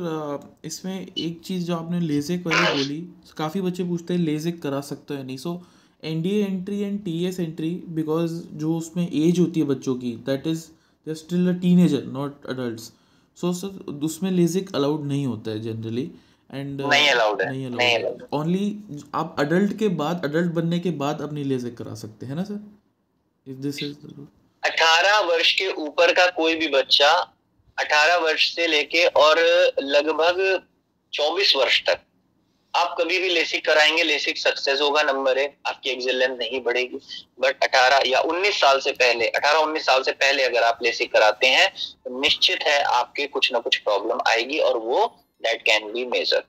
इसमें 0.65 0.95
एक 0.95 1.39
चीज़ 1.45 1.65
जो 1.65 1.75
आपने 1.75 1.99
लेजिक 1.99 2.47
वाली 2.47 2.65
बोली 2.73 2.99
काफ़ी 3.37 3.61
बच्चे 3.61 3.83
पूछते 3.83 4.13
हैं 4.13 4.21
लेजिक 4.21 4.61
करा 4.61 4.81
सकते 4.83 5.13
हैं 5.13 5.23
नहीं। 5.23 5.37
So 5.37 5.61
N 6.03 6.21
D 6.21 6.37
entry 6.39 6.79
and 6.79 7.03
T 7.03 7.23
S 7.25 7.39
entry 7.39 7.69
because 7.91 8.33
जो 8.57 8.75
उसमें 8.77 9.07
एज 9.09 9.39
होती 9.39 9.59
है 9.59 9.65
बच्चों 9.65 9.95
की 9.95 10.11
that 10.25 10.47
is 10.47 10.65
they 11.07 11.15
still 11.15 11.49
a 11.49 11.57
teenager 11.61 12.03
not 12.13 12.45
adult 12.49 12.79
so 13.37 13.53
sir 13.53 13.97
उसमें 14.03 14.29
लेजिक 14.31 14.75
अलाउड 14.75 15.05
नहीं 15.05 15.25
होता 15.25 15.51
है 15.51 15.59
जनरली 15.61 16.11
एंड 16.49 16.81
uh, 16.81 16.89
नहीं 16.89 17.09
अलाउड 17.09 17.41
है। 17.41 17.49
नहीं 17.51 17.95
अलाउड 17.95 18.27
ओनली 18.33 18.67
आप 19.15 19.35
अडल्ट 19.39 19.77
के 19.77 19.87
बाद 20.01 20.25
अडल्ट 20.25 20.51
बनने 20.53 20.79
के 20.79 20.91
बाद 20.99 21.21
अपनी 21.21 21.43
लेजिक 21.43 21.77
करा 21.77 21.93
सकते 21.95 22.25
हैं 22.25 22.35
ना 22.35 22.43
सर 22.43 22.59
अठारह 24.63 25.19
वर्ष 25.19 25.51
के 25.53 25.67
ऊपर 25.67 26.13
का 26.13 26.25
कोई 26.31 26.55
भी 26.55 26.67
बच्चा 26.67 27.09
अठारह 27.77 28.17
वर्ष 28.17 28.55
से 28.55 28.67
लेके 28.67 29.05
और 29.05 29.39
लगभग 29.79 30.67
चौबीस 31.13 31.53
वर्ष 31.55 31.81
तक, 31.81 31.99
आप 32.73 32.95
कभी 32.99 33.19
भी 33.19 33.29
लेसिक 33.29 33.65
कराएँगे 33.65 34.03
लेसिक 34.03 34.37
सक्सेस 34.37 34.81
होगा 34.81 35.01
नंबर 35.03 35.37
एक, 35.37 35.57
आपकी 35.67 35.89
एक्सिल 35.89 36.17
लेंथ 36.19 36.37
नहीं 36.37 36.61
बढ़ेगी। 36.63 36.99
बट 37.39 37.63
18 37.63 38.07
या 38.07 38.21
19 38.21 38.59
साल 38.61 38.79
से 38.79 38.91
पहले 38.91 39.27
18-19 39.27 39.85
साल 39.85 40.03
से 40.03 40.11
पहले 40.13 40.43
अगर 40.43 40.63
आप 40.63 40.79
लेसिक 40.83 41.13
कराते 41.13 41.47
हैं 41.47 41.69
तो 42.03 42.21
निश्चित 42.21 42.63
है 42.63 42.81
आपके 42.83 43.27
कुछ 43.27 43.51
ना 43.53 43.59
कुछ 43.59 43.77
प्रॉब्लम 43.77 44.21
आएगी 44.27 44.59
और 44.59 44.77
वो 44.77 45.05
दैट 45.43 45.61
कैन 45.61 45.91
बी 45.91 46.05
मेजर 46.05 46.43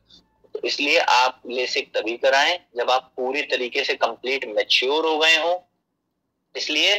तो 0.55 0.61
इसलिए 0.65 0.99
आप 0.99 1.43
लेसिक 1.51 1.93
तभी 1.97 2.17
कराएँ 2.17 2.59
जब 2.77 2.91
आप 2.91 3.13
पूरी 3.17 3.43
तरीके 3.43 3.85
से 3.85 3.95
कंप्लीट 3.95 4.45
मेच्योर 4.49 5.07
हो 5.07 5.19
गए 5.19 5.37
हो। 5.37 5.55
इसलिए 6.55 6.95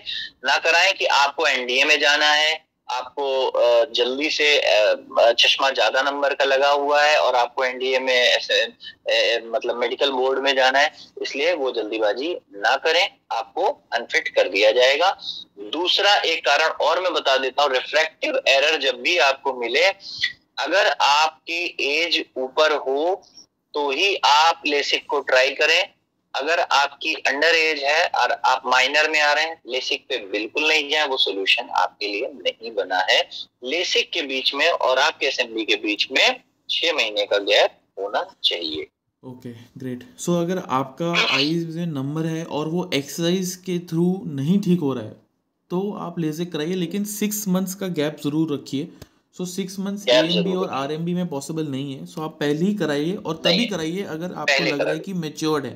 ना 0.46 0.58
कराएँ 0.60 0.94
कि 0.94 1.06
आपको 1.06 1.48
एनडीए 1.48 1.84
में 1.86 2.00
जाना 2.00 2.26
है, 2.28 2.64
आपको 2.90 3.94
जल्दी 3.96 4.30
से 4.30 4.48
चश्मा 5.36 5.70
ज़्यादा 5.70 6.02
नंबर 6.02 6.34
का 6.34 6.46
लगा 6.46 6.70
हुआ 6.70 7.02
है 7.04 7.18
और 7.20 7.36
आपको 7.36 7.64
एनडीए 7.66 8.00
में 8.00 8.14
ऐसे 8.14 8.66
मतलब 9.48 9.76
मेडिकल 9.76 10.12
बोर्ड 10.12 10.40
में 10.40 10.54
जाना 10.56 10.80
है, 10.80 10.92
इसलिए 11.22 11.54
वो 11.54 11.72
जल्दीबाजी 11.72 12.32
ना 12.58 12.76
करें, 12.78 13.10
आपको 13.32 13.66
अनफिट 13.94 14.28
कर 14.36 14.50
दिया 14.50 14.72
जाएगा। 14.72 15.10
दूसरा 15.72 16.14
एक 16.16 16.46
कारण 16.46 16.86
और 16.86 17.02
मैं 17.02 17.14
बता 17.14 17.38
देता 17.38 17.64
हूँ 17.64 17.72
रिफ्लेक्टिव 17.72 18.40
एरर 18.50 18.80
जब 18.82 19.02
भी 19.02 19.18
आपको 19.20 19.54
मिले, 19.56 19.86
अगर 20.60 20.88
आपकी 21.02 21.66
एज 21.92 22.24
ऊपर 22.38 22.76
हो 22.78 23.22
तो 23.74 23.90
ही 23.92 24.16
आप 24.26 24.62
लेसिक 24.66 25.06
को 25.10 25.20
ट्राई 25.22 25.50
करें। 25.56 25.95
अगर 26.36 26.60
आपकी 26.60 27.14
अंडर 27.28 27.56
एज 27.56 27.84
है 27.84 28.06
और 28.16 28.32
आप 28.46 28.64
माइनर 28.68 29.10
में 29.10 29.20
आ 29.22 29.32
रहे 29.34 29.44
हैं 29.44 29.62
लेसिक 29.72 30.06
पे 30.10 30.18
बिल्कुल 30.32 30.68
नहीं 30.68 30.90
जाए 30.90 31.08
वो 31.08 31.18
सोल्यूशन 31.20 31.70
आपके 31.78 32.08
लिए 32.08 32.32
नहीं 32.42 32.72
बना 32.76 33.00
है। 33.10 33.22
लेसिक 33.66 34.12
के 34.14 34.22
बीच 34.24 34.54
में 34.56 34.68
और 34.70 35.00
आपके 35.00 35.28
असेंबली 35.28 35.66
के 35.66 35.76
बीच 35.84 36.08
में 36.12 36.26
छह 36.70 36.94
महीने 36.94 37.26
का 37.26 37.38
गैप 37.46 37.80
होना 37.98 38.26
चाहिए। 38.44 38.88
ओके 39.24 39.52
ग्रेट 39.80 40.04
सो 40.20 40.40
अगर 40.42 40.62
आपका 40.72 41.12
आईज 41.36 41.76
में 41.76 41.86
नंबर 41.88 42.26
है 42.28 42.44
और 42.48 42.68
वो 42.70 42.90
एक्सरसाइज 42.94 43.56
के 43.66 43.78
थ्रू 43.90 44.06
नहीं 44.34 44.60
ठीक 44.62 44.80
हो 44.80 44.94
रहा 44.94 45.04
है 45.04 45.16
तो 45.72 45.80
आप 46.00 46.20
लेजिक 46.20 46.52
कराइए 46.52 46.76
लेकिन 46.76 47.04
सिक्स 47.12 47.48
मंथ्स 47.48 47.74
का 47.76 47.88
गैप 47.96 48.18
ज़रूर 48.24 48.54
रखिए। 48.54 48.88
So 49.40 49.46
six 49.46 49.80
months 49.80 50.08
A 50.08 50.12
M 50.12 50.44
B 50.44 50.56
और 50.56 50.70
आर 50.72 50.92
एम 50.92 51.06
बी 51.06 51.14
में 51.14 51.28
पॉसिबल 51.28 51.68
नहीं 51.68 51.96
है। 51.96 52.06
सो 52.06 52.20
so, 52.20 52.26
आप 52.26 52.38
पहले 52.40 52.66
ही 52.66 52.74
कराइए 52.76 53.16
और 53.16 53.42
तभी 53.46 53.66
कराइए 53.68 54.04
अगर 54.06 54.34
आपको 54.34 54.64
लग 54.66 54.82
रहा 54.82 54.94
है। 54.94 55.00
कि 55.00 55.14
मेच्योर्ड 55.16 55.66
है। 55.66 55.74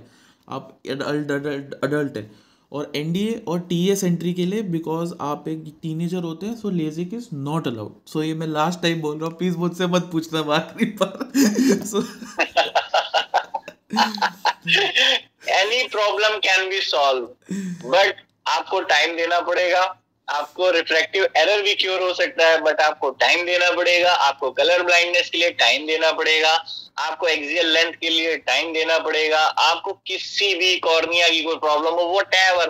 आप 0.49 0.79
अडल्ट 0.89 2.17
है। 2.17 2.29
और 2.71 2.91
एन 2.95 3.11
डी 3.13 3.23
ए 3.27 3.33
और 3.47 3.59
टी 3.69 3.77
एस 3.89 4.03
एंट्री 4.03 4.33
के 4.33 4.45
लिए 4.45 4.61
बिकॉज़ 4.71 5.13
आप 5.21 5.47
एक 5.47 5.63
टीनेजर 5.81 6.23
होते 6.23 6.45
हैं 6.45 6.55
so 6.55 6.69
LASIK 6.71 7.13
is 7.13 7.27
not 7.35 7.67
allowed 7.67 7.93
so 8.07 8.23
ये 8.23 8.33
मैं 8.33 8.47
लास्ट 8.47 8.81
टाइम 8.81 9.01
बोल 9.01 9.17
रहा 9.17 9.29
हूँ 9.29 9.37
प्लीज़ 9.37 9.57
मुझसे 9.57 9.87
मत 9.87 10.09
पूछना 10.11 10.39
आखिरी 10.55 10.85
बार 11.01 11.85
so 11.85 12.01
any 15.51 15.87
problem 15.87 16.37
can 16.39 16.69
be 16.69 16.81
solve 16.81 17.23
but 17.87 18.21
आपको 18.49 18.79
टाइम 18.83 19.15
देना 19.17 19.39
पड़ेगा। 19.41 19.83
आपको 20.29 20.69
रिफ्रैक्टिव 20.71 21.23
एरर 21.37 21.61
भी 21.61 21.73
क्योर 21.75 22.01
हो 22.01 22.13
सकता 22.13 22.47
है 22.47 22.61
बट 22.61 22.81
आपको 22.81 23.09
टाइम 23.21 23.45
देना 23.45 23.71
पड़ेगा 23.75 24.11
आपको 24.25 24.51
कलर 24.51 24.83
ब्लाइंडनेस 24.83 25.29
के 25.29 25.37
लिए 25.37 25.49
टाइम 25.61 25.87
देना 25.87 26.11
पड़ेगा 26.11 26.53
आपको 26.99 27.27
एक्सियल 27.27 27.67
लेंथ 27.73 27.93
के 28.01 28.09
लिए 28.09 28.35
टाइम 28.47 28.73
देना 28.73 28.97
पड़ेगा 28.99 29.39
आपको 29.39 29.93
किसी 30.07 30.53
भी 30.55 30.77
कॉर्निया 30.79 31.27
की 31.29 31.41
कोई 31.43 31.55
प्रॉब्लम 31.57 31.93
हो 31.93 32.05
वो 32.05 32.21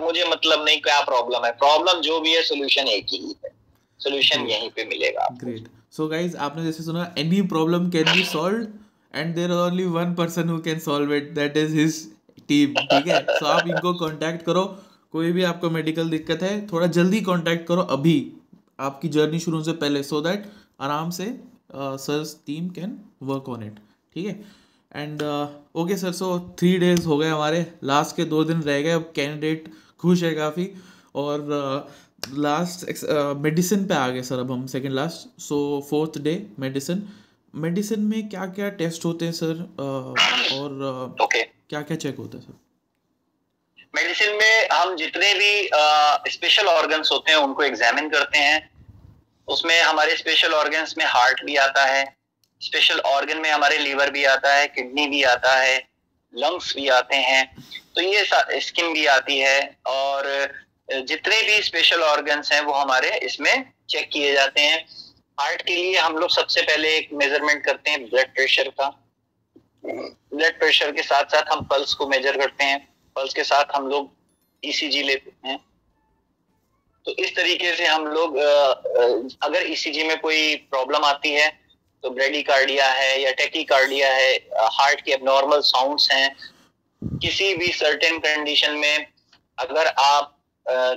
मुझे 0.06 0.24
मतलब 0.30 0.66
नहीं 0.66 0.80
क्या 0.82 1.00
प्रॉब्लम 1.02 1.46
है। 1.46 1.52
प्रॉब्लम 1.60 2.02
जो 2.02 2.20
भी 2.20 2.34
है 2.34 2.42
सोल्यूशन 2.44 2.88
एक 2.88 3.06
ही 3.10 3.18
है। 3.46 3.52
सोल्यूशन. 4.00 4.46
यहीं 4.48 4.70
पे 4.70 4.86
मिलेगा। 4.86 5.28
ग्रेट 5.42 5.68
सो 5.98 6.08
गाइज़ 6.08 6.38
आपने 6.38 6.64
जैसे 6.66 6.84
सुना 6.84 7.14
any 7.18 7.42
problem 7.54 7.90
can 7.92 8.12
be 8.14 8.24
solve 8.26 8.68
and 9.16 9.36
there 9.36 9.52
only 9.54 9.84
one 9.96 10.14
person 10.16 10.50
who 10.50 10.58
can 10.68 10.80
solve 10.80 11.14
it 11.16 11.32
that 11.34 11.58
is 11.58 11.76
his 11.78 12.06
team 12.48 12.74
ठीक 12.84 13.08
है? 13.08 13.22
सो 13.30 13.46
आप 13.46 13.68
इनको 13.68 13.94
कांटेक्ट 14.00 14.46
करो। 14.46 14.64
कोई 15.14 15.32
भी 15.32 15.44
आपको 15.44 15.70
मेडिकल 15.70 16.10
दिक्कत 16.10 16.44
है 16.44 16.68
थोड़ा 16.68 16.88
जल्दी 16.98 17.22
कांटेक्ट 17.22 17.68
करो 17.68 17.82
अभी। 17.94 18.18
आपकी 18.80 19.10
जर्नी 19.10 19.40
शुरू 19.40 19.62
से 19.64 19.74
पहले 19.76 20.04
सो 20.04 20.22
दैट 20.22 20.46
आराम 20.82 21.10
से 21.12 21.26
sir 21.74 22.24
team 22.48 22.70
can 22.70 23.00
work 23.24 23.50
on 23.50 23.64
it 23.64 23.80
ठीक 24.16 24.26
है? 24.26 24.40
And 24.92 25.22
okay 25.76 25.98
sir 25.98 26.12
so 26.14 26.38
three 26.60 26.78
days 26.80 27.06
हो 27.08 27.18
गए 27.18 27.30
हमारे। 27.30 27.66
लास्ट 27.84 28.16
के 28.16 28.26
दो 28.26 28.44
दिन 28.44 28.62
रह 28.64 28.82
गए 28.82 28.92
अब 28.92 29.12
कैंडिडेट 29.16 29.72
खुश 30.00 30.24
है 30.24 30.34
काफ़ी। 30.36 30.70
और 31.16 31.90
लास्ट 32.38 33.04
मेडिसिन 33.38 33.86
पे 33.88 33.94
आ 33.94 34.08
गए 34.10 34.22
सर 34.24 34.40
अब 34.40 34.52
हम 34.52 34.66
second 34.68 34.94
last 34.94 35.42
so 35.42 35.60
fourth 35.90 36.18
day 36.22 36.36
medicine 36.60 37.04
medicine 37.54 38.00
में 38.06 38.30
क्या 38.30 38.46
क्या 38.48 38.70
टेस्ट 38.80 39.06
होते 39.06 39.26
हैं 39.26 39.32
सर 39.34 39.54
uh, 39.56 40.56
और 40.56 41.16
ओके 41.22 41.44
क्या 41.44 41.82
क्या 41.82 41.98
चेक 41.98 42.18
होता 42.18 42.38
है 42.38 42.44
सर 42.44 42.54
मेडिसिन 43.94 44.36
में 44.36 44.68
हम 44.70 44.96
जितने 44.96 45.34
भी 45.34 46.32
स्पेशल 46.32 46.68
ऑर्गन्स 46.68 47.12
होते 47.12 47.32
हैं, 47.32 47.38
उनको 47.40 47.64
एग्जामिन 47.64 48.10
करते 48.10 48.38
हैं। 48.38 48.70
उसमें 49.48 49.82
हमारे 49.82 50.16
स्पेशल 50.16 50.54
ऑर्गन्स 50.54 50.98
में 50.98 51.06
हार्ट 51.06 51.44
भी 51.46 51.56
आता 51.58 51.86
है। 51.86 52.04
स्पेशल 52.62 53.00
ऑर्गन 53.08 53.38
में 53.38 53.50
हमारे 53.50 53.78
लीवर 53.78 54.10
भी 54.12 54.24
आता 54.26 54.54
है 54.54 54.68
किडनी 54.68 55.08
भी 55.08 55.24
आता 55.26 55.56
है 55.56 55.78
लंग्स 56.34 56.74
भी 56.76 56.88
आते 56.90 57.16
हैं। 57.18 57.46
तो 57.96 58.02
ये 58.02 58.26
स्किन 58.62 58.94
भी 58.94 59.06
आती 59.08 59.40
है 59.40 59.60
और 59.88 60.28
जितने 60.90 61.42
भी 61.42 61.62
स्पेशल 61.62 62.02
ऑर्गन्स 62.04 62.52
हैं, 62.52 62.62
वो 62.62 62.74
हमारे 62.74 63.18
इसमें 63.20 63.66
चेक 63.90 64.10
किए 64.14 64.32
जाते 64.34 64.62
हैं। 64.62 64.86
हार्ट 65.38 65.62
के 65.62 65.76
लिए 65.76 65.98
हम 65.98 66.18
लोग 66.18 66.30
सबसे 66.32 66.62
पहले 66.62 66.96
एक 66.98 67.10
मेज़रमेंट 67.14 67.64
करते 67.66 67.92
हैं 67.92 68.04
ब्लड 68.04 68.34
प्रेशर 68.36 68.70
का। 68.72 68.88
ब्लड 69.86 70.60
प्रेशर 70.60 70.92
के 70.92 71.04
साथ 71.04 71.36
साथ 71.36 71.52
हम 71.52 71.66
पल्स 71.66 71.94
को 71.94 72.08
मेजर 72.08 72.38
करते 72.38 72.64
हैं। 72.64 72.88
पल्स 73.16 73.34
के 73.34 73.44
साथ 73.44 73.76
हम 73.76 73.88
लोग 73.90 74.10
ईसीजी 74.64 75.04
लेते 75.04 75.32
हैं। 75.48 75.58
तो 77.06 77.12
इस 77.16 77.36
तरीके 77.36 77.76
से 77.76 77.86
हम 77.88 78.08
लोग 78.08 78.38
अगर 78.38 79.72
ईसीजी 79.72 80.04
में 80.04 80.20
कोई 80.22 80.56
प्रॉब्लम 80.72 81.06
आती 81.06 81.32
है 81.32 81.48
तो 82.04 82.10
ब्रेडिकार्डिया 82.10 82.88
है 82.88 83.22
या 83.22 83.32
टेकिकार्डिया 83.34 84.12
है 84.14 84.34
हार्ट 84.74 85.02
के 85.02 85.18
नॉर्मल 85.24 85.62
साउंड्स 85.62 86.12
हैं, 86.12 86.36
किसी 87.02 87.54
भी 87.56 87.72
सर्टेन 87.74 88.20
कंडीशन 88.20 88.76
में 88.76 89.06
अगर 89.58 89.88
आप 89.88 90.36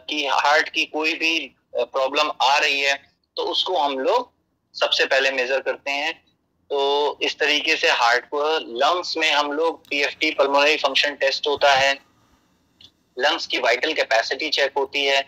की 0.08 0.24
हार्ट 0.26 0.68
की 0.68 0.84
कोई 0.86 1.14
भी 1.14 1.38
प्रॉब्लम 1.74 2.30
आ 2.42 2.56
रही 2.58 2.80
है 2.80 2.94
तो 3.36 3.42
उसको 3.50 3.76
हम 3.76 3.98
लोग 3.98 4.30
सबसे 4.74 5.04
पहले 5.06 5.30
मेजर 5.32 5.60
करते 5.60 5.90
हैं। 5.90 6.12
तो 6.72 7.18
इस 7.22 7.38
तरीके 7.38 7.76
से 7.76 7.88
हार्ट 7.90 8.24
को 8.24 8.42
लंग्स 8.58 9.16
में 9.16 9.30
हम 9.30 9.52
लोग 9.52 9.80
पीएफटी 9.88 10.30
पल्मोनरी 10.30 10.76
फ़ंक्शन 10.76 11.14
टेस्ट 11.14 11.48
होता 11.48 11.74
है। 11.74 11.92
लंग्स 13.16 13.46
की 13.46 13.58
वाइटल 13.58 13.92
कैपेसिटी 13.92 14.48
चेक 14.50 14.72
होती 14.78 15.04
है। 15.04 15.18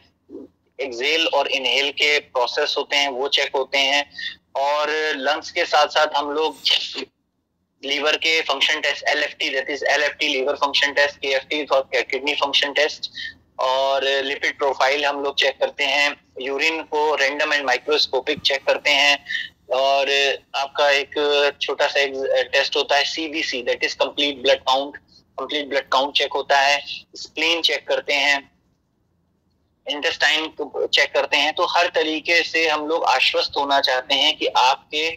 एक्सेल 0.79 1.27
और 1.27 1.49
इनहेल 1.49 1.91
के 1.91 2.19
प्रोसेस 2.19 2.75
होते 2.79 2.97
हैं, 2.97 3.09
वो 3.09 3.29
चेक 3.29 3.57
होते 3.57 3.79
हैं। 3.79 4.11
और 4.57 4.91
लंग्स 5.17 5.51
के 5.51 5.65
साथ 5.65 5.87
साथ 5.89 6.17
हम 6.17 6.31
लोग 6.31 6.57
लीवर 7.83 8.17
के 8.17 8.41
function 8.43 8.81
test 8.81 9.09
L 9.09 9.23
F 9.23 9.35
T 9.39 9.51
that 9.51 9.71
is 9.71 9.85
L 9.85 10.03
F 10.03 10.13
T 10.13 10.29
liver 10.29 10.55
function 10.57 10.93
test 10.93 11.17
K 11.17 11.29
F 11.29 11.45
T 11.45 11.67
kidney 12.03 12.35
function 12.35 12.73
test 12.73 13.11
और 13.61 14.05
लिपिड 14.25 14.59
प्रोफ़ाइल 14.59 15.05
हम 15.05 15.23
लोग 15.25 15.35
चेक 15.39 15.59
करते 15.61 15.85
हैं। 15.85 16.15
यूरिन 16.41 16.83
को 16.83 17.15
रेंडम 17.15 17.53
एंड 17.53 17.65
माइक्रोस्कोपिक 17.67 18.41
चेक 18.41 18.65
करते 18.67 18.91
हैं। 18.91 19.25
और 19.69 20.11
आपका 20.55 20.89
एक 20.91 21.15
छोटा 21.63 21.87
सा 21.87 22.01
एक 22.01 22.49
टेस्ट 22.53 22.77
होता 22.77 22.97
है 22.97 23.05
CBC 23.05 23.63
that 23.63 23.85
is 23.85 23.97
complete 23.99 24.43
blood 24.43 24.59
count 24.63 24.97
complete 25.39 25.69
blood 25.69 25.89
count 25.93 26.15
check 26.17 26.33
होता 26.33 26.59
है 26.61 26.81
स्प्लीन 27.17 27.63
चेक 27.63 27.87
करते 27.89 28.15
हैं 28.15 28.39
इंटेस्टाइन 29.87 30.49
चेक 30.59 31.13
करते 31.15 31.37
हैं। 31.37 31.53
तो 31.55 31.65
हर 31.67 31.89
तरीके 31.95 32.43
से 32.43 32.67
हम 32.69 32.87
लोग 32.89 33.05
आश्वस्त 33.05 33.57
होना 33.57 33.81
चाहते 33.81 34.15
हैं 34.15 34.37
कि 34.39 34.47
आपके 34.59 35.11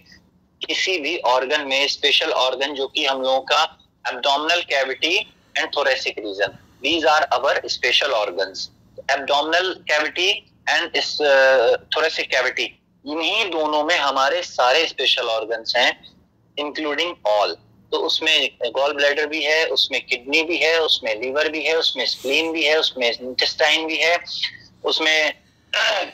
किसी 0.61 0.97
भी 0.99 1.17
ऑर्गन 1.27 1.67
में 1.67 1.87
स्पेशल 1.87 2.31
ऑर्गन 2.33 2.73
जो 2.75 2.87
कि 2.87 3.05
हम 3.05 3.21
लोगों 3.21 3.41
का 3.51 3.61
abdominal 4.05 4.61
cavity 4.69 5.15
and 5.57 5.67
thoracic 5.75 6.19
region 6.19 6.57
these 6.81 7.05
are 7.05 7.23
our 7.33 7.61
special 7.67 8.11
organs 8.13 8.69
abdominal 9.11 9.73
cavity 9.91 10.29
and 10.69 10.97
thoracic 11.95 12.29
cavity 12.31 12.65
इन्हीं 13.07 13.49
दोनों 13.49 13.83
में 13.83 13.97
हमारे 13.97 14.41
सारे 14.43 14.85
स्पेशल 14.87 15.27
ऑर्गन्स 15.27 15.75
हैं 15.75 15.91
इंक्लूडिंग 16.57 17.27
ऑल 17.27 17.57
तो 17.91 17.97
उसमें 17.97 18.49
गॉल 18.71 18.93
ब्लैडर 18.93 19.25
भी 19.25 19.43
है, 19.43 19.65
उसमें 19.65 20.05
किडनी 20.05 20.41
भी 20.43 20.57
है, 20.57 20.79
उसमें 20.79 21.13
लीवर 21.21 21.49
भी 21.49 21.63
है, 21.63 21.75
उसमें 21.77 22.05
स्प्लीन 22.05 22.51
भी 22.51 22.63
है, 22.63 22.79
उसमें 22.79 23.11
इंटेस्टाइन 23.11 23.85
भी 23.87 23.97
है, 23.97 24.17
उसमें 24.83 25.33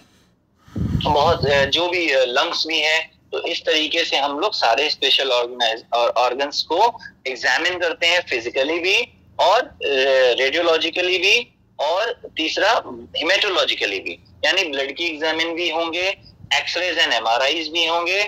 बहुत 1.03 1.41
जो 1.73 1.87
भी 1.89 2.05
लंग्स 2.25 2.65
भी 2.67 2.79
है। 2.79 2.99
तो 3.31 3.41
इस 3.47 3.61
तरीके 3.61 4.03
से 4.05 4.17
हम 4.17 4.39
लोग 4.39 4.53
सारे 4.53 4.89
स्पेशल 4.89 5.31
ऑर्गेनाइज 5.31 5.83
और 5.93 6.09
ऑर्गन्स 6.17 6.61
को 6.63 6.99
एग्जामिन 7.27 7.79
करते 7.79 8.07
हैं 8.07 8.21
फिजिकली 8.29 8.79
भी 8.79 8.97
और 9.39 9.77
रेडियोलॉजिकली 9.83 11.17
भी 11.17 11.35
और 11.79 12.11
तीसरा 12.37 12.71
हिमेटोलॉजिकली 13.17 13.99
भी। 13.99 14.17
यानी 14.45 14.63
ब्लड 14.63 14.91
की 14.91 15.05
एग्जामिन 15.05 15.53
भी 15.53 15.69
होंगे 15.69 16.05
एक्सरेज 16.53 16.97
एंड 16.97 17.13
एम 17.13 17.25
भी 17.71 17.85
होंगे 17.85 18.19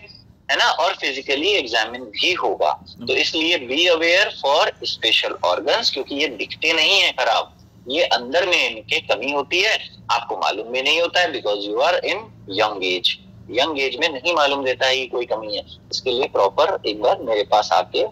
है 0.51 0.55
ना? 0.57 0.65
और 0.65 0.93
फिजिकली 1.01 1.49
एग्जामिन 1.49 2.03
भी 2.11 2.31
होगा। 2.33 2.71
तो 2.99 3.15
इसलिए 3.15 3.57
be 3.59 3.85
aware 3.87 4.29
for 4.41 4.71
special 4.85 5.35
organs 5.45 5.89
क्योंकि 5.91 6.15
ये 6.15 6.27
दिखते 6.37 6.73
नहीं 6.73 6.99
है 7.01 7.11
खराब। 7.11 7.53
ये 7.87 8.03
अंदर 8.13 8.45
में 8.47 8.69
इनके 8.69 8.99
कमी 9.07 9.31
होती 9.31 9.61
है 9.61 9.77
आपको 10.11 10.37
मालूम 10.37 10.71
भी 10.71 10.81
नहीं 10.81 11.01
होता 11.01 11.21
है 11.21 11.31
because 11.31 11.65
you 11.65 11.79
are 11.81 11.95
in 12.05 12.19
young 12.51 12.83
age 12.85 13.17
young 13.51 13.79
age 13.79 13.95
में 13.99 14.07
नहीं 14.09 14.33
मालूम 14.33 14.63
देता 14.65 14.87
है 14.87 14.95
कि 14.97 15.07
कोई 15.07 15.25
कमी 15.25 15.55
है। 15.55 15.63
इसके 15.91 16.11
लिए 16.11 16.27
प्रॉपर 16.27 16.77
एक 16.89 17.01
बार 17.01 17.21
मेरे 17.21 17.43
पास 17.51 17.69
आके 17.73 18.03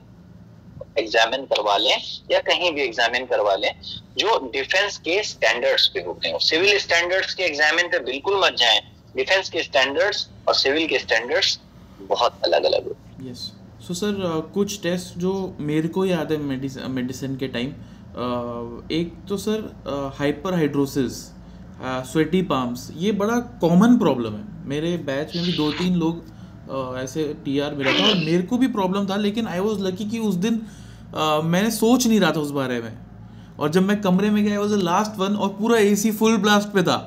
एग्जामिन 0.99 1.45
करवा 1.45 1.77
लें 1.77 2.01
या 2.31 2.39
कहीं 2.41 2.71
भी 2.71 2.81
एग्जामिन 2.81 3.25
करवा 3.25 3.55
लें 3.55 3.71
जो 4.17 4.37
डिफेंस 4.53 4.97
के 4.97 5.21
स्टैंडर्ड्स 5.23 5.87
पे 5.93 6.01
होते 6.01 6.29
हैं। 6.29 6.39
सिविल 6.39 6.77
स्टैंडर्ड्स 6.79 7.33
के 7.33 7.43
एग्जामिन 7.43 7.87
पे 7.87 7.99
बिल्कुल 8.01 8.39
मत 8.39 8.55
जाएँ। 8.57 8.81
डिफेंस 9.15 9.49
के 9.49 9.63
स्टैंडर्ड्स 9.63 10.27
और 10.47 10.55
सिविल 10.55 10.87
के 10.87 10.99
स्टैंडर्ड्स 10.99 11.59
बहुत 12.09 12.39
अलग 12.45 12.63
अलग 12.63 12.87
होते 12.87 13.29
यस 13.29 13.51
सो 13.87 13.93
सर 13.93 14.49
कुछ 14.53 14.81
टेस्ट 14.81 15.17
जो 15.19 15.33
मेरे 15.59 15.87
को 15.87 16.05
याद 16.05 16.31
है 16.31 16.37
मेडिसिन 16.89 17.35
के 17.37 17.47
टाइम 17.47 17.69
एक 18.91 19.13
तो 19.29 19.37
sir 19.37 20.13
hyper 20.19 20.53
hidrosis 20.53 21.21
sweaty 22.11 22.41
palms 22.49 22.89
ये 22.97 23.11
बड़ा 23.11 23.37
कॉमन 23.61 23.97
प्रॉब्लम 23.99 24.33
है। 24.33 24.67
मेरे 24.67 24.95
बैच 25.07 25.35
में 25.35 25.45
भी 25.45 25.53
दो 25.53 25.71
तीन 25.71 25.95
लोग 25.95 26.21
uh, 26.67 26.97
ऐसे 26.97 27.23
टी 27.45 27.57
आर 27.59 27.73
मिला 27.75 27.91
था 27.91 28.07
और 28.09 28.15
मेरे 28.15 28.41
को 28.43 28.57
भी 28.57 28.67
प्रॉब्लम 28.67 29.07
था 29.09 29.15
लेकिन 29.15 29.47
आई 29.47 29.59
वॉज़ 29.59 29.81
लकी 29.83 30.05
कि 30.09 30.19
उस 30.19 30.35
दिन 30.35 30.59
uh, 31.13 31.43
मैंने 31.43 31.71
सोच 31.71 32.07
नहीं 32.07 32.19
रहा 32.19 32.31
था 32.31 32.39
उस 32.39 32.51
बारे 32.51 32.79
में। 32.81 32.93
और 33.59 33.69
जब 33.69 33.83
मैं 33.83 33.99
कमरे 34.01 34.29
में 34.29 34.43
गया 34.45 34.59
वॉज़ 34.59 34.73
अ 34.73 34.77
लास्ट 34.77 35.19
वन 35.19 35.35
और 35.35 35.49
पूरा 35.49 35.77
ए 35.79 35.95
सी 35.95 36.11
फुल 36.11 36.37
ब्लास्ट 36.37 36.67
पे 36.67 36.83
था। 36.83 36.97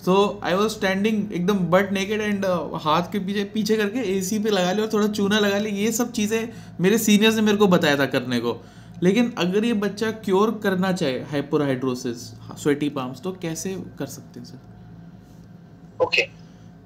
सो 0.00 0.40
आई 0.44 0.54
वॉज़ 0.54 0.72
स्टैंडिंग 0.72 1.32
एकदम 1.32 1.58
बट 1.70 1.92
नेकेड 1.92 2.20
एंड 2.20 2.44
हाथ 2.82 3.10
के 3.12 3.18
पीछे 3.18 3.44
पीछे 3.54 3.76
करके 3.76 4.00
ए 4.10 4.20
सी 4.22 4.38
पे 4.38 4.50
लगा 4.50 4.72
लिया 4.72 4.84
और 4.86 4.92
थोड़ा 4.92 5.06
चूना 5.08 5.38
लगा 5.38 5.58
लिया। 5.58 5.74
ये 5.76 5.92
सब 5.92 6.12
चीज़ें 6.12 6.48
मेरे 6.80 6.98
सीनियर्स 6.98 7.36
ने 7.36 7.42
मेरे 7.42 7.58
को 7.58 7.66
बताया 7.68 7.96
था 7.98 8.06
करने 8.06 8.38
को। 8.40 8.60
लेकिन 9.02 9.32
अगर 9.38 9.64
ये 9.64 9.72
बच्चा 9.82 10.10
क्योर 10.24 10.50
करना 10.62 10.92
चाहे 10.92 11.18
हाइपोहाइड्रोसिस 11.30 12.22
स्वेटी 12.62 12.88
पाम्स 12.88 13.20
तो 13.20 13.32
कैसे 13.42 13.74
कर 13.98 14.06
सकते 14.06 14.40
हैं 14.40 14.46
सर? 14.46 14.58
ओके 16.04 16.22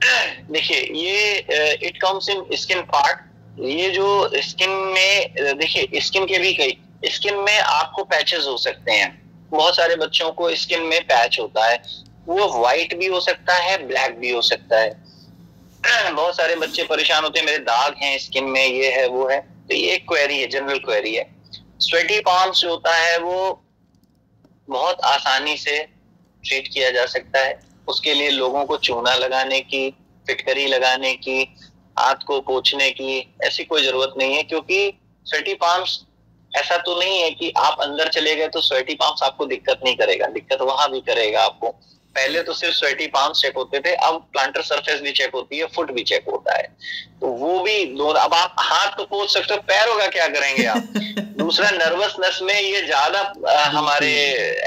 देखिए, 0.53 0.77
ये 0.77 1.39
it 1.87 1.97
comes 1.97 2.29
in 2.29 2.45
skin 2.57 2.81
part 2.93 3.61
ये 3.61 3.91
जो 3.91 4.07
स्किन 4.43 4.71
में, 4.95 5.35
देखिए 5.59 6.01
स्किन 6.01 6.25
के 6.25 6.39
भी 6.39 6.53
कई 6.55 6.79
स्किन 7.11 7.39
में 7.39 7.59
आपको 7.59 8.05
पैचेस 8.05 8.47
हो 8.49 8.57
सकते 8.57 8.93
हैं। 8.93 9.11
बहुत 9.51 9.77
सारे 9.77 9.97
बच्चों 9.97 10.31
को 10.33 10.55
स्किन 10.57 10.83
में 10.83 11.01
पैच 11.05 11.39
होता 11.41 11.67
है। 11.67 11.83
वो 12.29 12.61
व्हाइट 12.61 12.97
भी 12.97 13.07
हो 13.07 13.21
सकता 13.21 13.55
है 13.55 13.87
ब्लैक 13.87 14.19
भी 14.19 14.31
हो 14.31 14.43
सकता 14.43 14.81
है। 14.81 15.05
बहुत 16.13 16.37
सारे 16.37 16.57
बच्चे 16.57 16.83
परेशान 16.83 17.25
होते 17.25 17.39
हैं, 17.39 17.47
मेरे 17.47 17.59
दाग 17.59 17.95
हैं 17.99 18.19
स्किन 18.19 18.45
में 18.45 18.67
ये 18.67 18.91
है, 18.93 19.07
वो 19.07 19.29
है। 19.29 19.41
तो 19.41 19.75
ये 19.75 19.93
एक 19.93 20.09
क्वेरी 20.09 20.39
है 20.39 20.47
जनरल 20.47 20.79
क्वेरी 20.79 21.15
है। 21.15 21.37
स्वेटी 21.81 22.21
पाम्स 22.21 22.61
जो 22.61 22.71
होता 22.71 22.97
है, 22.97 23.19
वो 23.19 23.65
बहुत 24.69 25.01
आसानी 25.01 25.57
से 25.57 25.79
ट्रीट 26.45 26.69
किया 26.69 26.91
जा 26.91 27.07
सकता 27.07 27.41
है। 27.41 27.61
उसके 27.89 28.15
लिए 28.15 28.31
लोगों 28.31 28.65
को 28.65 28.77
चूना 28.77 29.15
लगाने 29.15 29.61
की, 29.61 29.91
फिटकरी 30.27 30.67
लगाने 30.67 31.15
की, 31.15 31.57
हाथ 31.99 32.15
को 32.27 32.41
पोछने 32.41 32.91
की, 32.91 33.35
ऐसी 33.43 33.65
कोई 33.65 33.83
ज़रूरत 33.83 34.15
नहीं 34.19 34.35
है, 34.35 34.43
क्योंकि 34.43 35.01
स्वेटी 35.25 35.55
पाम्स 35.55 36.05
ऐसा 36.57 36.77
तो 36.77 37.01
नहीं 37.01 37.19
है 37.23 37.31
कि 37.31 37.53
आप 37.57 37.81
अंदर 37.81 38.09
चले 38.09 38.35
गए 38.35 38.49
तो 38.49 38.61
स्वेटी 38.61 38.95
पाम्स 38.95 39.23
आपको 39.23 39.47
दिक्कत 39.47 39.81
नहीं 39.85 39.97
करेगा। 39.97 40.27
दिक्कत 40.27 40.61
वहाँ 40.61 40.91
भी 40.91 41.01
करेगा 41.01 41.43
आपको। 41.43 41.75
पहले 42.17 42.43
तो 42.43 42.53
सिर्फ़ 42.53 42.75
स्वेटी 42.75 43.07
पाम्स 43.07 43.41
चेक 43.41 43.57
होते 43.57 43.81
थे 43.81 43.95
अब 44.07 44.17
प्लांटर 44.33 44.63
सरफेस 44.63 45.01
भी 45.01 45.13
चेक 45.13 45.31
होती 45.35 45.59
है 45.59 45.67
फुट 45.67 45.91
भी 45.93 46.03
चेक 46.03 46.29
होता 46.29 46.57
है। 46.57 46.67
तो 47.21 47.27
वो 47.39 47.59
भी 47.61 47.85
दो 47.95 48.09
अब 48.09 48.35
आप 48.35 48.55
हाथ 48.59 48.97
तो 48.97 49.05
पोच 49.05 49.33
सकते 49.33 49.55
हो 49.55 49.61
पैरों 49.61 49.99
का 49.99 50.07
क्या 50.09 50.27
करेंगे 50.29 50.67
आप? 50.67 50.77
दूसरा 51.39 51.71
नर्वस 51.71 52.15
नस 52.21 52.39
में 52.43 52.55
ये 52.55 52.83
ज़्यादा 52.83 53.21
हमारे 53.69 54.13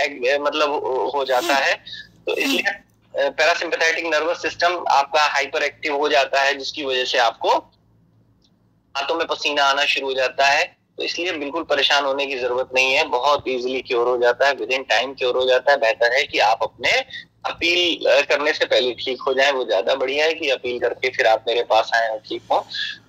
एक, 0.04 0.40
मतलब 0.42 0.74
हो 1.16 1.24
जाता 1.26 1.56
है। 1.56 1.74
तो 2.26 2.36
इसलिए 2.36 2.72
पैरासिम्पथेटिक 3.14 4.06
नर्वस 4.06 4.42
सिस्टम 4.42 4.84
आपका 4.92 5.22
हाइपर 5.26 5.64
एक्टिव 5.64 5.96
हो 5.96 6.10
जाता 6.10 6.42
है 6.42 6.58
जिसकी 6.58 6.86
वजह 6.86 7.06
से 7.06 7.18
आपको 7.18 7.50
हाथों 8.96 9.16
में 9.16 9.26
पसीना 9.28 9.64
आना 9.64 9.86
शुरू 9.86 10.08
हो 10.08 10.14
जाता 10.14 10.48
है। 10.48 10.66
तो 10.98 11.04
इसलिए 11.04 11.32
बिल्कुल 11.32 11.64
परेशान 11.64 12.06
होने 12.06 12.26
की 12.26 12.38
ज़रूरत 12.40 12.70
नहीं 12.76 12.94
है 12.94 13.04
बहुत 13.08 13.48
इजीली 13.48 13.82
क्योर 13.82 14.08
हो 14.08 14.18
जाता 14.18 14.48
है 14.48 14.54
विद 14.54 14.72
इन 14.72 14.84
टाइम 14.84 15.14
क्योर 15.14 15.36
हो 15.36 15.46
जाता 15.46 15.72
है 15.72 15.78
बेहतर 15.78 16.14
है 16.14 16.24
कि 16.24 16.40
आप 16.42 16.60
अपने 16.64 16.92
अपील 17.48 18.06
करने 18.26 18.54
से 18.54 18.66
पहले 18.66 18.94
ठीक 18.96 19.22
हो 19.22 19.34
जाए, 19.34 19.52
वो 19.52 19.64
ज़्यादा 19.66 19.96
बढ़िया 19.96 20.26
है 20.26 20.34
कि 20.34 20.50
अपील 20.52 20.80
करके 20.80 21.10
फिर 21.10 21.28
आप 21.28 21.44
मेरे 21.48 21.64
पास 21.66 21.92
आए 21.96 22.10
और 22.10 22.20
ठीक 22.20 22.42
हो। 22.52 22.66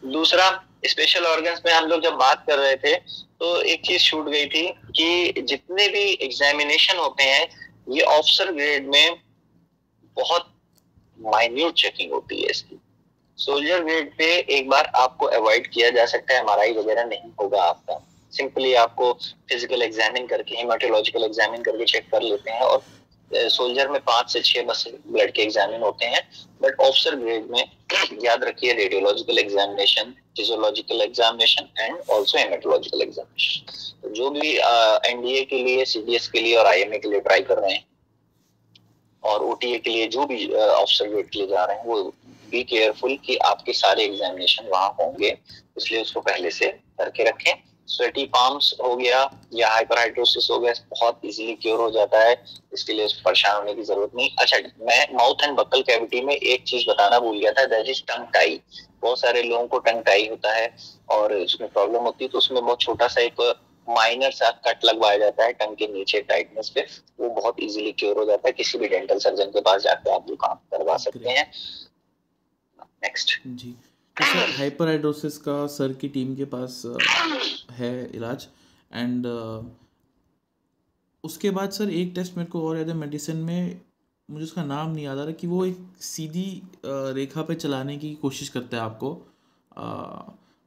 दूसरा 0.09 0.49
स्पेशल 0.87 1.25
ऑर्गन्स 1.27 1.63
में 1.67 1.73
हम 1.73 1.87
लोग 1.87 2.03
जब 2.03 2.15
बात 2.17 2.45
कर 2.49 2.59
रहे 2.59 2.77
थे 2.77 2.95
तो 2.95 3.61
एक 3.63 3.85
चीज़ 3.87 4.03
छूट 4.03 4.29
गई 4.29 4.47
थी 4.47 4.67
कि 4.97 5.43
जितने 5.43 5.89
भी 5.89 6.05
एग्जामिनेशन 6.23 6.99
होते 6.99 7.23
हैं, 7.25 7.49
ये 7.89 8.03
ऑफिसर 8.03 8.53
ग्रेड 8.53 8.89
में 8.89 9.17
बहुत 10.17 10.53
माइन्यूट 11.19 11.75
चेकिंग 11.77 12.13
होती 12.13 12.41
है 12.43 12.51
इसकी। 12.51 12.81
सोल्जर 13.39 13.83
ग्रेड 13.85 14.13
पे 14.19 14.27
एक 14.51 14.69
बार 14.69 14.91
आपको 14.97 15.27
अवॉइड 15.29 15.67
किया 15.73 15.91
जा 15.91 16.05
सकता 16.07 16.35
है 16.35 16.41
एमआरआई 16.41 16.73
वगैरह 16.75 17.05
नहीं 17.07 17.31
होगा 17.41 17.63
आपका। 17.63 17.99
सिंपली 18.33 18.73
आपको 18.77 19.13
फ़िज़िकल 19.49 19.83
एग्जामिन 19.83 20.27
करके 20.27 20.55
हेमाटोलॉजिकल 20.55 21.25
एग्जामिन 21.25 21.63
करके 21.63 21.85
चेक 21.87 22.11
कर 22.11 22.23
लेते 22.23 22.51
हैं 22.51 22.61
और 22.63 22.83
सोल्जर 23.33 23.89
में 23.89 24.01
पाँच 24.01 24.31
से 24.33 24.41
छह 24.43 24.63
बस 24.63 24.85
ब्लड 25.07 25.33
के 25.33 25.43
एग्जामिन 25.43 25.83
होते 25.83 26.07
हैं 26.07 26.21
बट 26.63 26.81
ऑफिसर 26.81 27.17
ग्रेड 27.17 27.51
में 27.51 27.65
याद 28.25 28.45
रखिए 28.45 28.73
radiological 28.73 29.39
examination 29.39 30.15
physiological 30.37 31.01
examination 31.03 31.69
and 31.81 31.99
also 32.11 32.39
haematological 32.39 33.03
examination 33.03 34.13
जो 34.15 34.31
भी 34.31 34.57
एनडीए 35.11 35.45
के 35.45 35.63
लिए 35.65 35.85
सीडीएस 35.85 36.29
के 36.29 36.41
लिए 36.41 36.57
और 36.57 36.67
आईएमए 36.67 36.99
के 36.99 37.09
लिए 37.09 37.21
ट्राई 37.21 37.41
कर 37.41 37.59
रहे 37.59 37.73
हैं, 37.73 37.85
और 39.23 39.43
ओटीए 39.45 39.79
के 39.79 39.91
लिए 39.91 40.07
जो 40.07 40.27
भी 40.27 40.47
ऑफिसर 40.55 41.09
ग्रेड 41.09 41.29
के 41.31 41.39
लिए 41.39 41.49
जा 41.49 41.65
रहे 41.65 41.77
हैं, 41.77 41.85
वो 41.85 42.03
बी 42.51 42.63
केयरफुल 42.65 43.17
कि 43.25 43.37
आपके 43.47 43.73
सारे 43.73 44.05
एग्जामिनेशन 44.05 44.69
वहाँ 44.69 44.89
होंगे, 45.01 45.37
इसलिए 45.79 46.03
उसको 46.03 46.21
पहले 46.21 46.51
से 46.51 46.67
करके 46.99 47.25
रखें। 47.25 47.53
स्वेटी 47.89 48.25
पाम्स 48.27 48.73
हो 48.85 48.95
गया 48.97 49.21
या 49.55 49.69
हाइपरहाइड्रोसिस 49.71 50.49
हो 50.51 50.59
गया 50.61 50.73
बहुत 50.91 51.21
इजीली 51.25 51.55
क्योर 51.55 51.81
हो 51.81 51.91
जाता 51.91 52.19
है। 52.21 52.35
इसके 52.73 52.93
लिए 52.93 53.07
परेशान 53.25 53.57
होने 53.57 53.75
की 53.75 53.83
ज़रूरत 53.83 54.11
नहीं। 54.15 54.29
अच्छा 54.41 54.59
मैं 54.81 55.07
माउथ 55.15 55.45
एंड 55.45 55.57
बकल 55.57 55.83
कैविटी 55.83 56.21
में 56.21 56.35
एक 56.35 56.65
चीज़ 56.65 56.85
बताना 56.91 57.19
भूल 57.21 57.39
गया 57.39 57.53
था 57.53 57.65
दैट 57.67 57.89
इज़ 57.89 58.03
टंग 58.03 58.27
टाई 58.35 58.61
बहुत 59.03 59.21
सारे 59.21 59.43
लोगों 59.43 59.67
को 59.67 59.79
टंग 59.79 60.03
टाई 60.03 60.29
होता 60.29 60.53
है 60.53 60.77
और 61.11 61.33
उसमें 61.35 61.69
प्रॉब्लम 61.71 62.03
होती 62.03 62.25
है 62.25 62.29
तो 62.29 62.39
उसमें 62.39 62.65
बहुत 62.65 62.81
छोटा 62.81 63.09
सा 63.09 63.21
एक 63.21 63.43
माइनर 63.89 64.31
सा 64.31 64.51
कट 64.67 64.85
लगवाया 64.85 65.19
जाता 65.19 65.45
है 65.45 65.53
टंग 65.53 65.77
के 65.77 65.87
नीचे 65.87 66.21
टाइटनेस 66.23 66.69
पे। 66.69 66.87
वो 67.21 67.29
बहुत 67.31 67.61
इजीली 67.61 67.93
क्योर 67.93 68.19
हो 68.19 68.25
जाता 68.25 68.49
है। 68.49 68.53
किसी 68.53 68.79
भी 68.79 68.89
डेंटल 68.89 69.19
सर्जन 69.19 69.51
के 69.51 69.61
पास 69.61 69.83
जाकर 69.83 70.11
आप 70.11 70.27
वो 70.31 70.37
काम 70.37 70.55
करवा 70.73 70.97
सकते 70.97 71.29
हैं। 71.31 71.51
नेक्स्ट 73.05 73.39
जी। 73.47 73.75
सर 74.23 74.55
हाइपरहाइड्रोसिस 74.57 75.37
का 75.39 75.67
सर 75.69 75.93
की 75.93 76.09
टीम 76.09 76.35
के 76.37 76.45
पास 76.55 76.83
है 77.73 77.91
इलाज 78.17 78.47
एंड 78.93 79.27
उसके 81.25 81.51
बाद 81.51 81.71
सर 81.71 81.91
एक 81.91 82.13
टेस्ट 82.15 82.37
मेरे 82.37 82.51
को 82.51 82.69
और 82.69 82.77
याद 82.77 82.89
है 82.89 82.95
मेडिसिन 82.95 83.37
में, 83.37 83.81
मुझे 84.29 84.45
उसका 84.45 84.65
नाम 84.65 84.91
नहीं 84.91 85.05
याद 85.05 85.19
आ 85.19 85.23
रहा 85.25 85.33
कि 85.33 85.47
वो 85.47 85.65
एक 85.67 85.79
सीधी 86.01 86.51
रेखा 86.85 87.43
पे 87.43 87.55
चलाने 87.55 87.97
की 87.99 88.15
कोशिश 88.23 88.49
करता 88.49 88.77
है 88.77 88.83
आपको। 88.83 89.11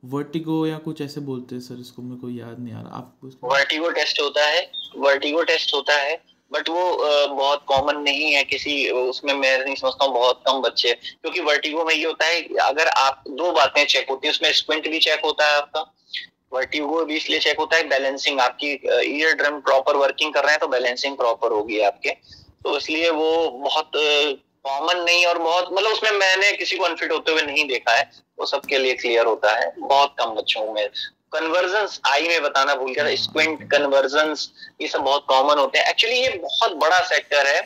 वर्टिगो 0.03 0.65
या 0.67 0.77
कुछ 0.79 1.01
ऐसे 1.01 1.21
बोलते 1.21 1.55
हैं 1.55 1.61
सर, 1.61 1.79
इसको 1.79 2.01
मेरे 2.01 2.21
को 2.21 2.29
याद 2.29 2.59
नहीं 2.59 2.73
आ 2.73 2.81
रहा। 2.81 2.97
आपको 2.97 3.47
वर्टिगो 3.47 3.89
टेस्ट 3.91 4.21
होता 4.21 4.45
है 4.45 4.61
वर्टिगो 4.97 5.43
टेस्ट 5.43 5.73
होता 5.73 5.95
है 5.97 6.15
बट 6.51 6.69
वो 6.69 6.83
बहुत 7.29 7.63
कॉमन 7.67 7.97
नहीं 7.99 8.31
है 8.33 8.43
किसी, 8.45 8.89
उसमें 8.89 9.33
मैं 9.33 9.57
नहीं 9.59 9.75
समझता 9.75 10.05
हूँ 10.05 10.13
बहुत 10.13 10.43
कम 10.47 10.61
बच्चे 10.61 10.93
क्योंकि 10.93 11.39
वर्टिगो 11.41 11.85
में 11.85 11.93
ये 11.95 12.05
होता 12.05 12.25
है 12.25 12.41
अगर 12.61 12.87
आप 12.87 13.23
दो 13.29 13.51
बातें 13.51 13.85
चेक 13.85 14.09
होती 14.09 14.27
है, 14.27 14.31
उसमें 14.31 14.51
स्क्विंट 14.53 14.87
भी 14.87 14.99
चेक 14.99 15.25
होता 15.25 15.47
है 15.47 15.57
आपका 15.57 15.85
वर्टिगो 16.53 17.03
भी 17.05 17.15
इसलिए 17.15 17.39
चेक 17.39 17.59
होता 17.59 17.77
है 17.77 17.87
बैलेंसिंग 17.89 18.39
आपकी 18.41 18.71
ईयर 18.71 19.35
ड्रम 19.35 19.59
प्रॉपर 19.61 19.95
वर्किंग 19.97 20.33
कर 20.33 20.43
रहे 20.43 20.51
हैं 20.51 20.59
तो 20.59 20.67
बैलेंसिंग 20.67 21.15
प्रॉपर 21.17 21.51
होगी 21.51 21.79
आपके। 21.81 22.09
तो 22.63 22.75
इसलिए 22.77 23.09
वो 23.11 23.49
बहुत 23.51 23.91
कॉमन 23.95 24.97
नहीं 24.97 25.25
और 25.25 25.37
बहुत 25.37 25.69
मतलब 25.71 25.91
उसमें 25.91 26.11
मैंने 26.11 26.51
किसी 26.53 26.77
को 26.77 26.85
अनफिट 26.85 27.11
होते 27.11 27.31
हुए 27.31 27.41
नहीं 27.43 27.65
देखा 27.67 27.95
है। 27.95 28.09
वो 28.39 28.45
सबके 28.45 28.77
लिए 28.77 28.93
क्लियर 28.95 29.25
होता 29.25 29.55
है, 29.55 29.71
बहुत 29.79 30.15
कम 30.19 30.35
बच्चों 30.35 30.71
में। 30.73 30.87
कन्वर्जन 31.33 31.87
आई 32.05 32.27
में 32.27 32.41
बताना 32.43 32.75
भूल 32.75 32.93
गया 32.93 33.05
था 33.05 33.15
स्क्विंट 33.17 33.69
कन्वर्जन्स 33.71 34.49
ये 34.81 34.87
सब 34.87 35.01
बहुत 35.01 35.25
कॉमन 35.29 35.59
होते 35.59 35.79
हैं। 35.79 35.89
एक्चुअली 35.89 36.15
ये 36.15 36.29
बहुत 36.37 36.75
बड़ा 36.77 36.99
सेक्टर 37.07 37.47
है। 37.47 37.61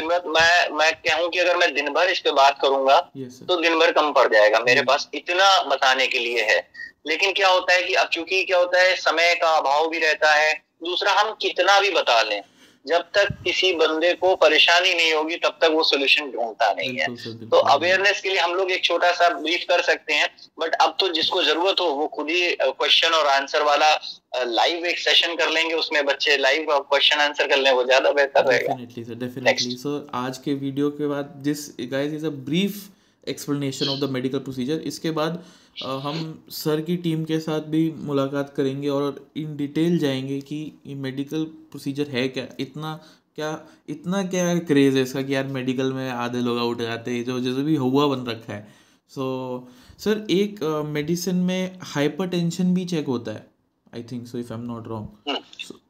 मैं 0.00 0.68
मैं 0.70 0.92
कहूँ 0.96 1.28
कि 1.30 1.38
अगर 1.38 1.56
मैं 1.56 1.72
दिन 1.74 1.92
भर 1.92 2.08
इस 2.10 2.18
पर 2.20 2.32
बात 2.32 2.58
करूँगा 2.62 2.96
yes, 3.18 3.38
तो 3.48 3.60
दिन 3.60 3.78
भर 3.78 3.92
कम 3.92 4.12
पड़ 4.12 4.26
जाएगा 4.34 4.58
मेरे 4.60 4.82
पास 4.82 5.08
इतना 5.14 5.46
बताने 5.64 6.06
के 6.06 6.18
लिए 6.18 6.42
है। 6.44 6.58
लेकिन 7.06 7.32
क्या 7.32 7.48
होता 7.48 7.74
है 7.74 7.82
कि 7.82 7.94
अब 7.94 8.08
चूँकि 8.12 8.42
क्या 8.44 8.58
होता 8.58 8.80
है 8.80 8.94
समय 8.96 9.34
का 9.34 9.50
अभाव 9.56 9.88
भी 9.88 9.98
रहता 9.98 10.32
है 10.34 10.52
दूसरा 10.84 11.12
हम 11.12 11.32
कितना 11.42 11.78
भी 11.80 11.90
बता 11.90 12.20
लें 12.22 12.40
जब 12.86 13.02
तक 13.14 13.28
किसी 13.44 13.72
बंदे 13.76 14.12
को 14.16 14.34
परेशानी 14.36 14.94
नहीं 14.94 15.12
होगी 15.12 15.36
तब 15.38 15.58
तक 15.62 15.70
वो 15.70 15.82
सोल्यूशन 15.84 16.30
ढूंढता 16.30 16.72
नहीं 16.72 16.98
है। 16.98 17.06
तो 17.46 17.56
अवेयरनेस 17.70 18.20
के 18.20 18.28
लिए 18.28 18.38
हम 18.38 18.54
लोग 18.54 18.70
एक 18.72 18.84
छोटा 18.84 19.10
सा 19.12 19.28
ब्रीफ 19.36 19.64
कर 19.68 19.82
सकते 19.84 20.14
हैं 20.14 20.28
बट 20.60 20.74
अब 20.82 20.96
तो 21.00 21.08
जिसको 21.14 21.42
ज़रूरत 21.44 21.80
हो 21.80 21.86
वो 21.94 22.06
खुद 22.16 22.30
ही 22.30 22.40
क्वेश्चन 22.62 23.14
और 23.14 23.26
आंसर 23.28 23.62
वाला 23.64 23.90
लाइव 24.36 24.86
एक 24.86 24.98
सेशन 24.98 25.34
कर 25.36 25.50
लेंगे 25.50 25.74
उसमें 25.76 26.04
बच्चे 26.06 26.36
लाइव 26.38 26.66
क्वेश्चन 26.70 27.20
आंसर 27.20 27.46
कर 27.46 27.58
लें 27.58 27.70
वो 27.72 27.84
ज़्यादा 27.84 28.12
बेहतर 28.12 28.44
रहेगा। 28.46 28.74
डेफिनेटली 28.74 29.04
सर 29.04 29.14
डेफिनेटली 29.20 29.76
सो 29.76 29.98
आज 30.16 30.38
के 30.38 30.54
वीडियो 30.56 30.90
के 30.92 31.06
बाद 31.08 31.32
this 31.44 31.68
guys 31.92 32.12
is 32.14 32.26
a 32.26 32.30
brief 32.48 32.82
explanation 33.24 33.88
of 33.88 34.00
the 34.00 34.10
medical 34.10 34.38
procedure 34.40 34.82
इसके 34.86 35.10
बाद 35.12 35.42
हम 35.76 36.44
सर 36.50 36.80
की 36.80 36.96
टीम 36.96 37.24
के 37.24 37.38
साथ 37.40 37.60
भी 37.60 37.90
मुलाकात 37.98 38.52
करेंगे 38.56 38.88
और 38.88 39.26
इन 39.36 39.56
डिटेल 39.56 39.98
जाएँगे 39.98 40.40
कि 40.40 40.56
ये 40.86 40.94
मेडिकल 40.94 41.44
प्रोसीजर 41.44 42.08
है 42.08 42.26
क्या। 42.28 42.46
इतना 42.60 42.94
क्या 43.36 43.50
इतना 43.88 44.22
क्या 44.24 44.58
क्रेज़ 44.58 44.96
है 44.96 45.02
इसका 45.02 45.22
कि 45.22 45.34
यार 45.34 45.46
मेडिकल 45.46 45.92
में 45.92 46.08
आधे 46.10 46.40
लोग 46.40 46.58
आउट 46.58 46.82
जाते 46.82 47.10
हैं 47.10 47.24
जो 47.24 47.40
जैसे 47.40 47.62
भी 47.62 47.74
हुआ 47.76 48.06
बन 48.06 48.24
रखा 48.26 48.52
है। 48.52 48.68
सो 49.08 49.26
so, 49.68 50.02
सर 50.04 50.26
एक 50.30 50.62
मेडिसिन 50.86 51.40
uh, 51.40 51.46
में 51.46 51.78
हाइपर 51.82 52.28
टेंशन 52.28 52.74
भी 52.74 52.84
चेक 52.84 53.06
होता 53.06 53.32
है 53.32 53.46
I 53.94 54.02
think 54.02 54.26
so 54.26 54.38
if 54.38 54.52
I 54.52 54.58
am 54.58 54.66
not 54.66 54.88
wrong 54.88 55.38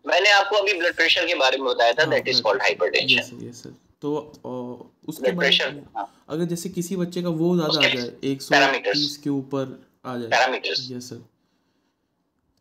मैंने 0.08 0.30
आपको 0.30 0.56
अभी 0.56 0.78
ब्लड 0.78 0.96
प्रेशर 0.96 1.26
के 1.26 1.34
बारे 1.34 1.58
में 1.58 1.66
बताया 1.66 1.92
था 1.92 2.04
that 2.04 2.28
is 2.28 2.42
called 2.42 2.62
hypertension 2.62 3.46
yes 3.48 3.62
sir 3.62 3.74
तो 4.02 4.65
उसके 5.08 5.30
बाद 5.32 5.86
हाँ। 5.96 6.06
अगर 6.28 6.44
जैसे 6.44 6.68
किसी 6.68 6.96
बच्चे 6.96 7.22
का 7.22 7.28
वो 7.40 7.54
ज़्यादा 7.56 7.78
आ 7.78 7.94
जाए 7.94 8.10
एक 8.30 8.42
सौ 8.42 8.54
तीस 8.82 9.16
के 9.24 9.30
ऊपर 9.30 9.78
आ 10.06 10.16
जाए। 10.16 10.28
Parameters 10.28 10.86
yes 10.90 11.08
sir 11.08 11.22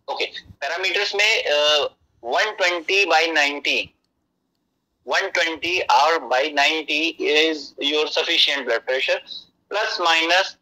okay 0.08 0.26
parameters 0.62 1.16
में 1.16 1.90
one 2.24 2.52
twenty 2.58 3.04
by 3.06 3.32
ninety 3.32 3.80
one 5.08 5.30
twenty 5.30 5.80
और 5.94 6.20
by 6.28 6.52
ninety 6.54 7.02
is 7.32 7.64
your 7.84 8.08
sufficient 8.10 8.66
blood 8.66 8.86
pressure 8.86 9.24
plus 9.72 9.98
minus 10.02 10.56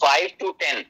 five 0.00 0.30
to 0.40 0.50
ten 0.60 0.84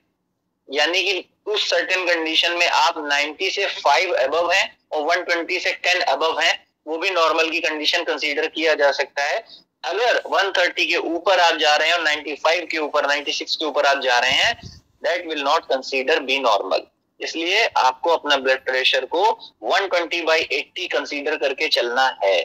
यानी 0.68 1.02
कि 1.02 1.24
उस 1.52 1.68
सर्टेन 1.70 2.06
कंडीशन 2.06 2.56
में 2.58 2.66
आप 2.68 2.96
90 3.04 3.50
से 3.50 3.66
5 3.82 4.12
अबव 4.24 4.50
हैं 4.52 4.64
और 4.92 5.06
120 5.06 5.60
से 5.60 5.72
10 5.86 6.02
अबव 6.08 6.40
हैं 6.40 6.52
वो 6.86 6.98
भी 6.98 7.10
नॉर्मल 7.10 7.50
की 7.50 7.60
कंडीशन 7.60 8.04
कंसीडर 8.04 8.46
किया 8.48 8.74
जा 8.74 8.90
सकता 8.92 9.22
है। 9.22 9.38
अगर 9.84 10.16
130 10.28 10.86
के 10.86 10.96
ऊपर 10.96 11.40
आप 11.40 11.56
जा 11.56 11.74
रहे 11.76 11.88
हैं 11.88 11.94
और 11.94 12.04
95 12.04 12.66
के 12.70 12.78
ऊपर 12.78 13.06
96 13.06 13.56
के 13.56 13.64
ऊपर 13.64 13.86
आप 13.86 14.00
जा 14.00 14.18
रहे 14.18 14.30
हैं 14.32 14.54
that 15.02 15.26
will 15.26 15.42
not 15.42 15.64
consider 15.64 16.20
be 16.22 16.38
normal 16.38 16.82
इसलिए 17.20 17.64
आपको 17.76 18.10
अपना 18.10 18.36
ब्लड 18.36 18.64
प्रेशर 18.64 19.04
को 19.04 19.22
120 19.66 19.88
ट्वेंटी 19.90 20.20
बाई 20.22 20.40
एट्टी 20.52 20.86
कंसिडर 20.88 21.36
करके 21.36 21.68
चलना 21.68 22.06
है। 22.22 22.36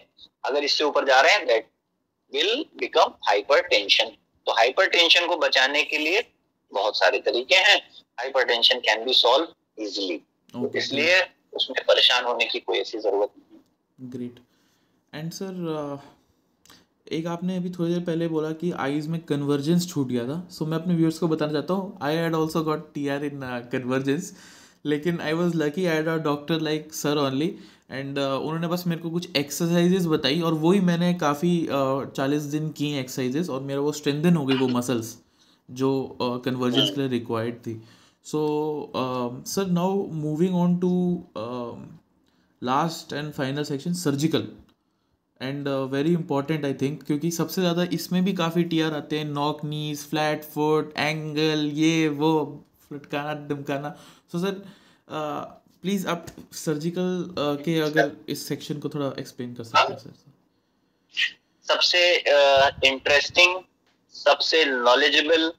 अगर 0.43 0.63
इससे 0.63 0.83
ऊपर 0.83 1.05
जा 1.05 1.19
रहे 1.21 1.33
हैं 1.33 1.45
दैट 1.47 1.67
विल 2.33 2.65
बिकम 2.79 3.13
हाइपर 3.27 3.67
तो 4.47 4.51
हाइपर 4.51 4.87
को 5.27 5.37
बचाने 5.37 5.83
के 5.83 5.97
लिए 5.97 6.23
बहुत 6.71 6.97
सारे 6.99 7.19
तरीके 7.19 7.55
हैं। 7.55 7.77
Hypertension 8.45 8.79
can 8.79 9.03
be 9.05 9.13
solve 9.13 9.83
easily 9.83 10.21
इसलिए 10.77 11.21
उसमें 11.53 11.83
परेशान 11.85 12.25
होने 12.25 12.45
की 12.45 12.59
कोई 12.59 12.79
ऐसी 12.79 12.99
ज़रूरत 12.99 13.31
नहीं 13.37 14.09
ग्रेट 14.11 14.39
एंड 15.13 15.31
सर 15.31 15.61
एक 17.11 17.27
आपने 17.27 17.55
अभी 17.57 17.69
थोड़ी 17.69 17.93
देर 17.93 18.03
पहले 18.03 18.27
बोला 18.27 18.51
कि 18.51 18.71
आईज 18.71 19.07
में 19.07 19.21
कन्वर्जेंस 19.21 19.87
छूट 19.87 20.07
गया 20.07 20.27
था 20.27 20.47
सो 20.51 20.65
so, 20.65 20.71
मैं 20.71 20.77
अपने 20.77 20.95
व्यूअर्स 20.95 21.19
को 21.19 21.27
बताना 21.27 21.51
चाहता 21.51 21.73
हूँ 21.73 21.97
I 22.01 22.15
had 22.15 22.35
also 22.35 22.63
got 22.63 22.93
T 22.93 23.07
R 23.07 23.25
in 23.25 23.39
convergence 23.71 24.33
लेकिन 24.85 25.19
I 25.19 25.33
was 25.33 25.57
lucky 25.57 25.85
I 25.85 25.97
a 25.97 26.15
doctor 26.17 26.61
like 26.61 26.93
sir 26.93 27.17
only 27.17 27.55
and 27.91 28.19
उन्होंने 28.19 28.67
बस 28.67 28.83
मेरे 28.87 29.01
को 29.01 29.09
कुछ 29.09 29.35
एक्सरसाइजेज 29.35 30.07
बताई 30.07 30.41
और 30.41 30.53
वही 30.53 30.79
मैंने 30.79 31.13
काफ़ी 31.13 31.67
चालीस 32.15 32.45
uh, 32.45 32.51
दिन 32.51 32.69
की 32.69 32.93
एक्सरसाइजेज 32.93 33.49
और 33.49 33.61
मेरा 33.61 33.81
वो 33.81 33.91
स्ट्रेंथन 33.91 34.35
हो 34.35 34.45
गई 34.45 34.57
वो 34.57 34.67
मसल्स 34.67 35.17
जो 35.71 36.17
कन्वर्जेंस 36.21 36.89
uh, 36.89 36.95
के 36.95 37.01
लिए 37.01 37.09
रिक्वायर्ड 37.09 37.55
थी। 37.55 37.81
So 38.23 38.91
sir 39.47 39.67
now 39.67 40.05
moving 40.11 40.55
on 40.55 40.77
to 40.77 41.23
last 42.63 43.13
and 43.13 43.31
final 43.31 43.63
section 43.63 43.93
surgical 43.93 44.47
and 45.43 45.67
very 45.91 46.13
important 46.13 46.65
I 46.65 46.73
think 46.73 47.03
क्योंकि 47.03 47.31
सबसे 47.31 47.61
ज़्यादा 47.61 47.83
इसमें 47.93 48.23
भी 48.25 48.33
काफ़ी 48.33 48.63
टीयर 48.63 48.93
आते 48.93 49.17
हैं 49.17 49.25
knock 49.25 49.63
knees 49.65 50.05
flat 50.09 50.43
foot 50.43 50.93
angle 50.97 51.69
ये 51.73 52.07
वो 52.21 52.31
फटकाना 52.91 53.33
डमकाना 53.47 53.95
सो 54.31 54.39
सर 54.39 54.61
प्लीज़ 55.83 56.07
आप 56.07 56.25
सर्जिकल 56.53 57.23
uh, 57.29 57.63
के 57.65 57.79
अगर 57.79 58.11
इस 58.29 58.47
सेक्शन 58.47 58.79
को 58.79 58.89
थोड़ा 58.89 59.13
एक्सप्लेन 59.19 59.53
कर 59.53 59.63
सकते 59.63 59.93
हैं 59.93 59.99
सर 59.99 60.13
सबसे 61.67 62.05
इंटरेस्टिंग 62.87 63.55
uh, 63.55 63.63
सबसे 64.15 64.65
नॉलेजेबल 64.65 65.51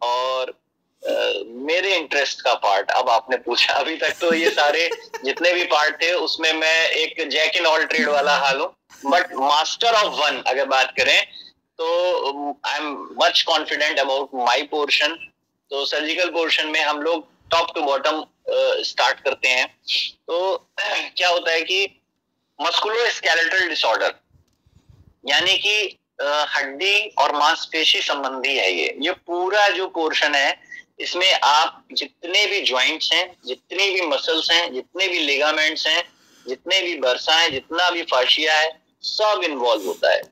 और 0.00 0.58
Uh, 1.02 1.44
मेरे 1.66 1.94
इंटरेस्ट 1.96 2.40
का 2.40 2.52
पार्ट 2.54 2.90
अब 2.90 3.08
आपने 3.08 3.36
पूछा 3.36 3.74
अभी 3.74 3.96
तक 3.96 4.16
तो 4.20 4.32
ये 4.34 4.50
सारे 4.50 4.88
जितने 5.24 5.52
भी 5.52 5.62
पार्ट 5.64 5.94
थे 6.02 6.12
उसमें 6.12 6.52
मैं 6.52 6.88
एक 6.88 7.28
जैक 7.30 7.56
इन 7.56 7.66
ऑल 7.66 7.84
ट्रेड 7.84 8.08
वाला 8.08 8.36
हाल 8.36 8.58
हूँ। 8.60 8.68
बट 9.06 9.34
मास्टर 9.34 9.94
ऑफ़ 9.94 10.14
वन 10.14 10.42
अगर 10.46 10.66
बात 10.66 10.94
करें 10.96 11.24
तो 11.78 12.56
I 12.66 12.76
am 12.76 13.16
much 13.22 13.42
confident 13.42 13.98
about 13.98 14.30
my 14.34 14.62
portion 14.62 15.14
तो 15.70 15.84
सर्जिकल 15.84 16.30
पोर्शन 16.30 16.66
में 16.66 16.82
हम 16.82 17.02
लोग 17.02 17.28
टॉप 17.50 17.74
टू 17.74 17.82
बॉटम 17.82 18.24
स्टार्ट 18.84 19.20
करते 19.20 19.48
हैं। 19.48 19.66
तो 20.26 20.56
क्या 21.16 21.28
होता 21.28 21.52
है 21.52 21.62
कि 21.62 21.84
मस्कुलो 22.58 23.10
स्केलेटल 23.10 23.68
डिसऑर्डर 23.68 24.14
यानी 25.28 25.56
कि 25.58 25.96
हड्डी 26.22 27.08
और 27.18 27.34
मांसपेशी 27.36 28.00
संबंधी 28.00 28.56
है 28.56 28.72
ये। 28.72 28.96
ये 29.02 29.12
पूरा 29.26 29.68
जो 29.68 29.86
पोर्शन 29.88 30.34
है, 30.34 30.56
इसमें 31.00 31.32
आप 31.32 31.84
जितने 31.92 32.46
भी 32.46 32.60
ज्वाइंट्स 32.60 33.12
हैं, 33.12 33.36
जितने 33.46 33.90
भी 33.90 34.00
मसल्स 34.06 34.50
हैं, 34.50 34.72
जितने 34.74 35.08
भी 35.08 35.18
लिगामेंट्स 35.18 35.86
हैं, 35.86 36.02
जितने 36.46 36.80
भी 36.82 36.94
बरसा 36.98 37.34
हैं, 37.34 37.50
जितना 37.52 37.90
भी 37.90 38.02
फाशिया 38.02 38.58
है 38.58 38.79
सब 39.02 39.40
इन्वॉल्व 39.44 39.86
होता 39.86 40.12
है। 40.12 40.22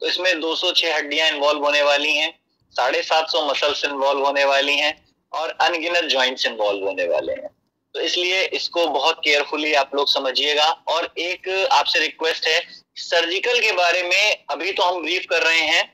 तो 0.00 0.06
इसमें 0.06 0.40
206 0.40 0.94
हड्डियाँ 0.94 1.28
इन्वॉल्व 1.28 1.64
होने 1.64 1.82
वाली 1.82 2.16
हैं, 2.16 2.32
साढ़े 2.74 3.02
सात 3.02 3.28
सौ 3.28 3.46
मसल्स 3.50 3.84
इन्वॉल्व 3.84 4.24
होने 4.26 4.44
वाली 4.44 4.76
हैं 4.76 4.94
और 5.32 5.56
अनगिनत 5.60 6.04
ज्वाइंट्स 6.10 6.46
इन्वॉल्व 6.46 6.84
होने 6.86 7.06
वाले 7.08 7.32
हैं। 7.32 7.48
तो 7.94 8.00
इसलिए 8.00 8.42
इसको 8.54 8.86
बहुत 8.88 9.20
केयरफुली 9.24 9.72
आप 9.74 9.94
लोग 9.94 10.08
समझिएगा। 10.08 10.66
और 10.88 11.08
एक 11.18 11.48
आपसे 11.72 11.98
रिक्वेस्ट 11.98 12.46
है 12.46 12.60
सर्जिकल 12.98 13.60
के 13.60 13.72
बारे 13.72 14.02
में 14.02 14.44
अभी 14.50 14.72
तो 14.72 14.82
हम 14.82 15.02
ब्रीफ 15.02 15.26
कर 15.30 15.42
रहे 15.42 15.60
हैं 15.60 15.84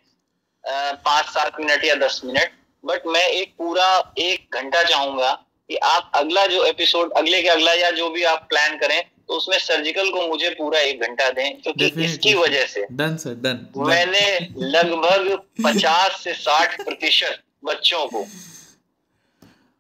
पाँच 1.04 1.26
सात 1.26 1.60
मिनट 1.60 1.84
या 1.84 1.94
दस 1.94 2.20
मिनट 2.24 2.52
बट 2.84 3.06
मैं 3.06 3.26
एक 3.26 3.52
पूरा 3.58 3.88
एक 4.18 4.56
घंटा 4.56 4.82
चाहूँगा 4.82 5.32
कि 5.70 5.76
आप 5.84 6.10
अगला 6.14 6.46
जो 6.46 6.64
एपिसोड 6.64 7.12
अगले 7.12 7.42
के 7.42 7.48
अगला 7.48 7.72
या 7.72 7.90
जो 7.90 8.08
भी 8.10 8.24
आप 8.24 8.46
प्लान 8.48 8.76
करें 8.78 9.02
तो 9.28 9.34
उसमें 9.34 9.58
सर्जिकल 9.58 10.10
को 10.10 10.26
मुझे 10.28 10.50
पूरा 10.50 10.80
एक 10.80 11.00
घंटा 11.02 11.28
दें 11.30 11.60
क्योंकि 11.62 11.86
इसकी 12.04 12.34
वजह 12.34 12.66
से। 12.66 12.86
डन 12.92 13.16
सर 13.16 13.34
डन 13.44 13.66
मैंने 13.78 14.26
लगभग 14.58 15.30
पचास 15.64 16.20
से 16.24 16.34
साठ 16.34 16.80
प्रतिशत 16.82 17.42
बच्चों 17.64 18.06
को 18.06 18.24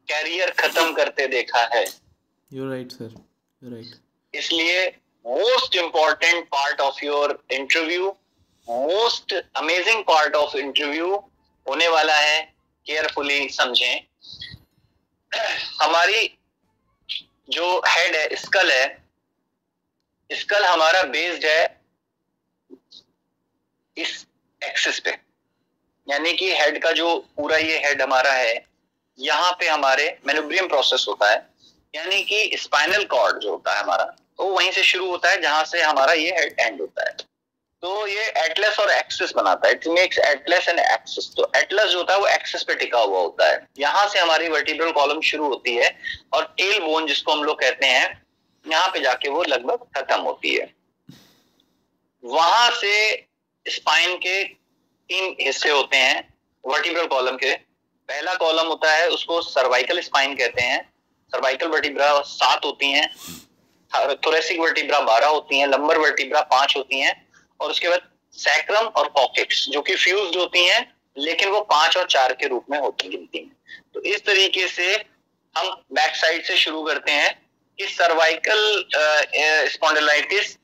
कैरियर 0.08 0.50
खत्म 0.60 0.92
करते 0.92 1.26
देखा 1.28 1.62
है। 1.74 1.84
You 2.50 2.70
right 2.70 2.92
sir 2.92 3.14
you 3.62 3.70
right 3.70 3.94
इसलिए 4.34 4.86
most 5.24 5.76
important 5.76 6.44
part 6.48 6.80
of 6.80 7.04
your 7.04 7.38
interview 7.52 8.08
most 8.68 9.34
amazing 9.56 10.02
part 10.04 10.34
of 10.36 10.56
interview 10.56 11.14
होने 11.66 11.88
वाला 11.88 12.16
है 12.16 12.40
केयरफुली 12.86 13.48
समझें। 13.48 14.00
हमारी 15.82 16.26
जो 17.50 17.78
हेड 17.86 18.14
है 18.16 18.36
स्कल 18.36 18.70
है 18.72 19.03
स्कल 20.34 20.64
हमारा 20.64 21.02
बेस्ड 21.04 21.44
है 21.46 21.62
इस 23.96 24.26
एक्सिस 24.62 24.98
पे। 25.00 25.10
यानी 26.06 26.32
कि 26.34 26.52
हेड 26.54 26.82
का 26.82 26.92
जो 26.92 27.16
पूरा 27.36 27.56
ये 27.58 27.78
हेड 27.78 28.02
हमारा 28.02 28.32
है, 28.32 28.54
यहाँ 29.18 29.52
पे 29.60 29.68
हमारे 29.68 30.06
मेनुब्रियम 30.26 30.68
प्रोसेस 30.68 31.04
होता 31.08 31.30
है। 31.30 31.36
यानी 31.94 32.22
कि 32.24 32.56
स्पाइनल 32.58 33.04
कॉर्ड 33.06 33.38
जो 33.40 33.50
होता 33.50 33.74
है 33.74 33.82
हमारा 33.82 34.04
तो 34.38 34.46
वहीं 34.46 34.70
से 34.72 34.82
शुरू 34.82 35.10
होता 35.10 35.30
है 35.30 35.40
जहाँ 35.40 35.64
से 35.64 35.82
हमारा 35.82 36.12
ये 36.12 36.30
हेड 36.30 36.60
एंड 36.60 36.80
होता 36.80 37.04
है। 37.04 37.12
तो 37.82 38.06
ये 38.06 38.22
एटलस 38.38 38.78
और 38.80 38.90
एक्सिस 38.90 39.32
बनाता 39.36 39.68
है। 39.68 39.74
It 39.74 39.86
makes 39.88 40.18
atlas 40.18 40.68
and 40.68 40.78
axis 40.78 41.28
तो 41.36 41.50
एटलस 41.56 41.90
जो 41.90 41.98
होता 41.98 42.12
है 42.14 42.18
वो 42.20 42.26
एक्सिस 42.26 42.62
पे 42.62 42.74
टिका 42.74 42.98
हुआ 43.00 43.20
होता 43.20 43.50
है। 43.50 43.66
यहाँ 43.78 44.06
से 44.08 44.18
हमारी 44.18 44.48
वर्टिब्रल 44.48 44.90
कॉलम 44.92 45.20
शुरू 45.22 45.48
होती 45.48 45.74
है 45.76 45.90
और 46.34 46.44
टेल 46.58 46.78
बोन 46.80 47.06
जिसको 47.06 47.32
हम 47.32 47.44
लोग 47.44 47.60
कहते 47.60 47.86
हैं 47.86 48.23
यहाँ 48.64 48.88
पे 48.88 49.00
जाके 49.00 49.28
वो 49.28 49.42
लगभग 49.44 49.86
खत्म 49.96 50.20
होती 50.20 50.54
है। 50.54 50.72
वहाँ 52.24 52.70
से 52.72 53.14
स्पाइन 53.66 54.16
के 54.16 54.42
तीन 54.44 55.34
हिस्से 55.40 55.70
होते 55.70 55.96
हैं 55.96 56.22
वर्टिब्रल 56.64 57.06
कॉलम 57.06 57.36
के। 57.36 57.54
पहला 58.08 58.34
कॉलम 58.34 58.66
होता 58.66 58.92
है, 58.92 59.08
उसको 59.08 59.40
सर्वाइकल 59.42 60.00
स्पाइन 60.00 60.34
कहते 60.36 60.62
हैं। 60.62 60.80
सर्वाइकल 61.32 61.68
वर्टिब्रा 61.68 62.20
सात 62.22 62.64
होती 62.64 62.90
हैं 62.92 63.10
थोरेसिक 64.24 64.58
वर्टिब्रा 64.60 65.00
बारह 65.02 65.26
होती 65.26 65.58
हैं 65.58 65.66
लंबर 65.66 65.98
वर्टिब्रा 65.98 66.40
पाँच 66.42 66.76
होती 66.76 67.00
हैं, 67.00 67.14
और 67.60 67.70
उसके 67.70 67.88
बाद 67.88 68.08
सैक्रम 68.34 68.86
और 68.86 69.08
पॉकेट्स 69.08 69.68
जो 69.68 69.82
कि 69.82 69.94
फ्यूज 69.96 70.36
होती 70.36 70.64
हैं, 70.66 70.94
लेकिन 71.16 71.48
वो 71.48 71.60
पाँच 71.62 71.96
और 71.96 72.06
चार 72.06 72.32
के 72.32 72.46
रूप 72.46 72.66
में 72.70 72.78
होती 72.78 73.08
गिनती 73.08 73.38
हैं। 73.38 73.82
तो 73.94 74.00
इस 74.02 74.24
तरीके 74.26 74.66
से 74.68 74.94
हम 75.56 75.70
बैक 75.92 76.16
साइड 76.16 76.44
से 76.44 76.56
शुरू 76.56 76.82
करते 76.84 77.12
हैं। 77.12 77.30
कि 77.78 77.86
सर्वाइकल 77.88 78.84
स्पॉन्डिलाइटिस 79.70 80.56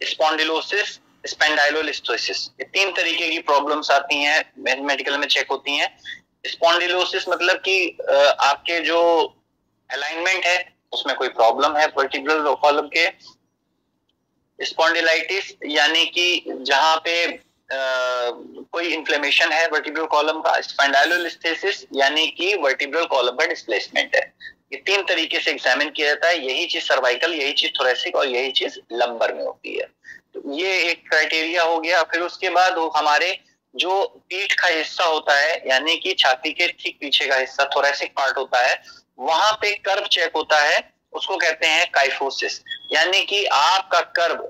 स्पॉन्डिलोसिस 0.00 0.98
स्पेंडाइलोलिस्टोसिस 1.26 2.44
ये 2.60 2.64
तीन 2.64 2.90
तरीके 2.92 3.30
की 3.30 3.38
प्रॉब्लम्स 3.46 3.90
आती 3.90 4.22
हैं 4.22 4.44
मेडिकल 4.58 5.16
में 5.18 5.26
चेक 5.26 5.46
होती 5.50 5.76
हैं। 5.76 5.88
स्पॉन्डिलोसिस 6.44 7.28
मतलब 7.28 7.56
कि 7.58 7.96
आपके 8.40 8.80
जो 8.80 9.00
अलाइनमेंट 9.90 10.44
है 10.44 10.58
उसमें 10.92 11.16
कोई 11.16 11.28
प्रॉब्लम 11.30 11.76
है 11.76 11.86
पर्टिकुलर 11.88 12.54
कॉलम 12.62 12.88
के। 12.96 13.06
स्पॉन्डिलाइटिस 14.58 15.52
यानी 15.66 16.04
कि 16.06 16.44
जहाँ 16.46 16.96
पे 17.04 17.14
आ, 17.68 17.78
कोई 18.72 18.86
इन्फ्लेमेशन 18.94 19.52
है 19.52 19.66
वर्टिब्रल 19.66 20.04
कॉलम 20.12 20.40
का 20.40 20.60
स्पेंडाइलोलिस्थेसिस 20.60 21.82
यानी 21.94 22.26
कि 22.38 22.54
वर्टिब्रल 22.54 23.04
कॉलम 23.06 23.36
का 23.36 23.46
डिस्प्लेसमेंट 23.46 24.14
है। 24.16 24.22
ये 24.72 24.78
तीन 24.78 25.02
तरीके 25.02 25.40
से 25.40 25.50
एग्जामिन 25.50 25.90
किया 25.90 26.08
जाता 26.08 26.28
है। 26.28 26.38
यही 26.46 26.66
चीज़ 26.66 26.84
सर्वाइकल 26.84 27.34
यही 27.34 27.52
चीज़ 27.52 27.70
थोरेसिक 27.70 28.16
और 28.16 28.28
यही 28.28 28.50
चीज़ 28.52 28.78
लंबर 28.92 29.32
में 29.34 29.44
होती 29.44 29.76
है। 29.76 29.86
तो 30.34 30.42
ये 30.54 30.78
एक 30.90 31.08
क्राइटेरिया 31.08 31.62
हो 31.62 31.78
गया। 31.80 32.02
फिर 32.02 32.20
उसके 32.20 32.50
बाद 32.50 32.78
हमारे 32.96 33.38
जो 33.74 34.04
पीठ 34.30 34.52
का 34.52 34.68
हिस्सा 34.68 35.04
होता 35.04 35.38
है, 35.38 35.62
यानी 35.68 35.96
कि 35.96 36.12
छाती 36.14 36.52
के 36.52 36.68
ठीक 36.68 36.98
पीछे 37.00 37.26
का 37.26 37.36
हिस्सा 37.36 37.64
थोरेसिक 37.76 38.12
पार्ट 38.12 38.36
होता 38.38 38.66
है, 38.66 38.82
वहाँ 39.18 39.52
पे 39.52 39.70
कर्व 39.78 40.06
चेक 40.06 40.32
होता 40.36 40.60
है। 40.60 40.78
उसको 41.12 41.36
कहते 41.36 41.66
हैं 41.66 41.90
काइफोसिस 41.90 42.60
यानी 42.92 43.24
कि 43.24 43.44
आपका 43.46 44.00
कर्व 44.16 44.48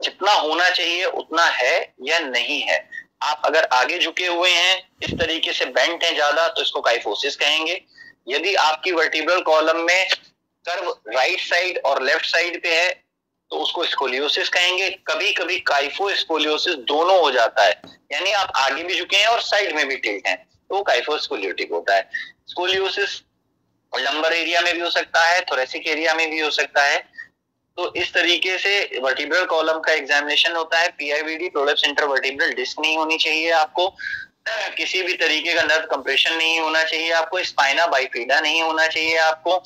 जितना 0.00 0.32
होना 0.32 0.68
चाहिए, 0.70 1.04
उतना 1.04 1.44
है 1.44 1.94
या 2.02 2.18
नहीं 2.18 2.60
है। 2.60 2.88
आप 3.22 3.42
अगर 3.44 3.64
आगे 3.64 3.98
झुके 3.98 4.26
हुए 4.26 4.50
हैं, 4.50 4.82
इस 5.02 5.12
तरीके 5.12 5.52
से 5.52 5.64
बेंट 5.66 6.04
है 6.04 6.14
ज़्यादा 6.14 6.46
तो 6.48 6.62
इसको 6.62 6.80
काइफोसिस 6.80 7.36
कहेंगे। 7.36 7.80
यदि 8.28 8.54
आपकी 8.56 8.92
वर्टिब्रल 8.92 9.40
कॉलम 9.42 9.80
में 9.82 10.08
कर्व 10.64 10.88
राइट 11.08 11.40
साइड 11.40 11.78
और 11.84 12.02
लेफ़्ट 12.02 12.26
साइड 12.26 12.62
पे 12.62 12.74
है 12.74 12.88
तो 13.50 13.56
उसको 13.58 13.84
स्कोलियोसिस 13.84 14.48
कहेंगे। 14.48 14.88
कभी 15.06 15.32
कभी 15.32 15.58
काइफो 15.66 16.10
स्कोलियोसिस 16.14 16.74
दोनों 16.86 17.18
हो 17.20 17.30
जाता 17.30 17.64
है। 17.64 17.80
यानी 18.12 18.32
आप 18.32 18.52
आगे 18.56 18.82
भी 18.82 18.98
झुके 18.98 19.16
हैं 19.16 19.26
और 19.26 19.40
साइड 19.42 19.74
में 19.76 19.86
भी 19.88 19.96
टिल्ट 19.98 20.26
हैं 20.26 20.36
तो 20.36 20.76
वो 20.76 20.82
काइफो 20.82 21.18
स्कोलियोटिक 21.18 21.72
होता 21.72 21.94
है। 21.96 22.08
स्कोलियोसिस 22.48 23.22
लंबर 23.92 24.32
एरिया 24.32 24.60
में 24.60 24.74
भी 24.74 24.80
हो 24.80 24.90
सकता 24.90 25.24
है 25.24 25.40
थोरेसिक 25.42 25.86
एरिया 25.88 26.14
में 26.14 26.28
भी 26.30 26.40
हो 26.40 26.50
सकता 26.50 26.82
है। 26.84 26.98
तो 27.78 27.92
इस 27.96 28.12
तरीके 28.14 28.56
से 28.58 29.00
वर्टिब्रल 29.00 29.44
कॉलम 29.46 29.78
का 29.80 29.92
एग्जामिनेशन 29.92 30.56
होता 30.56 30.78
है। 30.78 30.88
पीआईवीडी 30.90 31.48
प्रोलेप्स 31.48 31.84
इंटरवर्टिब्रल 31.84 32.52
डिस्क 32.52 32.80
नहीं 32.80 32.96
होनी 32.96 33.18
चाहिए 33.18 33.50
आपको। 33.52 33.86
किसी 34.46 35.02
भी 35.02 35.12
तरीके 35.14 35.54
का 35.54 35.62
नर्व 35.62 35.86
कंप्रेशन 35.86 36.34
नहीं 36.34 36.58
होना 36.60 36.82
चाहिए, 36.84 37.10
आपको 37.12 37.42
स्पाइना 37.44 37.86
बाइफीडा 37.86 38.40
नहीं 38.40 38.62
होना 38.62 38.86
चाहिए 38.86 39.16
आपको। 39.18 39.56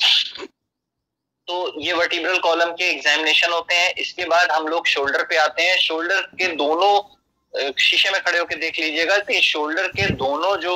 तो 1.48 1.80
ये 1.80 1.92
वर्टिब्रल 1.92 2.38
कॉलम 2.38 2.70
के 2.72 2.84
एग्जामिनेशन 2.90 3.52
होते 3.52 3.74
हैं। 3.74 3.92
इसके 3.96 4.24
बाद 4.26 4.50
हम 4.50 4.66
लोग 4.68 4.86
शोल्डर 4.86 5.22
पे 5.22 5.36
आते 5.36 5.62
हैं। 5.62 5.78
शोल्डर 5.78 6.20
के 6.38 6.46
दोनों 6.56 7.72
शीशे 7.80 8.10
में 8.10 8.20
खड़े 8.22 8.38
होकर 8.38 8.56
देख 8.56 8.78
लीजिएगा 8.78 9.18
कि 9.20 9.40
शोल्डर 9.42 9.88
के 9.88 10.08
दोनों 10.16 10.56
जो 10.56 10.74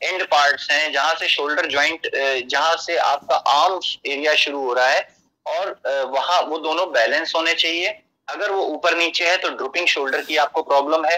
एंड 0.00 0.22
पार्ट्स 0.26 0.70
हैं, 0.70 0.92
जहाँ 0.92 1.14
से 1.14 1.28
शोल्डर 1.28 1.68
ज्वाइंट 1.70 2.10
जहाँ 2.46 2.76
से 2.76 2.96
आपका 2.98 3.36
आर्म 3.36 3.80
एरिया 4.06 4.34
शुरू 4.36 4.60
हो 4.60 4.72
रहा 4.74 4.88
है, 4.88 5.08
और 5.46 5.80
वहाँ 6.08 6.40
वो 6.42 6.58
दोनों 6.60 6.90
बैलेंस 6.92 7.32
होने 7.36 7.54
चाहिए। 7.54 7.88
अगर 8.28 8.50
वो 8.50 8.62
ऊपर 8.64 8.96
नीचे 8.96 9.28
है 9.28 9.36
तो 9.36 9.48
ड्रुपिंग 9.50 9.86
शोल्डर 9.88 10.20
की 10.22 10.36
आपको 10.36 10.62
प्रॉब्लम 10.62 11.04
है। 11.04 11.16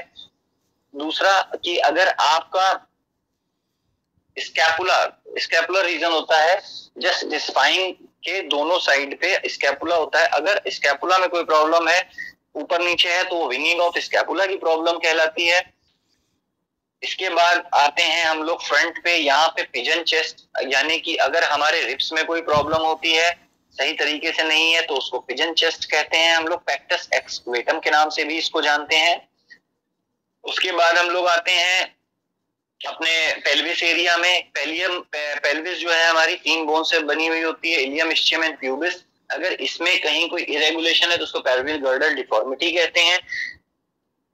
दूसरा 0.95 1.41
कि 1.65 1.77
अगर 1.87 2.09
आपका 2.09 2.73
स्कैपुला 4.37 4.99
स्कैपुलर 5.39 5.85
रीजन 5.85 6.13
होता 6.13 6.39
है 6.41 6.61
जस्ट 6.99 7.35
स्पाइन 7.41 7.93
के 8.25 8.41
दोनों 8.49 8.79
साइड 8.81 9.19
पे 9.21 9.49
स्कैपुला 9.49 9.97
होता 9.97 10.21
है। 10.21 10.27
अगर 10.31 10.61
स्कैपुला 10.69 11.19
में 11.19 11.29
कोई 11.29 11.45
प्रॉब्लम 11.45 11.89
है, 11.89 12.09
ऊपर 12.57 12.81
नीचे 12.81 13.09
है 13.09 13.23
तो 13.25 13.47
विंगिंग 13.49 13.81
ऑफ़ 13.81 13.99
स्कैपुला 13.99 14.47
की 14.47 14.57
प्रॉब्लम 14.59 14.99
कहलाती 14.99 15.47
है। 15.47 15.63
इसके 17.03 17.29
बाद 17.31 17.65
आते 17.75 18.03
हैं 18.03 18.25
हम 18.25 18.43
लोग 18.43 18.63
फ्रंट 18.63 19.03
पे, 19.05 19.17
यहाँ 19.17 19.49
पे 19.49 19.63
पिजन 19.65 20.03
चेस्ट 20.05 20.45
यानी 20.67 20.99
कि 20.99 21.17
अगर 21.19 21.45
हमारे 21.45 21.83
रिप्स 21.83 22.13
में 22.13 22.25
कोई 22.27 22.41
प्रॉब्लम 22.43 22.83
होती 22.83 23.13
है, 23.13 23.31
सही 23.75 23.93
तरीके 23.95 24.33
से 24.33 24.43
नहीं 24.43 24.73
है 24.73 24.83
तो 24.83 24.95
उसको 24.95 25.19
पिजन 25.21 25.53
चेस्ट 25.55 25.85
कहते 25.91 26.17
हैं। 26.17 26.35
हम 26.37 26.47
लोग 26.47 26.61
पैक्टस 26.67 27.09
एक्सवेटम 27.15 27.79
के 27.81 27.91
नाम 27.91 28.11
से 28.11 28.25
भी 28.25 28.39
इसको 28.39 28.63
जानते 28.63 28.97
हैं। 28.97 29.17
उसके 30.45 30.73
बाद 30.73 30.97
हम 30.99 31.11
लोग 31.11 31.27
आते 31.29 31.51
हैं 31.53 31.83
अपने 32.81 33.11
पेल्विस 33.45 33.83
एरिया 33.83 34.17
में। 34.17 34.51
पेलियम 34.55 34.99
पेल्विस 35.15 35.79
जो 35.79 35.91
है 35.91 36.07
हमारी 36.07 36.37
तीन 36.39 36.65
बोन 36.67 36.83
से 36.85 36.99
बनी 37.05 37.27
हुई 37.27 37.43
होती 37.43 37.73
है 37.73 37.83
इलियम 37.83 38.11
इस्चियम 38.13 38.45
एंड 38.45 38.59
प्यूबिस 38.59 38.95
अगर 39.31 39.53
इसमें 39.63 39.99
कहीं 40.03 40.29
कोई 40.29 40.43
इरेगुलेशन 40.45 41.11
है 41.11 41.17
तो 41.17 41.25
उसको 41.25 41.41
पेल्विल 41.41 41.77
गर्डल 41.81 42.15
डिफॉर्मिटी 42.15 42.71
कहते 42.73 43.01
हैं। 43.01 43.19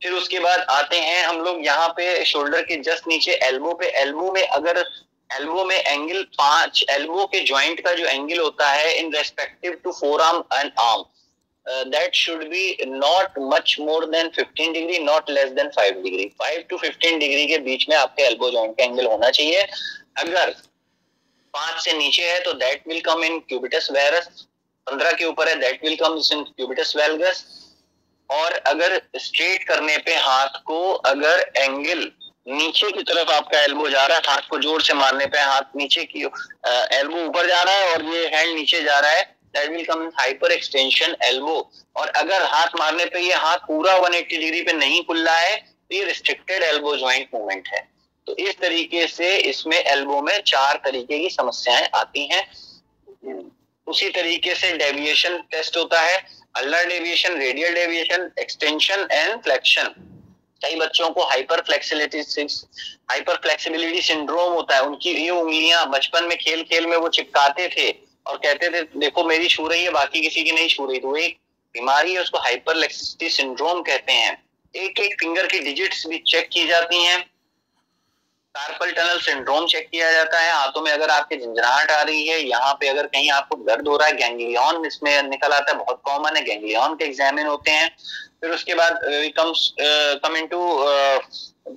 फिर 0.02 0.12
उसके 0.12 0.38
बाद 0.40 0.60
आते 0.70 0.98
हैं 0.98 1.24
हम 1.24 1.40
लोग 1.44 1.64
यहाँ 1.66 1.88
पे 1.96 2.24
शोल्डर 2.24 2.62
के 2.62 2.76
जस्ट 2.82 3.08
नीचे 3.08 3.32
एल्बो 3.44 3.72
पे। 3.74 3.86
एल्बो 4.00 4.30
में 4.32 4.42
अगर 4.42 4.84
एल्बो 5.30 5.64
में 5.64 5.76
एंगल 5.76 6.22
पाँच 6.38 6.84
एल्बो 6.90 7.24
के 7.26 7.40
ज्वाइंट 7.46 7.80
का 7.80 7.92
जो 7.94 8.06
एंगल 8.06 8.38
होता 8.38 8.70
है 8.70 8.92
in 8.94 9.12
respective 9.14 9.80
to 9.84 9.92
forearm 10.20 10.42
and 10.54 10.72
arm 10.80 11.04
that 11.70 12.14
should 12.14 12.42
be 12.48 12.76
not 12.86 13.38
much 13.52 13.76
more 13.80 14.04
than 14.10 14.28
15 14.38 14.72
degree 14.72 14.98
not 15.00 15.30
less 15.30 15.50
than 15.52 15.70
5 15.78 16.02
degree 16.02 16.24
5 16.42 16.68
to 16.70 16.78
15 16.78 17.18
degree 17.20 17.46
के 17.46 17.58
बीच 17.66 17.86
में 17.88 17.96
आपके 17.96 18.22
एल्बो 18.22 18.50
जॉइंट 18.50 18.76
का 18.78 18.84
एंगल 18.84 19.06
होना 19.06 19.30
चाहिए। 19.30 19.62
अगर 20.18 20.50
पाँच 21.54 21.82
से 21.84 21.92
नीचे 21.92 22.30
है 22.30 22.38
तो 22.44 22.52
that 22.54 22.88
will 22.88 23.00
come 23.02 23.24
in 23.24 23.38
cubitus 23.48 23.88
varus 23.92 24.28
पंद्रह 24.86 25.12
के 25.12 25.24
ऊपर 25.24 25.48
है 25.48 25.54
that 25.60 25.84
will 25.84 25.96
come 25.96 26.20
in 26.32 26.42
cubitus 26.44 26.92
valgus 26.96 27.44
और 28.30 28.52
अगर 28.66 29.00
स्ट्रेट 29.18 29.64
करने 29.68 29.96
पे 29.98 30.14
हाथ 30.16 30.60
को 30.66 30.80
अगर 31.06 31.50
एंगल 31.56 32.10
नीचे 32.48 32.90
की 32.90 33.02
तरफ़ 33.02 33.30
आपका 33.32 33.62
एल्बो 33.62 33.88
जा 33.88 34.04
रहा 34.06 34.16
है, 34.16 34.22
हाथ 34.26 34.48
को 34.50 34.58
ज़ोर 34.58 34.82
से 34.82 34.94
मारने 34.94 35.26
पे 35.26 35.38
हाथ 35.40 35.76
नीचे 35.76 36.04
की 36.04 36.22
एल्बो 36.98 37.24
ऊपर 37.24 37.48
जा 37.48 37.62
रहा 37.62 37.74
है 37.74 37.92
और 37.92 38.04
ये 38.14 38.26
हैंड 38.34 38.54
नीचे 38.54 38.82
जा 38.82 38.98
रहा 38.98 39.10
है 39.10 39.22
that 39.54 39.70
will 39.70 39.84
come 39.84 40.06
hyperextension 40.52 41.16
elbow 41.24 41.56
और 41.96 42.08
अगर 42.16 42.42
हाथ 42.44 42.76
मारने 42.78 43.04
पे 43.04 43.20
ये 43.20 43.34
हाथ 43.36 43.66
पूरा 43.66 43.96
180 43.98 44.38
डिग्री 44.38 44.62
पे 44.62 44.72
नहीं 44.72 45.02
खुल 45.04 45.24
रहा 45.26 45.38
है 45.38 45.56
तो 45.56 45.96
ये 45.96 46.04
रिस्ट्रिक्टेड 46.04 46.62
एल्बो 46.62 46.96
ज्वाइंट 46.96 47.28
मूवमेंट 47.34 47.68
है। 47.68 47.88
तो 48.26 48.36
इस 48.38 48.58
तरीके 48.58 49.06
से 49.08 49.36
इसमें 49.38 49.76
एल्बो 49.76 50.20
में 50.22 50.40
चार 50.46 50.80
तरीके 50.84 51.18
की 51.18 51.30
समस्याएँ 51.30 51.88
आती 51.94 52.26
हैं। 52.26 52.42
उसी 53.86 54.08
तरीके 54.10 54.54
से 54.54 54.72
डेविएशन 54.78 55.36
टेस्ट 55.50 55.76
होता 55.76 56.00
है 56.00 56.18
अल्लर 56.56 56.84
deviation 56.88 57.38
radial 57.38 57.74
deviation 57.74 58.30
extension 58.38 59.06
and 59.12 59.42
flexion 59.42 59.94
कई 60.60 60.76
बच्चों 60.76 61.08
को 61.10 61.22
hyper 61.24 61.60
flexibility 61.60 62.46
hyper 63.10 63.36
flexibility 63.36 64.00
syndrome 64.02 64.52
होता 64.52 64.76
है। 64.76 64.82
उनकी 64.82 65.10
ये 65.12 65.30
उंगलियाँ 65.30 65.88
बचपन 65.90 66.24
में 66.24 66.36
खेल 66.38 66.62
खेल 66.62 66.86
में 66.86 66.96
वो 66.96 67.08
चिपकाते 67.10 67.68
थे। 67.68 67.88
और 68.26 68.36
कहते 68.36 68.68
थे, 68.68 68.82
देखो, 68.96 69.24
मेरी 69.24 69.48
छू 69.48 69.66
रही 69.68 69.82
है, 69.84 69.90
बाकी 69.90 70.20
किसी 70.20 70.42
की 70.44 70.52
नहीं 70.52 70.68
छू 70.68 70.86
रही। 70.86 70.98
तो 70.98 71.16
एक 71.16 71.38
बीमारी 71.74 72.14
है, 72.14 72.20
उसको 72.20 72.38
हाइपर 72.38 72.74
फ्लेक्सिबिलिटी 72.74 73.34
सिंड्रोम 73.36 73.82
कहते 73.82 74.12
हैं। 74.12 74.42
एक 74.74 75.00
एक 75.00 75.14
फिंगर 75.20 75.46
की 75.46 75.58
डिजिट्स 75.60 76.06
भी 76.06 76.18
चेक 76.26 76.48
की 76.48 76.66
जाती 76.66 77.04
हैं। 77.04 77.20
कार्पल 78.54 78.90
टनल 78.92 79.18
सिंड्रोम 79.18 79.66
चेक 79.66 79.88
किया 79.90 80.10
जाता 80.12 80.40
है। 80.40 80.52
हाथों 80.52 80.80
में 80.82 80.90
अगर 80.92 81.10
आपके 81.10 81.36
झंझनाहट 81.36 81.90
आ 81.90 82.00
रही 82.02 82.26
है, 82.28 82.40
यहाँ 82.40 82.72
पे 82.80 82.88
अगर 82.88 83.06
कहीं 83.06 83.30
आपको 83.30 83.56
दर्द 83.64 83.88
हो 83.88 83.96
रहा 83.96 84.08
है 84.08 84.16
गैंग्लियन 84.16 84.84
इसमें 84.86 85.22
निकल 85.22 85.52
आता 85.52 85.72
है, 85.72 85.78
बहुत 85.78 86.00
कॉमन 86.04 86.36
है। 86.36 86.42
गैंग्लियन 86.44 86.94
के 86.94 87.04
एग्जामिन 87.04 87.46
होते 87.46 87.70
हैं। 87.70 87.88
फिर 88.40 88.50
उसके 88.50 88.74
बाद 88.74 89.00
comes 89.38 89.72
come 90.24 90.36
into 90.36 90.58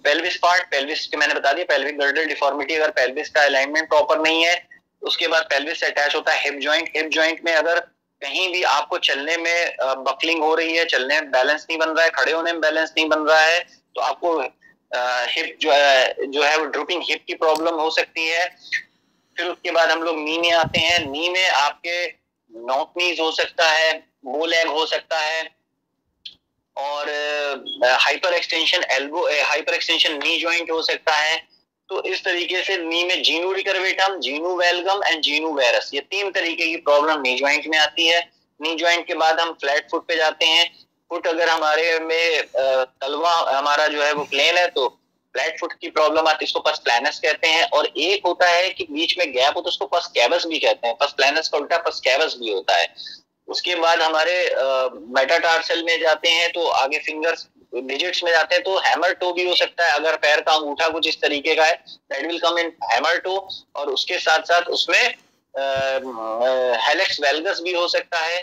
pelvis 0.03 0.37
part 0.37 0.63
pelvis 0.71 1.05
के 1.07 1.17
मैंने 1.17 1.33
बता 1.33 1.51
दिया 1.53 1.65
पेल्विक 1.65 1.97
गर्डल 1.99 2.25
डिफॉर्मिटी 2.25 2.75
अगर 2.75 2.91
पेल्विस 2.91 3.29
का 3.29 3.41
अलाइनमेंट 3.41 3.89
प्रॉपर 3.89 4.19
नहीं 4.19 4.45
है 4.45 4.55
उसके 5.03 5.27
बाद 5.27 5.43
पेल्विस 5.49 5.83
अटैच 5.83 6.15
होता 6.15 6.33
है 6.33 6.43
हिप 6.43 6.59
जॉइंट 6.61 6.89
हिप 6.95 7.09
जॉइंट 7.11 7.41
में 7.45 7.53
अगर 7.53 7.79
कहीं 8.21 8.51
भी 8.51 8.61
आपको 8.63 8.97
चलने 8.99 9.35
में 9.37 9.75
बकलिंग 9.81 10.43
हो 10.43 10.53
रही 10.55 10.75
है, 10.75 10.85
चलने 10.85 11.19
में 11.21 11.31
बैलेंस 11.31 11.65
नहीं 11.69 11.77
बन 11.79 11.89
रहा 11.89 12.03
है, 12.05 12.09
खड़े 12.11 12.31
होने 12.31 12.51
में 12.51 12.61
बैलेंस 12.61 12.93
नहीं 12.97 13.07
बन 13.09 13.19
रहा 13.19 13.39
है 13.39 13.59
तो 13.95 14.01
आपको 14.01 14.39
हिप 15.29 15.57
जो 15.61 15.71
है 15.71 16.27
जो 16.27 16.43
है 16.43 16.57
वो 16.57 16.65
ड्रूपिंग 16.67 17.03
हिप 17.09 17.23
की 17.27 17.33
प्रॉब्लम 17.35 17.79
हो 17.79 17.89
सकती 17.91 18.27
है। 18.27 18.45
फिर 19.37 19.47
उसके 19.47 19.71
बाद 19.71 19.89
हम 19.89 20.03
लोग 20.03 20.17
नी 20.19 20.37
में 20.37 20.51
आते 20.53 20.79
हैं। 20.79 20.99
नी 21.11 21.29
में 21.29 21.47
आपके 21.47 22.05
नॉक 22.51 22.93
नीज 22.97 23.19
हो 23.19 23.31
सकता 23.31 23.69
है 23.69 23.93
बो 24.25 24.45
लेग 24.45 24.67
हो 24.67 24.85
सकता 24.85 25.19
है 25.19 25.43
और 26.77 27.09
hyperextension 28.33 28.83
elbow 28.91 29.25
hyperextension 29.73 30.17
knee 30.17 30.39
joint 30.41 30.71
हो 30.71 30.81
सकता 30.83 31.15
है। 31.15 31.41
तो 31.93 32.01
इस 32.03 32.23
तरीके 32.23 32.61
से 32.63 32.75
नी 32.77 33.03
में 33.03 33.21
genu 33.23 33.51
recurvatum, 33.53 34.19
genu 34.19 34.55
valgum 34.57 35.01
and 35.05 35.21
genu 35.23 35.51
varus. 35.53 35.89
ये 35.93 36.01
तीन 36.01 36.31
तरीके 36.31 36.67
की 36.67 36.77
प्रॉब्लम 36.77 37.21
नी 37.21 37.35
ज्वाइंट 37.37 37.67
में 37.67 37.77
आती 37.79 38.07
है। 38.07 38.21
नी 38.59 38.73
ज्वाइंट 38.75 39.05
के 39.07 39.13
बाद 39.15 39.39
हम 39.39 39.51
फ्लैट 39.61 39.87
फुट 39.91 40.07
पे 40.07 40.15
जाते 40.15 40.45
हैं। 40.45 40.65
फुट 41.11 41.27
अगर 41.27 41.49
हमारे 41.49 41.99
में 41.99 42.41
तलवा 42.55 43.33
हमारा 43.49 43.87
जो 43.87 44.01
है 44.03 44.11
वो 44.13 44.23
प्लेन 44.31 44.57
है 44.57 44.67
तो 44.69 44.87
फ्लैट 45.35 45.59
फुट 45.59 45.73
की 45.73 45.89
प्रॉब्लम 45.89 46.27
आती 46.27 46.43
है, 46.43 46.47
इसको 46.47 46.59
पस 46.61 46.79
प्लानस 46.83 47.19
कहते 47.19 47.47
हैं। 47.47 47.69
और 47.69 47.85
एक 47.87 48.25
होता 48.25 48.49
है 48.49 48.69
कि 48.71 48.87
बीच 48.91 49.17
में 49.17 49.31
गैप 49.33 49.57
हो 49.57 49.61
तो 49.61 49.69
उसको 49.69 49.85
पस 49.87 50.11
कैबस 50.15 50.45
भी 50.47 50.59
कहते 50.59 50.87
हैं। 50.87 50.95
पस 50.97 51.13
प्लानस 51.17 51.49
का 51.49 51.57
उल्टा 51.57 51.77
पस 51.85 51.99
कैबस 52.05 52.35
भी 52.39 52.51
होता 52.51 52.77
है। 52.77 52.87
उसके 53.47 53.75
बाद 53.75 54.01
हमारे 54.01 54.35
मेटाटार्सल 55.15 55.83
में 55.83 55.99
जाते 56.01 56.29
हैं 56.31 56.51
तो 56.51 56.67
आगे 56.75 56.99
फिंगर्स 57.05 57.47
डिजिट्स 57.73 58.23
में 58.23 58.31
जाते 58.31 58.55
हैं 58.55 58.63
तो 58.63 58.77
हैमर 58.79 59.13
टो 59.15 59.31
भी 59.33 59.47
हो 59.47 59.55
सकता 59.55 59.85
है। 59.85 59.93
अगर 59.93 60.15
पैर 60.17 60.41
का 60.41 60.53
अंगूठा 60.53 60.89
कुछ 60.89 61.07
इस 61.07 61.21
तरीके 61.21 61.55
का 61.55 61.65
है 61.65 61.73
that 61.73 62.25
will 62.27 62.39
come 62.39 62.57
in 62.59 62.71
hammer 62.83 63.17
toe 63.19 63.35
और 63.75 63.89
उसके 63.89 64.19
साथ 64.19 64.43
साथ 64.43 64.69
उसमें 64.69 65.03
हेलेक्स 66.81 67.19
वेलगस 67.21 67.59
भी 67.63 67.73
हो 67.73 67.87
सकता 67.87 68.19
है। 68.19 68.41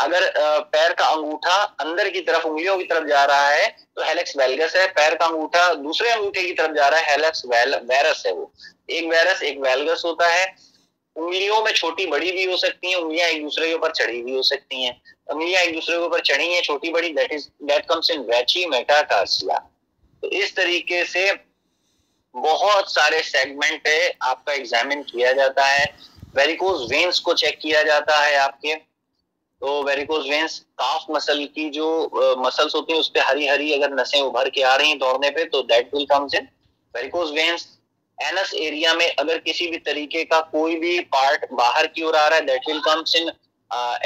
अगर 0.00 0.30
पैर 0.72 0.92
का 0.94 1.04
अंगूठा 1.06 1.54
अंदर 1.80 2.08
की 2.10 2.20
तरफ़, 2.20 2.44
उंगलियों 2.44 2.76
की 2.78 2.84
तरफ़ 2.84 3.06
जा 3.08 3.24
रहा 3.24 3.48
है 3.48 3.68
तो 3.68 4.02
हेलेक्स 4.02 4.36
वेलगस 4.36 4.76
है। 4.76 4.86
पैर 4.90 5.14
का 5.14 5.26
अंगूठा 5.26 5.72
दूसरे 5.76 6.10
अंगूठे 6.10 6.42
की 6.42 6.52
तरफ़ 6.52 6.72
जा 6.72 6.88
रहा 6.88 7.00
है 7.00 7.10
हेलेक्स 7.10 7.42
वेल 7.46 7.74
वेरस 7.84 8.22
है 8.26 8.32
वो। 8.32 8.52
एक 8.90 9.08
वेरस 9.08 9.42
एक 9.42 9.58
वेलगस 9.60 10.02
होता 10.04 10.28
है। 10.28 10.46
उंगलियों 11.16 11.62
में 11.64 11.72
छोटी 11.72 12.06
बड़ी 12.06 12.30
भी 12.32 12.44
हो 12.44 12.56
सकती 12.56 12.90
है, 12.90 12.96
उंगलियाँ 12.96 13.28
एक 13.28 13.42
दूसरे 13.42 13.68
के 13.68 13.74
ऊपर 13.74 13.90
चढ़ी 13.92 14.22
भी 14.22 14.34
हो 14.36 14.42
सकती 14.44 14.84
हैं। 14.84 15.00
उंगलियाँ 15.30 15.62
एक 15.62 15.74
दूसरे 15.74 15.96
के 15.96 16.04
ऊपर 16.04 16.20
चढ़ी 16.22 16.52
है, 16.52 16.60
छोटी 16.62 16.90
बड़ी 16.92 17.12
that 17.14 17.32
is 17.32 17.46
that 17.64 17.86
comes 17.88 18.10
in 18.10 18.20
वैची 18.30 18.66
मेटाटार्सिया 18.66 19.58
तो 20.22 20.28
इस 20.38 20.54
तरीके 20.56 21.04
से 21.06 21.32
बहुत 22.34 22.92
सारे 22.92 23.20
सेगमेंट 23.24 23.86
है 23.88 24.12
आपका 24.22 24.52
एग्जामिन 24.52 25.02
किया 25.02 25.32
जाता 25.32 25.66
है। 25.66 25.84
वेरिकोज 26.36 26.90
वेन्स 26.90 27.18
को 27.18 27.34
चेक 27.34 27.58
किया 27.62 27.82
जाता 27.82 28.18
है 28.18 28.36
आपके। 28.38 28.74
तो 28.74 29.82
वेरिकोज 29.84 30.28
वेन्स 30.30 30.58
काफ 30.78 31.06
मसल 31.10 31.44
की 31.46 31.68
जो 31.70 31.88
मसल्स 32.38 32.74
होती 32.74 32.92
हैं, 32.92 33.00
उस 33.00 33.08
पर 33.08 33.20
हरी 33.20 33.46
हरी 33.48 33.72
अगर 33.72 33.94
नसें 33.94 34.20
उभर 34.20 34.48
के 34.50 34.62
आ 34.62 34.74
रही 34.76 34.88
हैं 34.88 34.98
दौड़ने 34.98 35.30
पे 35.30 35.44
तो 35.46 35.62
that 35.64 35.94
will 35.94 36.06
comes 36.12 36.34
in 36.34 36.48
varicose 36.94 37.32
veins 37.32 37.66
anus 38.18 38.54
area 38.56 38.94
में 38.94 39.06
अगर 39.08 39.38
किसी 39.40 39.66
भी 39.66 39.78
तरीके 39.80 40.24
का 40.24 40.40
कोई 40.52 40.76
भी 40.76 40.98
पार्ट 41.14 41.46
बाहर 41.52 41.86
की 41.86 42.02
ओर 42.02 42.16
आ 42.16 42.26
रहा 42.28 42.38
है 42.38 42.44
that 42.46 42.68
will 42.68 42.80
comes 42.86 43.14
in 43.16 43.28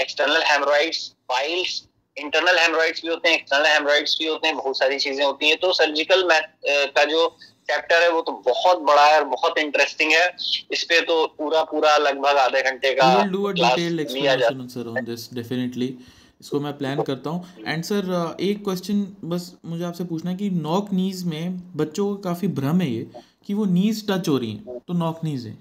external 0.01 0.43
haemorrhoids 0.45 1.11
piles 1.29 1.83
internal 2.17 2.59
haemorrhoids 2.59 3.03
भी 3.03 3.09
होते 3.09 3.29
हैं 3.29 3.37
एक्सटर्नल 3.37 3.67
हेमराइड्स 3.67 4.17
भी 4.21 4.27
होते 4.27 4.49
हैं 4.49 4.57
बहुत 4.57 4.79
सारी 4.79 4.99
चीज़ें 4.99 5.25
होती 5.25 5.49
हैं। 5.49 5.57
तो 5.59 5.73
सर्जिकल 5.75 6.25
मैथ 6.27 6.93
का 6.95 7.05
जो 7.05 7.29
चैप्टर 7.69 8.03
है 8.03 8.11
वो 8.11 8.21
तो 8.23 8.33
बहुत 8.47 8.79
बड़ा 8.83 9.07
है 9.07 9.19
और 9.19 9.25
बहुत 9.27 9.59
इंटरेस्टिंग 9.59 10.13
है। 10.13 10.27
इस 10.73 10.83
पे 10.89 11.01
तो 11.03 11.27
पूरा 11.39 11.63
पूरा 11.65 11.97
लगभग 11.99 12.37
आधे 12.39 12.63
घंटे 12.63 12.93
का 12.95 13.09
क्लास 13.25 13.79
लिया 13.79 14.37
जाता 14.37 14.67
सर 14.69 14.89
ऑन 14.89 15.05
दिस 15.05 15.33
डेफिनेटली 15.35 15.97
इसको 16.41 16.61
मैं 16.61 16.77
प्लान 16.79 17.03
करता 17.03 17.31
हूँ। 17.31 17.65
एंड 17.67 17.85
सर 17.85 18.37
एक 18.43 18.65
क्वेश्चन 18.65 19.07
बस 19.25 19.53
मुझे 19.65 19.85
आपसे 19.85 20.05
पूछना 20.05 20.31
है 20.31 20.37
कि 20.37 20.51
नॉक 20.53 20.93
नीज 20.93 21.25
में 21.27 21.59
बच्चों 21.77 22.07
को 22.07 22.17
काफ़ी 22.23 22.49
भ्रम 22.55 22.81
है 22.81 22.91
ये 22.91 23.07
कि 23.47 23.55
वो 23.55 23.65
नीज 23.67 24.07
टच 24.11 24.29
हो 24.29 24.37
रही 24.39 24.53
हैं 24.53 24.79
तो 24.79 24.95
नॉक 24.95 25.25
नीज 25.25 25.47
है। 25.47 25.57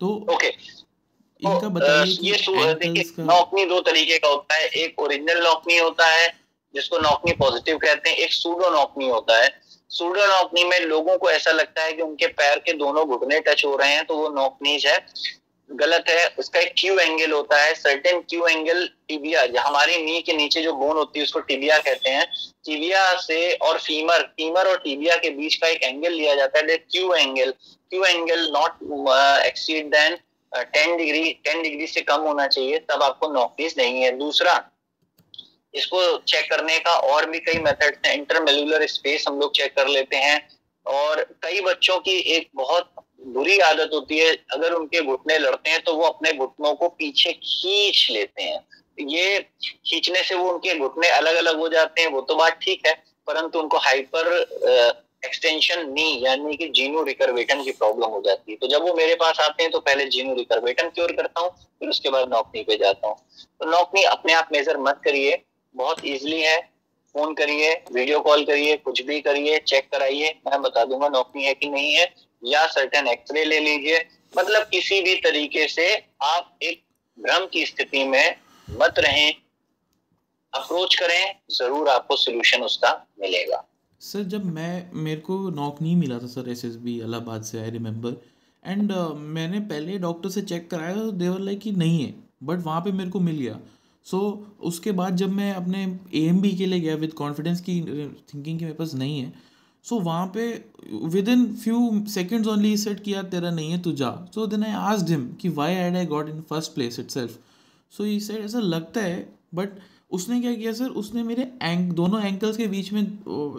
तो 0.00 0.08
ओके 0.30 0.50
इनका 1.42 1.60
तो, 1.60 1.70
बताइए 1.70 2.16
ये 2.22 2.74
देखिए 2.74 3.24
नौकनी 3.24 3.64
दो 3.66 3.80
तरीके 3.80 4.18
का 4.18 4.28
होता 4.28 4.54
है। 4.54 4.68
एक 4.84 5.00
ओरिजिनल 5.00 5.42
नौकनी 5.44 5.78
होता 5.78 6.06
है 6.06 6.28
जिसको 6.74 6.98
नौकनी 6.98 7.32
पॉजिटिव 7.36 7.78
कहते 7.78 8.10
हैं। 8.10 8.16
एक 8.16 8.32
सूडो 8.32 8.70
नौकनी 8.70 9.08
होता 9.08 9.42
है। 9.42 9.50
सूडो 9.90 10.26
नौकनी 10.26 10.64
में 10.64 10.78
लोगों 10.80 11.16
को 11.18 11.30
ऐसा 11.30 11.50
लगता 11.52 11.82
है 11.82 11.92
कि 11.92 12.02
उनके 12.02 12.26
पैर 12.32 12.58
के 12.58 12.72
दोनों 12.74 13.06
घुटने 13.08 13.40
टच 13.40 13.64
हो 13.64 13.74
रहे 13.76 13.92
हैं 13.92 14.04
तो 14.06 14.16
वो 14.16 14.28
नौकनीज 14.30 14.86
है। 14.86 14.98
गलत 15.70 16.04
है। 16.08 16.26
उसका 16.38 16.60
एक 16.60 16.72
क्यू 16.78 16.98
एंगल 16.98 17.32
होता 17.32 17.60
है। 17.62 17.74
सर्टेन 17.74 18.20
क्यू 18.30 18.46
एंगल 18.46 18.88
टिबिया 19.08 19.42
हमारी 19.60 19.96
नी 20.04 20.20
के 20.22 20.32
नीचे 20.32 20.62
जो 20.62 20.72
बोन 20.74 20.96
होती 20.96 21.18
है 21.18 21.24
उसको 21.24 21.40
टिबिया 21.42 21.78
कहते 21.80 22.10
हैं। 22.10 22.26
टिबिया 22.66 23.14
से 23.20 23.52
और 23.58 23.78
फीमर 23.78 24.22
फीमर 24.36 24.68
और 24.68 24.76
टिबिया 24.78 25.16
के 25.16 25.30
बीच 25.30 25.54
का 25.54 25.68
एक 25.68 25.82
एंगल 25.82 26.12
लिया 26.12 26.34
जाता 26.34 26.58
है। 26.60 26.76
Q 26.78 27.12
angle 27.14 27.50
Q 27.50 28.04
angle 28.04 28.50
not 28.52 29.46
exceed 29.46 29.86
than 29.90 30.16
ten 30.54 30.96
degree 30.96 31.32
ten 31.44 31.62
degree 31.62 31.86
से 31.86 32.00
कम 32.02 32.20
होना 32.22 32.46
चाहिए, 32.46 32.78
तब 32.80 33.02
आपको 33.02 33.32
नौकरीज 33.32 33.74
नहीं 33.78 34.02
है। 34.02 34.10
दूसरा, 34.18 34.54
इसको 35.74 36.16
चेक 36.18 36.50
करने 36.50 36.78
का 36.78 36.94
और 37.10 37.30
भी 37.30 37.38
कई 37.40 37.58
मेथड्स 37.58 38.06
हैं। 38.06 38.14
इंटरमेलुलर 38.14 38.86
स्पेस 38.88 39.24
हम 39.28 39.38
लोग 39.40 39.54
चेक 39.56 39.74
कर 39.76 39.88
लेते 39.88 40.16
हैं। 40.16 40.40
और 40.86 41.22
कई 41.42 41.60
बच्चों 41.60 41.98
की 42.00 42.16
एक 42.34 42.48
बहुत 42.54 42.90
बुरी 43.26 43.58
आदत 43.60 43.90
होती 43.92 44.18
है। 44.18 44.32
अगर 44.52 44.72
उनके 44.72 45.00
घुटने 45.02 45.38
लड़ते 45.38 45.70
हैं 45.70 45.82
तो 45.82 45.94
वो 45.94 46.04
अपने 46.04 46.32
घुटनों 46.32 46.74
को 46.74 46.88
पीछे 46.90 47.32
खींच 47.32 48.06
लेते 48.10 48.42
हैं। 48.42 48.60
ये 49.00 49.38
खींचने 49.62 50.22
से 50.22 50.34
वो 50.34 50.50
उनके 50.52 50.74
घुटने 50.78 51.08
अलग 51.10 51.34
अलग 51.34 51.58
हो 51.58 51.68
जाते 51.68 52.02
हैं। 52.02 52.08
वो 52.08 52.20
तो 52.20 52.34
बात 52.36 52.58
ठीक 52.62 52.86
है, 52.86 52.92
परंतु 53.26 53.60
उनको 53.60 53.78
हाइपर 53.78 54.30
एक्सटेंशन 55.22 55.88
नी 55.92 56.24
यानी 56.24 56.56
कि 56.56 56.68
जीनो 56.68 57.02
रिकर्वेटन 57.02 57.62
की 57.64 57.72
प्रॉब्लम 57.72 58.10
हो 58.10 58.22
जाती 58.26 58.52
है। 58.52 58.56
तो 58.58 58.66
जब 58.66 58.82
वो 58.82 58.94
मेरे 58.94 59.14
पास 59.14 59.40
आते 59.40 59.62
हैं 59.62 59.72
तो 59.72 59.80
पहले 59.80 60.04
जीनो 60.06 60.34
रिकर्वेटन 60.34 60.88
क्योर 60.88 61.12
करता 61.12 61.40
हूँ, 61.40 61.50
फिर 61.50 61.88
उसके 61.88 62.10
बाद 62.10 62.28
नौकनी 62.28 62.62
पे 62.62 62.76
जाता 62.76 63.08
हूँ। 63.08 63.16
तो 63.60 63.70
नौकनी 63.70 64.02
अपने 64.04 64.32
आप 64.32 64.48
मेजर 64.52 64.78
मत 64.78 65.00
करिए, 65.04 65.40
बहुत 65.74 66.04
इजीली 66.04 66.40
है। 66.40 66.60
फ़ोन 67.14 67.34
करिए 67.34 67.72
वीडियो 67.92 68.20
कॉल 68.20 68.44
करिए, 68.44 68.76
कुछ 68.76 69.02
भी 69.02 69.20
करिए 69.20 69.58
चेक 69.58 69.88
कराइए। 69.92 70.28
मैं 70.46 70.60
बता 70.62 70.84
दूँगा 70.84 71.08
नौकरी 71.08 71.44
है 71.44 71.54
कि 71.54 71.68
नहीं 71.68 71.94
है, 71.94 72.12
या 72.42 72.66
सर्टेन 72.66 73.08
एक्सरे 73.08 73.44
ले 73.44 73.58
लीजिए। 73.60 73.98
मतलब 74.34 74.62
किसी 74.62 75.00
भी 75.00 75.14
तरीके 75.20 75.66
से 75.68 75.86
आप 76.22 76.58
एक 76.62 76.82
भ्रम 77.18 77.46
की 77.46 77.64
स्थिति 77.66 78.04
में 78.04 78.34
मत 78.68 78.98
रहें। 78.98 79.34
अप्रोच 80.52 80.94
करें, 80.94 81.34
ज़रूर 81.50 81.88
आपको 81.88 82.16
सोल्यूशन 82.16 82.62
उसका 82.62 82.90
मिलेगा। 83.20 83.64
सर 84.02 84.22
जब 84.24 84.44
मैं 84.44 84.90
मेरे 84.94 85.20
को 85.20 85.50
नॉक 85.50 85.82
नहीं 85.82 85.96
मिला 85.96 86.18
था 86.18 86.26
sir 86.26 86.48
S 86.48 86.64
S 86.64 86.76
B 86.76 86.94
Allahabad 87.00 87.42
से 87.42 87.58
आई 87.58 87.70
रिमेम्बर 87.70 88.16
एंड 88.66 88.92
मैंने 89.16 89.60
पहले 89.60 89.98
डॉक्टर 89.98 90.28
से 90.28 90.42
चेक 90.42 90.70
कराया 90.70 90.94
तो 90.94 91.12
देवर 91.12 91.40
लाइक 91.40 91.58
कि 91.58 91.72
नहीं 91.72 92.02
है 92.02 92.14
बट 92.42 92.64
वहाँ 92.64 92.80
पे 92.80 92.92
मेरे 92.92 93.10
को 93.10 93.20
मिल 93.20 93.36
गया। 93.36 93.58
सो 94.04 94.18
so, 94.18 94.62
उसके 94.62 94.92
बाद 94.92 95.16
जब 95.16 95.30
मैं 95.30 95.52
अपने 95.52 95.84
ए 96.14 96.24
एम 96.26 96.40
बी 96.40 96.50
के 96.50 96.66
लिए 96.66 96.80
गया 96.80 96.94
विद 96.94 97.12
कॉन्फिडेंस 97.12 97.60
की 97.60 97.80
थिंकिंग 97.80 98.58
कि 98.58 98.64
मेरे 98.64 98.76
पास 98.76 98.94
नहीं 98.94 99.20
है 99.20 99.32
सो 99.84 99.96
so, 99.96 100.02
वहाँ 100.02 100.26
पे 100.26 100.64
within 101.28 101.46
few 101.54 102.04
seconds 102.08 102.48
only 102.48 102.76
set 102.76 103.00
किया 103.00 103.22
तेरा 103.22 103.50
नहीं 103.50 103.70
है 103.70 103.80
तू 103.82 103.92
जा। 103.92 104.10
So 104.34 104.46
then 104.46 104.64
I 104.64 104.72
asked 104.92 105.08
him 105.08 105.28
कि 105.32 105.48
why 105.48 105.74
had 105.74 105.96
I 105.96 106.06
got 106.06 106.28
in 106.28 106.40
first 106.40 106.74
place 106.74 106.98
itself 107.10 107.38
so 107.90 108.04
ये 108.04 108.20
सेट 108.20 108.44
ऐसा 108.44 108.58
लगता 108.58 109.00
है 109.00 109.34
बट 109.54 109.68
उसने 110.12 110.40
क्या 110.40 110.54
किया 110.54 110.72
सर? 110.72 110.88
उसने 110.96 111.22
मेरे 111.22 111.42
एंक 111.62 111.92
दोनों 111.94 112.22
एंकल्स 112.24 112.56
के 112.56 112.66
बीच 112.66 112.92
में 112.92 113.02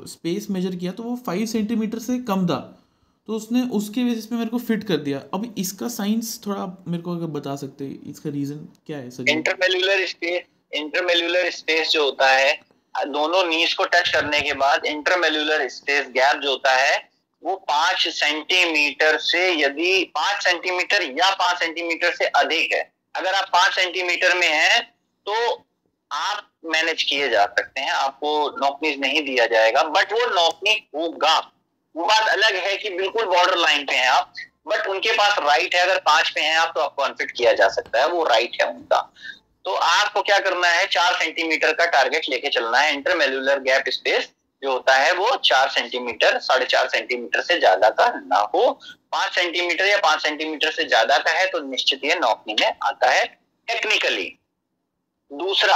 स्पेस 0.07 0.47
मेजर 0.49 0.75
किया 0.75 0.91
तो 0.91 1.03
वो 1.03 1.15
फाइव 1.25 1.45
सेंटीमीटर 1.47 1.99
से 2.01 2.17
कम 2.23 2.47
था। 2.47 2.59
तो 3.27 3.33
उसने 3.33 3.61
उसके 3.73 4.03
बेसिस 4.03 4.25
पे 4.25 4.35
मेरे 4.35 4.49
को 4.49 4.57
फिट 4.59 4.83
कर 4.83 4.97
दिया। 4.99 5.21
अब 5.33 5.53
इसका 5.57 5.87
साइंस 5.89 6.39
थोड़ा 6.47 6.65
मेरे 6.87 7.03
को 7.03 7.11
अगर 7.11 7.27
बता 7.35 7.55
सकते 7.55 7.85
हैं, 7.85 7.99
इसका 8.09 8.29
रीजन 8.29 8.67
क्या 8.87 8.97
है 8.97 9.09
sir? 9.11 9.29
Intermalleolar 9.29 10.05
space 10.07 10.41
intermalleolar 10.73 11.49
space 11.51 11.89
जो 11.89 12.03
होता 12.03 12.29
है, 12.29 12.53
दोनों 12.95 13.43
नीज 13.45 13.73
को 13.73 13.85
टच 13.85 14.09
करने 14.09 14.39
के 14.41 14.53
बाद 14.55 14.85
इंटरमेलुलर 14.87 15.67
स्पेस 15.69 16.07
गैप 16.11 16.41
जो 16.41 16.49
होता 16.49 16.71
है, 16.75 16.95
वो 17.43 17.55
पाँच 17.69 18.07
सेंटीमीटर 18.09 19.17
से 19.19 19.41
यदि, 19.53 20.03
पाँच 20.15 20.43
सेंटीमीटर 20.43 21.03
या 21.19 21.29
पाँच 21.35 21.59
सेंटीमीटर 21.59 22.11
से 22.13 22.25
अधिक 22.25 22.73
है। 22.73 22.81
अगर 23.15 23.33
आप 23.33 23.49
पाँच 23.53 23.73
सेंटीमीटर 23.73 24.37
में 24.37 24.47
हैं 24.47 24.81
तो 25.25 25.33
आप 26.13 26.49
मैनेज 26.65 27.03
किए 27.03 27.29
जा 27.29 27.45
सकते 27.47 27.81
हैं, 27.81 27.91
आपको 27.91 28.49
नौकनीज 28.59 28.99
नहीं 28.99 29.21
दिया 29.25 29.45
जाएगा 29.47 29.83
बट 29.83 30.13
वो 30.13 30.25
नौकनी 30.31 30.73
होगा। 30.95 31.37
वो 31.95 32.05
बात 32.05 32.27
अलग 32.29 32.55
है 32.57 32.75
कि 32.77 32.89
बिल्कुल 32.91 33.25
बॉर्डर 33.25 33.57
लाइन 33.57 33.85
पे 33.85 33.95
हैं 33.95 34.07
आप 34.09 34.33
बट 34.67 34.87
उनके 34.87 35.11
पास 35.13 35.35
राइट 35.39 35.75
है, 35.75 35.81
अगर 35.81 35.97
पाँच 36.01 36.29
पे 36.29 36.41
हैं 36.41 36.55
आप 36.57 36.71
तो 36.75 36.81
आपको 36.81 37.03
अनफिट 37.03 37.31
किया 37.31 37.53
जा 37.53 37.67
सकता 37.69 37.99
है, 37.99 38.07
वो 38.07 38.23
राइट 38.23 38.61
है 38.61 38.67
उनका। 38.69 38.99
तो 39.65 39.73
आपको 39.73 40.21
क्या 40.21 40.37
करना 40.39 40.67
है, 40.67 40.85
चार 40.87 41.13
सेंटीमीटर 41.13 41.73
का 41.73 41.85
टारगेट 41.87 42.29
लेके 42.29 42.49
चलना 42.49 42.77
है 42.77 42.93
इंटरमेलुलर 42.93 43.59
गैप 43.59 43.89
स्पेस 43.89 44.29
जो 44.61 44.71
होता 44.71 44.95
है, 44.95 45.11
वो 45.13 45.35
चार 45.45 45.69
सेंटीमीटर 45.69 46.39
साढ़े 46.39 46.65
चार 46.65 46.87
सेंटीमीटर 46.87 47.41
से 47.41 47.59
ज़्यादा 47.59 47.89
का 47.91 48.07
ना 48.17 48.39
हो। 48.55 48.71
पाँच 49.11 49.35
सेंटीमीटर 49.35 49.85
या 49.85 49.97
पाँच 49.97 50.21
सेंटीमीटर 50.21 50.71
से 50.71 50.83
ज़्यादा 50.83 51.17
का 51.17 51.31
है 51.31 51.45
तो 51.45 51.59
निश्चित 51.61 52.05
ये 52.05 52.15
नौकरी 52.15 52.55
में 52.61 52.73
आता 52.83 53.09
है 53.09 53.25
टेक्निकली 53.67 54.25
दूसरा, 55.33 55.75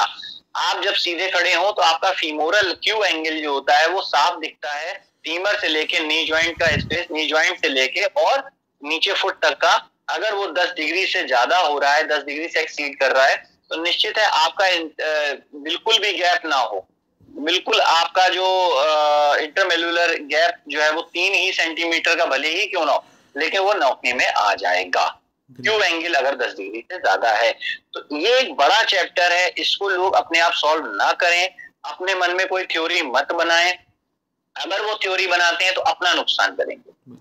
आप 0.58 0.82
जब 0.84 0.94
सीधे 0.96 1.28
खड़े 1.30 1.54
हो 1.54 1.72
तो 1.72 1.82
आपका 1.84 2.12
फीमोरल 2.14 2.72
क्यू 2.84 3.04
एंगल 3.04 3.42
जो 3.42 3.54
होता 3.54 3.78
है 3.78 3.88
वो 3.90 4.02
साफ़ 4.04 4.40
दिखता 4.40 4.74
है 4.74 4.94
फीमर 5.26 5.58
से 5.60 5.68
लेके 5.70 6.00
नी 6.00 6.26
ज्वाइंट 6.26 6.58
का 6.60 6.70
स्पेस 6.78 7.08
नी 7.12 7.28
ज्वाइंट 7.28 7.62
से 7.62 7.70
लेके 7.70 8.04
और 8.22 8.50
नीचे 8.82 9.14
फुट 9.14 9.42
तक 9.44 9.58
का। 9.62 9.74
अगर 10.10 10.34
वो 10.34 10.46
10 10.54 10.74
डिग्री 10.76 11.06
से 11.08 11.24
ज़्यादा 11.24 11.58
हो 11.58 11.78
रहा 11.80 11.94
है 11.94 12.08
10 12.08 12.24
डिग्री 12.26 12.48
से 12.48 12.60
एक्सीड 12.62 13.00
कर 13.00 13.12
रहा 13.12 13.26
है 13.26 13.36
तो 13.72 13.82
निश्चित 13.84 14.18
है 14.18 14.26
आपका 14.26 14.66
बिल्कुल 15.60 15.98
भी 15.98 16.12
गैप 16.14 16.46
ना 16.46 16.56
हो। 16.58 16.86
बिल्कुल 17.32 17.80
आपका 17.82 18.28
जो 18.30 18.46
इंटरमेलुलर 19.38 20.16
गैप 20.26 20.62
जो 20.70 20.82
है 20.82 20.92
वो 20.92 21.02
तीन 21.04 21.34
ही 21.34 21.52
सेंटीमीटर 21.54 22.16
का 22.16 22.26
भले 22.28 22.50
ही 22.50 22.66
क्यों 22.68 22.86
ना 22.86 22.92
हो, 22.92 23.04
लेकिन 23.36 23.62
वो 23.62 23.74
नौकरी 23.76 24.14
में 24.14 24.28
आ 24.28 24.54
जाएगा। 24.56 25.06
क्यू 25.50 25.74
एंगल 25.74 26.14
अगर 26.16 26.36
10 26.38 26.56
डिग्री 26.56 26.80
से 26.82 26.98
ज़्यादा 26.98 27.32
है? 27.34 27.52
तो 27.94 28.18
ये 28.18 28.38
एक 28.40 28.54
बड़ा 28.56 28.82
चैप्टर 28.86 29.32
है 29.34 29.48
इसको 29.60 29.90
लोग 29.90 30.16
अपने 30.16 30.40
आप 30.40 30.54
सॉल्व 30.56 30.86
ना 30.96 31.12
करें 31.22 31.48
अपने 31.86 32.16
मन 32.16 32.36
में 32.38 32.48
कोई 32.48 32.64
थ्योरी 32.66 33.02
मत 33.04 33.32
बनाएँ। 33.34 33.72
अगर 34.56 34.86
वो 34.86 34.96
थ्योरी 35.04 35.28
बनाते 35.28 35.66
हैं 35.66 35.74
तो 35.74 35.82
अपना 35.84 36.14
नुकसान 36.14 36.56
करेंगे। 36.56 37.16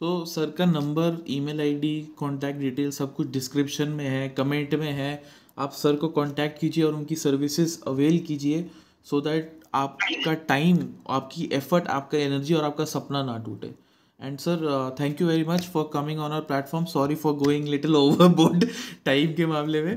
तो 0.00 0.24
सर 0.26 0.50
का 0.50 0.64
number 0.64 1.24
email 1.30 1.60
ID 1.60 2.00
contact 2.20 2.58
detail 2.60 2.90
सब 2.92 3.14
कुछ 3.16 3.26
डिस्क्रिप्शन 3.30 3.88
में 3.90 4.04
है 4.04 4.28
कमेंट 4.30 4.74
में 4.74 4.90
है। 4.92 5.22
आप 5.58 5.72
सर 5.72 5.96
को 5.96 6.08
कांटेक्ट 6.10 6.58
कीजिए 6.60 6.84
और 6.84 6.94
उनकी 6.94 7.16
सर्विसेज़ 7.16 7.78
अवेल 7.88 8.18
कीजिए 8.26 8.64
सो 9.06 9.20
दैट 9.20 9.52
आपका 9.74 10.34
टाइम 10.48 10.78
आपकी 11.10 11.48
एफर्ट 11.52 11.86
आपका 11.90 12.18
एनर्जी 12.18 12.54
और 12.54 12.64
आपका 12.64 12.84
सपना 12.86 13.22
ना 13.22 13.36
टूटे। 13.38 13.70
And 14.20 14.38
sir 14.38 14.96
thank 15.00 15.20
you 15.20 15.26
very 15.28 15.44
much 15.44 15.68
for 15.72 15.90
coming 15.94 16.20
on 16.20 16.32
our 16.32 16.40
platform 16.50 16.84
sorry 16.92 17.14
for 17.22 17.32
going 17.44 17.68
little 17.68 17.96
overboard 18.40 18.68
time 19.06 19.32
के 19.34 19.46
मामले 19.46 19.82
में। 19.82 19.94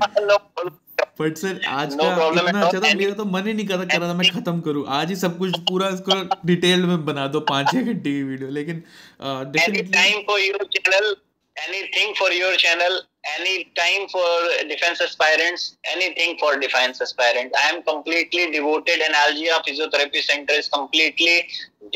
बट 1.20 1.36
सर 1.36 1.60
आज 1.68 1.94
का 2.00 2.26
इतना 2.40 2.60
अच्छा 2.62 2.80
था 2.80 2.94
मेरा 2.96 3.14
तो 3.14 3.24
मन 3.24 3.46
ही 3.46 3.52
नहीं 3.52 3.66
कर 3.68 3.78
रहा 3.78 4.08
था 4.08 4.14
मैं 4.14 4.30
खत्म 4.32 4.60
करूँ। 4.60 4.84
आज 4.96 5.08
ही 5.10 5.16
सब 5.16 5.38
कुछ 5.38 5.58
पूरा 5.70 5.88
इसको 5.94 6.22
डिटेल 6.46 6.84
में 6.86 7.04
बना 7.06 7.26
दो 7.28 7.40
पाँच 7.48 7.70
छह 7.72 7.80
घंटे 7.80 8.10
की 8.10 8.22
वीडियो 8.22 8.50
लेकिन 8.58 8.82
time 9.22 10.20
for 10.28 10.40
your 10.40 10.64
channel 10.76 11.14
anything 11.56 12.14
for 12.18 12.32
your 12.32 12.56
channel 12.56 13.00
any 13.28 13.58
time 13.76 14.06
for 14.12 14.64
defence 14.68 15.00
aspirants 15.02 15.72
anything 15.92 16.36
for 16.40 16.58
defence 16.58 17.02
aspirant 17.02 17.56
I 17.56 17.72
am 17.72 17.80
completely 17.88 18.46
devoted 18.52 19.02
analgesia 19.02 19.58
physiotherapy 19.66 20.20
centre 20.22 20.58
is 20.58 20.68
completely 20.76 21.40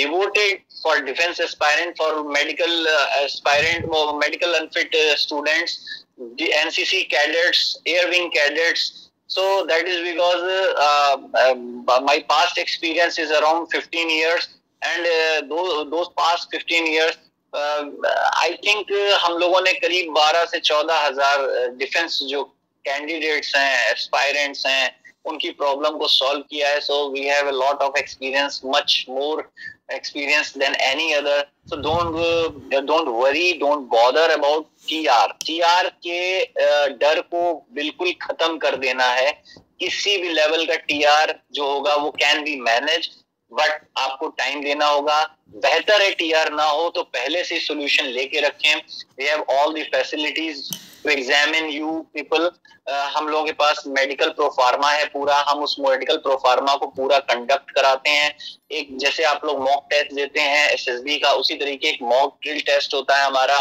devoted 0.03 0.61
for 0.83 1.01
defense 1.03 1.41
aspirant 1.41 1.97
for 1.97 2.25
medical 2.25 2.73
uh, 2.89 3.25
aspirant 3.25 3.85
or 3.89 4.19
medical 4.19 4.55
unfit 4.55 4.95
uh, 4.95 5.17
students 5.17 6.05
the 6.39 6.49
ncc 6.67 7.09
cadets 7.09 7.79
air 7.87 8.09
wing 8.09 8.31
cadets 8.31 9.11
so 9.27 9.65
that 9.67 9.87
is 9.87 10.01
because 10.11 10.43
uh, 10.89 11.17
um, 11.45 11.85
my 12.05 12.25
past 12.29 12.59
experience 12.59 13.19
is 13.19 13.31
around 13.31 13.69
15 13.69 14.11
years 14.11 14.49
and 14.83 15.07
uh, 15.07 15.47
those, 15.49 15.91
those 15.91 16.09
past 16.17 16.49
15 16.51 16.87
years 16.87 17.17
I 17.55 18.53
think 18.65 18.93
हम 19.23 19.37
लोगों 19.39 19.61
ने 19.61 19.73
करीब 19.81 20.15
12 20.17 20.47
से 20.51 20.59
चौदह 20.61 21.01
हज़ार 21.07 21.47
defence 21.79 22.19
जो 22.29 22.43
candidates 22.85 23.55
हैं 23.57 23.91
aspirants 23.91 24.67
हैं 24.67 24.91
उनकी 25.31 25.51
प्रॉब्लम 25.59 25.99
को 25.99 26.09
सॉल्व 26.09 26.43
किया 26.51 26.69
है 26.69 26.81
so 26.81 27.09
we 27.11 27.25
have 27.27 27.49
a 27.49 27.53
lot 27.59 27.83
of 27.83 27.99
experience 27.99 28.61
much 28.65 29.05
more 29.09 29.43
experience 29.89 30.55
any 30.85 31.15
other. 31.15 31.45
So 31.67 31.81
don't 31.81 32.17
uh, 32.17 32.81
don't 32.83 33.13
worry, 33.15 33.59
don't 33.59 33.89
bother 33.89 34.29
about 34.35 34.67
TR. 34.89 35.29
TR 35.45 35.91
के 36.07 36.43
uh, 36.43 36.89
डर 36.99 37.21
को 37.21 37.67
बिल्कुल 37.73 38.13
खत्म 38.23 38.59
कर 38.59 38.77
देना 38.77 39.05
है 39.05 39.31
किसी 39.79 40.17
भी 40.17 40.33
लेवल 40.33 40.65
का 40.67 40.77
टीआर 40.89 41.39
जो 41.53 41.67
होगा 41.67 41.95
वो 41.97 42.11
कैन 42.11 42.43
बी 42.45 42.57
मैनेज 42.61 43.11
बट 43.53 43.81
आपको 43.99 44.29
टाइम 44.29 44.63
देना 44.65 44.87
होगा। 44.87 45.23
बेहतर 45.57 46.03
है 46.03 46.11
टीआर 46.15 46.53
ना 46.53 46.65
हो 46.65 46.89
तो 46.91 47.03
पहले 47.05 47.43
से 47.45 47.59
सोल्यूशन 47.61 48.05
लेके 48.07 48.41
रखें। 48.41 48.75
We 48.75 49.25
have 49.25 49.45
all 49.51 49.75
the 49.75 49.83
facilities 49.85 50.63
to 51.05 51.11
examine 51.11 51.69
you 51.71 51.99
people 52.15 52.51
हम 52.89 53.29
लोगों 53.29 53.45
के 53.47 53.53
पास 53.53 53.83
मेडिकल 53.89 54.31
प्रोफार्मा 54.31 54.91
है 54.91 55.05
पूरा। 55.09 55.37
हम 55.49 55.63
उस 55.63 55.77
मेडिकल 55.81 56.17
प्रोफार्मा 56.19 56.75
को 56.77 56.87
पूरा 56.89 57.19
कंडक्ट 57.21 57.71
कराते 57.71 58.11
हैं। 58.11 58.35
एक 58.71 58.97
जैसे 58.99 59.25
आप 59.25 59.45
लोग 59.45 59.61
मॉक 59.61 59.87
टेस्ट 59.91 60.15
देते 60.15 60.41
हैं 60.41 60.69
एसएसबी 60.71 61.19
का, 61.19 61.33
उसी 61.33 61.55
तरीके 61.57 61.89
एक 61.89 62.03
मॉक 62.05 62.39
ड्रिल 62.43 62.61
टेस्ट 62.63 62.95
होता 62.95 63.19
है 63.19 63.27
हमारा। 63.27 63.59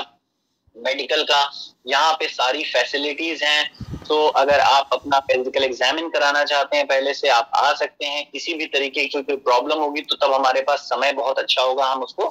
मेडिकल 0.75 1.23
का, 1.23 1.49
यहाँ 1.87 2.13
पे 2.13 2.27
सारी 2.29 2.63
फैसिलिटीज़ 2.65 3.43
हैं। 3.43 3.69
तो 4.03 4.25
अगर 4.27 4.59
आप 4.59 4.89
अपना 4.93 5.19
फ़िज़िकल 5.21 5.63
एग्जामिन 5.63 6.09
कराना 6.09 6.43
चाहते 6.45 6.77
हैं, 6.77 6.85
पहले 6.87 7.13
से 7.13 7.29
आप 7.29 7.51
आ 7.55 7.73
सकते 7.75 8.05
हैं 8.05 8.25
किसी 8.31 8.53
भी 8.53 8.65
तरीके 8.67 9.05
की 9.05 9.21
कोई 9.21 9.35
प्रॉब्लम 9.37 9.79
होगी 9.79 10.01
तो 10.01 10.15
तब 10.17 10.33
हमारे 10.33 10.61
पास 10.61 10.79
समय 10.85 11.13
बहुत 11.13 11.39
अच्छा 11.39 11.61
होगा, 11.61 11.85
हम 11.85 12.03
उसको 12.03 12.27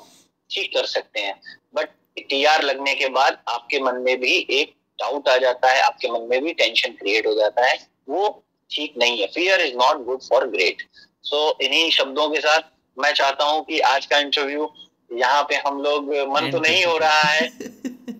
ठीक 0.51 0.73
कर 0.75 0.87
सकते 0.89 1.21
हैं। 1.21 1.41
बट 1.75 1.89
टीआर 2.21 2.63
लगने 2.63 2.95
के 2.95 3.09
बाद 3.11 3.39
आपके 3.49 3.81
मन 3.81 3.97
में 3.99 4.21
भी 4.21 4.37
एक 4.51 4.75
डाउट 4.99 5.29
आ 5.29 5.37
जाता 5.39 5.71
है, 5.71 5.81
आपके 5.83 6.09
मन 6.09 6.27
में 6.31 6.43
भी 6.45 6.53
टेंशन 6.55 6.93
क्रिएट 6.93 7.27
हो 7.27 7.35
जाता 7.35 7.67
है, 7.67 7.79
वो 8.09 8.45
ठीक 8.71 8.95
नहीं 8.99 9.21
है। 9.21 9.27
Fear 9.29 9.61
is 9.61 9.75
not 9.77 10.05
good 10.07 10.23
for 10.23 10.47
great 10.49 10.83
so 11.25 11.59
इन्हीं 11.63 11.91
शब्दों 11.91 12.29
के 12.31 12.41
साथ 12.41 12.61
मैं 12.97 13.13
चाहता 13.15 13.45
हूँ 13.45 13.65
कि 13.65 13.79
आज 13.87 14.07
का 14.07 14.19
इंटरव्यू 14.19 14.71
यहाँ 15.11 15.43
पे 15.43 15.57
हम 15.67 15.81
लोग 15.83 16.09
मन 16.29 16.51
तो 16.51 16.59
नहीं 16.61 16.85
हो 16.85 16.97
रहा 16.99 17.23
है। 17.23 17.47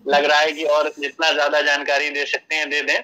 लग 0.07 0.25
रहा 0.25 0.39
है 0.39 0.51
कि 0.51 0.63
और 0.65 0.91
जितना 0.99 1.31
ज़्यादा 1.31 1.61
जानकारी 1.61 2.09
दे 2.09 2.25
सकते 2.25 2.55
हैं 2.55 2.69
दे 2.69 2.81
दें। 2.81 2.97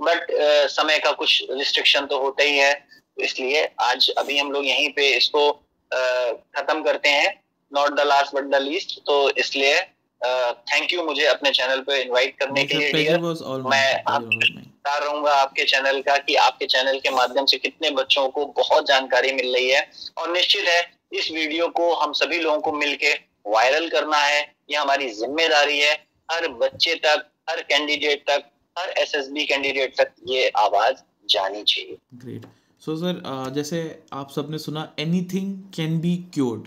बट 0.00 0.30
uh, 0.32 0.68
समय 0.68 0.98
का 0.98 1.12
कुछ 1.12 1.42
रिस्ट्रिक्शन 1.50 2.06
तो 2.06 2.18
होता 2.18 2.42
ही 2.42 2.58
है। 2.58 2.72
तो 2.74 3.22
इसलिए 3.24 3.68
आज 3.80 4.08
अभी 4.18 4.38
हम 4.38 4.50
लोग 4.52 4.66
यहीं 4.66 4.88
पे 4.92 5.08
इसको 5.16 5.48
uh, 5.48 6.32
खत्म 6.56 6.82
करते 6.82 7.08
हैं। 7.08 7.34
Not 7.72 7.94
the 7.94 8.06
last 8.06 8.34
but 8.34 8.50
the 8.50 8.62
least 8.62 8.98
तो 9.06 9.30
इसलिए 9.30 9.80
थैंक 10.20 10.86
uh, 10.86 10.92
यू 10.92 11.02
मुझे 11.04 11.24
अपने 11.26 11.50
चैनल 11.50 11.80
पे 11.80 12.00
इनवाइट 12.02 12.38
करने 12.38 12.64
के 12.64 12.74
लिए। 12.74 13.16
मैं 13.16 14.02
बता 14.04 14.96
रहूँगा 14.98 15.34
आपके 15.34 15.64
चैनल 15.66 16.00
का 16.02 16.16
कि 16.18 16.34
आपके 16.42 16.66
चैनल 16.66 16.98
के 16.98 17.10
माध्यम 17.10 17.46
से 17.46 17.58
कितने 17.58 17.90
बच्चों 17.92 18.28
को 18.28 18.46
बहुत 18.56 18.86
जानकारी 18.88 19.32
मिल 19.32 19.54
रही 19.54 19.70
है। 19.70 19.88
और 20.18 20.32
निश्चित 20.32 20.68
है 20.68 20.80
इस 21.12 21.30
वीडियो 21.30 21.68
को 21.68 21.92
हम 21.94 22.12
सभी 22.14 22.38
लोगों 22.38 22.60
को 22.60 22.72
मिलके 22.72 23.12
वायरल 23.46 23.88
करना 23.88 24.18
है 24.18 24.40
ये 24.70 24.76
हमारी 24.76 25.08
ज़िम्मेदारी 25.14 25.78
है। 25.78 25.92
हर 26.28 26.48
बच्चे 26.54 26.94
तक 27.04 27.26
हर 27.50 27.62
कैंडिडेट 27.64 28.22
तक 28.30 28.50
हर 28.76 28.90
एसएसबी 28.98 29.44
कैंडिडेट 29.46 29.96
तक 30.00 30.12
ये 30.28 30.48
आवाज़ 30.58 30.96
जानी 31.30 31.62
चाहिए। 31.64 31.96
ग्रेट 32.16 32.46
सो 32.82 32.96
सर 32.96 33.22
जैसे 33.54 33.80
आप 34.12 34.30
सबने 34.30 34.58
सुना 34.58 34.88
एनीथिंग 34.98 35.56
कैन 35.76 36.00
बी 36.00 36.16
क्योर्ड 36.34 36.66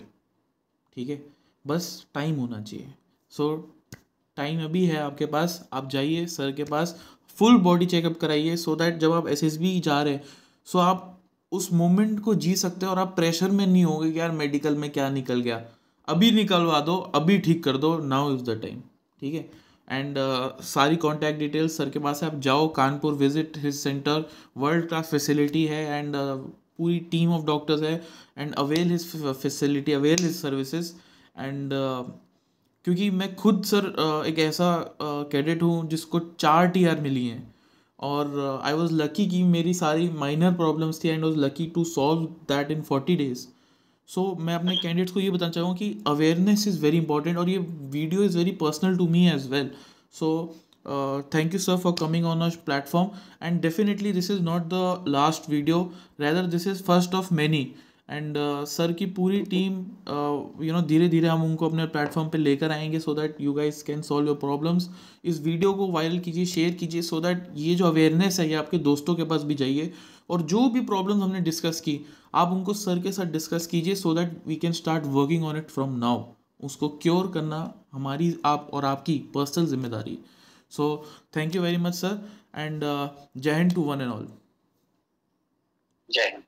ठीक 0.96 1.08
है? 1.08 1.20
बस 1.64 2.06
टाइम 2.14 2.34
होना 2.36 2.60
चाहिए। 2.62 2.86
सो 3.32 3.48
so, 3.48 3.98
टाइम 4.36 4.64
अभी 4.64 4.84
है 4.86 4.96
आपके 4.96 5.26
पास 5.26 5.68
आप 5.72 5.88
जाइए 5.90 6.26
सर 6.26 6.52
के 6.52 6.64
पास 6.64 6.94
फुल 7.38 7.56
बॉडी 7.60 7.86
चेकअप 7.86 8.18
कराइए 8.20 8.56
सो 8.56 8.74
दैट 8.76 8.96
जब 8.98 9.12
आप 9.12 9.28
एस 9.28 9.44
जा 9.84 10.02
रहे 10.02 10.14
हैं 10.14 10.22
सो 10.68 10.78
आप 10.78 11.08
उस 11.52 11.72
मोमेंट 11.72 12.20
को 12.20 12.34
जी 12.36 12.54
सकते 12.56 12.86
हैं 12.86 12.92
और 12.92 12.98
आप 12.98 13.14
प्रेशर 13.16 13.50
में 13.50 13.66
नहीं 13.66 13.84
होगे 13.84 14.10
कि 14.12 14.18
यार 14.20 14.30
मेडिकल 14.32 14.76
में 14.76 14.88
क्या 14.90 15.08
निकल 15.10 15.40
गया। 15.40 15.56
अभी 16.12 16.30
निकलवा 16.32 16.80
दो 16.80 16.96
अभी 17.14 17.38
ठीक 17.38 17.62
कर 17.64 17.76
दो 17.76 17.96
नाउ 18.06 18.34
इज़ 18.34 18.42
द 18.44 18.60
टाइम 18.62 18.80
ठीक 19.20 19.34
है? 19.34 19.50
एंड 19.88 20.18
uh, 20.18 20.62
सारी 20.64 20.96
कॉन्टैक्ट 20.96 21.38
डिटेल्स 21.38 21.76
सर 21.76 21.90
के 21.90 21.98
पास 21.98 22.22
है 22.22 22.30
आप 22.30 22.38
जाओ 22.40 22.68
Kanpur 22.72 23.14
visit 23.14 23.58
his 23.58 23.74
centre 23.74 24.24
world 24.58 24.88
class 24.88 25.10
facility 25.10 25.64
है 25.66 25.84
एंड 25.98 26.16
uh, 26.16 26.36
पूरी 26.78 26.98
टीम 27.10 27.32
ऑफ़ 27.32 27.44
डॉक्टर्स 27.46 27.82
है 27.82 27.94
and 28.38 28.54
avail 28.54 28.90
his 28.90 29.06
facility 29.42 29.92
avail 29.92 30.22
his 30.22 30.34
services 30.36 30.92
and 31.38 31.70
क्योंकि 32.86 33.10
मैं 33.12 33.34
खुद 33.36 33.62
सर 33.64 33.92
uh, 33.98 34.26
एक 34.28 34.38
ऐसा 34.38 34.74
कैडेट 35.02 35.56
uh, 35.56 35.62
हूँ 35.62 35.88
जिसको 35.88 36.20
चार 36.38 36.68
टी 36.68 36.84
आर 36.84 37.00
मिली 37.00 37.26
हैं 37.26 37.54
और 37.98 38.60
आई 38.64 38.72
वॉज़ 38.72 38.92
लकी 38.92 39.26
कि 39.26 39.42
मेरी 39.48 39.74
सारी 39.74 40.08
माइनर 40.18 40.54
प्रॉब्लम्स 40.54 41.04
थी 41.04 41.08
and 41.08 41.24
was 41.24 41.36
lucky 41.38 41.66
to 41.74 41.84
solve 41.84 42.24
that 42.48 42.70
in 42.70 42.82
forty 42.82 43.16
days 43.16 43.46
so 44.14 44.22
so, 44.22 44.40
मैं 44.40 44.54
अपने 44.54 44.76
कैंडिडेट्स 44.76 45.12
को 45.12 45.20
ये 45.20 45.30
बताना 45.30 45.50
चाहूँगा 45.50 45.74
कि 45.74 46.02
अवेयरनेस 46.06 46.66
इज़ 46.68 46.80
वेरी 46.80 46.96
इंपॉर्टेंट 46.96 47.38
और 47.38 47.48
ये 47.48 47.58
video 47.58 48.24
is 48.24 48.36
very 48.38 48.50
personal 48.60 48.96
to 48.96 49.06
me 49.08 49.26
as 49.28 49.46
well 49.50 49.70
so 50.14 50.32
thank 51.34 51.54
you 51.54 51.58
sir 51.58 51.76
for 51.76 51.92
coming 52.00 52.24
on 52.26 52.40
a 52.40 52.48
platform 52.66 53.08
and 53.42 53.60
definitely 53.62 54.12
this 54.12 54.30
is 54.30 54.40
not 54.42 54.62
the 54.74 55.04
last 55.08 55.48
video 55.50 55.80
rather 56.20 56.46
this 56.46 56.66
is 56.66 56.82
first 56.82 57.14
of 57.14 57.32
many 57.34 57.66
and 58.10 58.36
sir 58.68 58.92
की 58.92 59.06
पूरी 59.16 59.40
team 59.50 59.74
you 60.64 60.72
know 60.72 60.80
धीरे 60.82 61.08
धीरे 61.08 61.28
हम 61.28 61.44
उनको 61.44 61.68
अपने 61.68 61.86
platform 61.86 62.28
पे 62.28 62.38
लेकर 62.38 62.70
आएँगे 62.70 62.98
so 62.98 63.14
that 63.14 63.36
you 63.40 63.52
guys 63.52 63.82
can 63.82 64.02
solve 64.02 64.26
your 64.26 64.36
problems 64.36 64.88
इस 65.24 65.40
वीडियो 65.42 65.72
को 65.72 65.90
वायरल 65.92 66.18
कीजिए 66.18 66.46
शेयर 66.46 66.72
कीजिए 66.74 67.02
सो 67.02 67.20
दैट 67.20 67.46
ये 67.56 67.74
जो 67.74 67.86
अवेयरनेस 67.86 68.40
है 68.40 68.48
ये 68.48 68.54
आपके 68.54 68.78
दोस्तों 68.88 69.14
के 69.14 69.24
पास 69.24 69.42
भी 69.42 69.54
जाइए। 69.54 69.92
और 70.28 70.42
जो 70.44 70.68
भी 70.68 70.80
प्रॉब्लम 70.82 71.22
हमने 71.22 71.40
डिस्कस 71.40 71.80
की, 71.80 71.98
आप 72.34 72.52
उनको 72.52 72.74
सर 72.74 72.98
के 73.02 73.12
साथ 73.12 73.32
डिस्कस 73.32 73.66
कीजिए 73.66 73.94
so 73.94 74.14
that 74.14 74.46
we 74.46 74.56
can 74.56 74.72
start 74.72 75.04
working 75.08 75.44
on 75.44 75.56
it 75.56 75.70
from 75.70 75.96
now 75.98 76.24
उसको 76.60 76.88
क्योर 77.02 77.30
करना 77.34 77.72
हमारी, 77.92 78.36
आप 78.44 78.70
और 78.72 78.84
आपकी 78.84 79.18
पर्सनल 79.34 79.66
ज़िम्मेदारी। 79.66 80.18
So 80.72 81.04
thank 81.36 81.54
you 81.56 81.62
very 81.62 81.76
much 81.78 81.94
sir 81.94 82.20
and 82.56 82.82
Jai 83.36 83.54
Hind 83.54 83.74
to 83.74 83.82
one 83.82 84.00
and 84.00 84.10
all 84.12 84.28
Jai 86.08 86.22
Hind. 86.22 86.42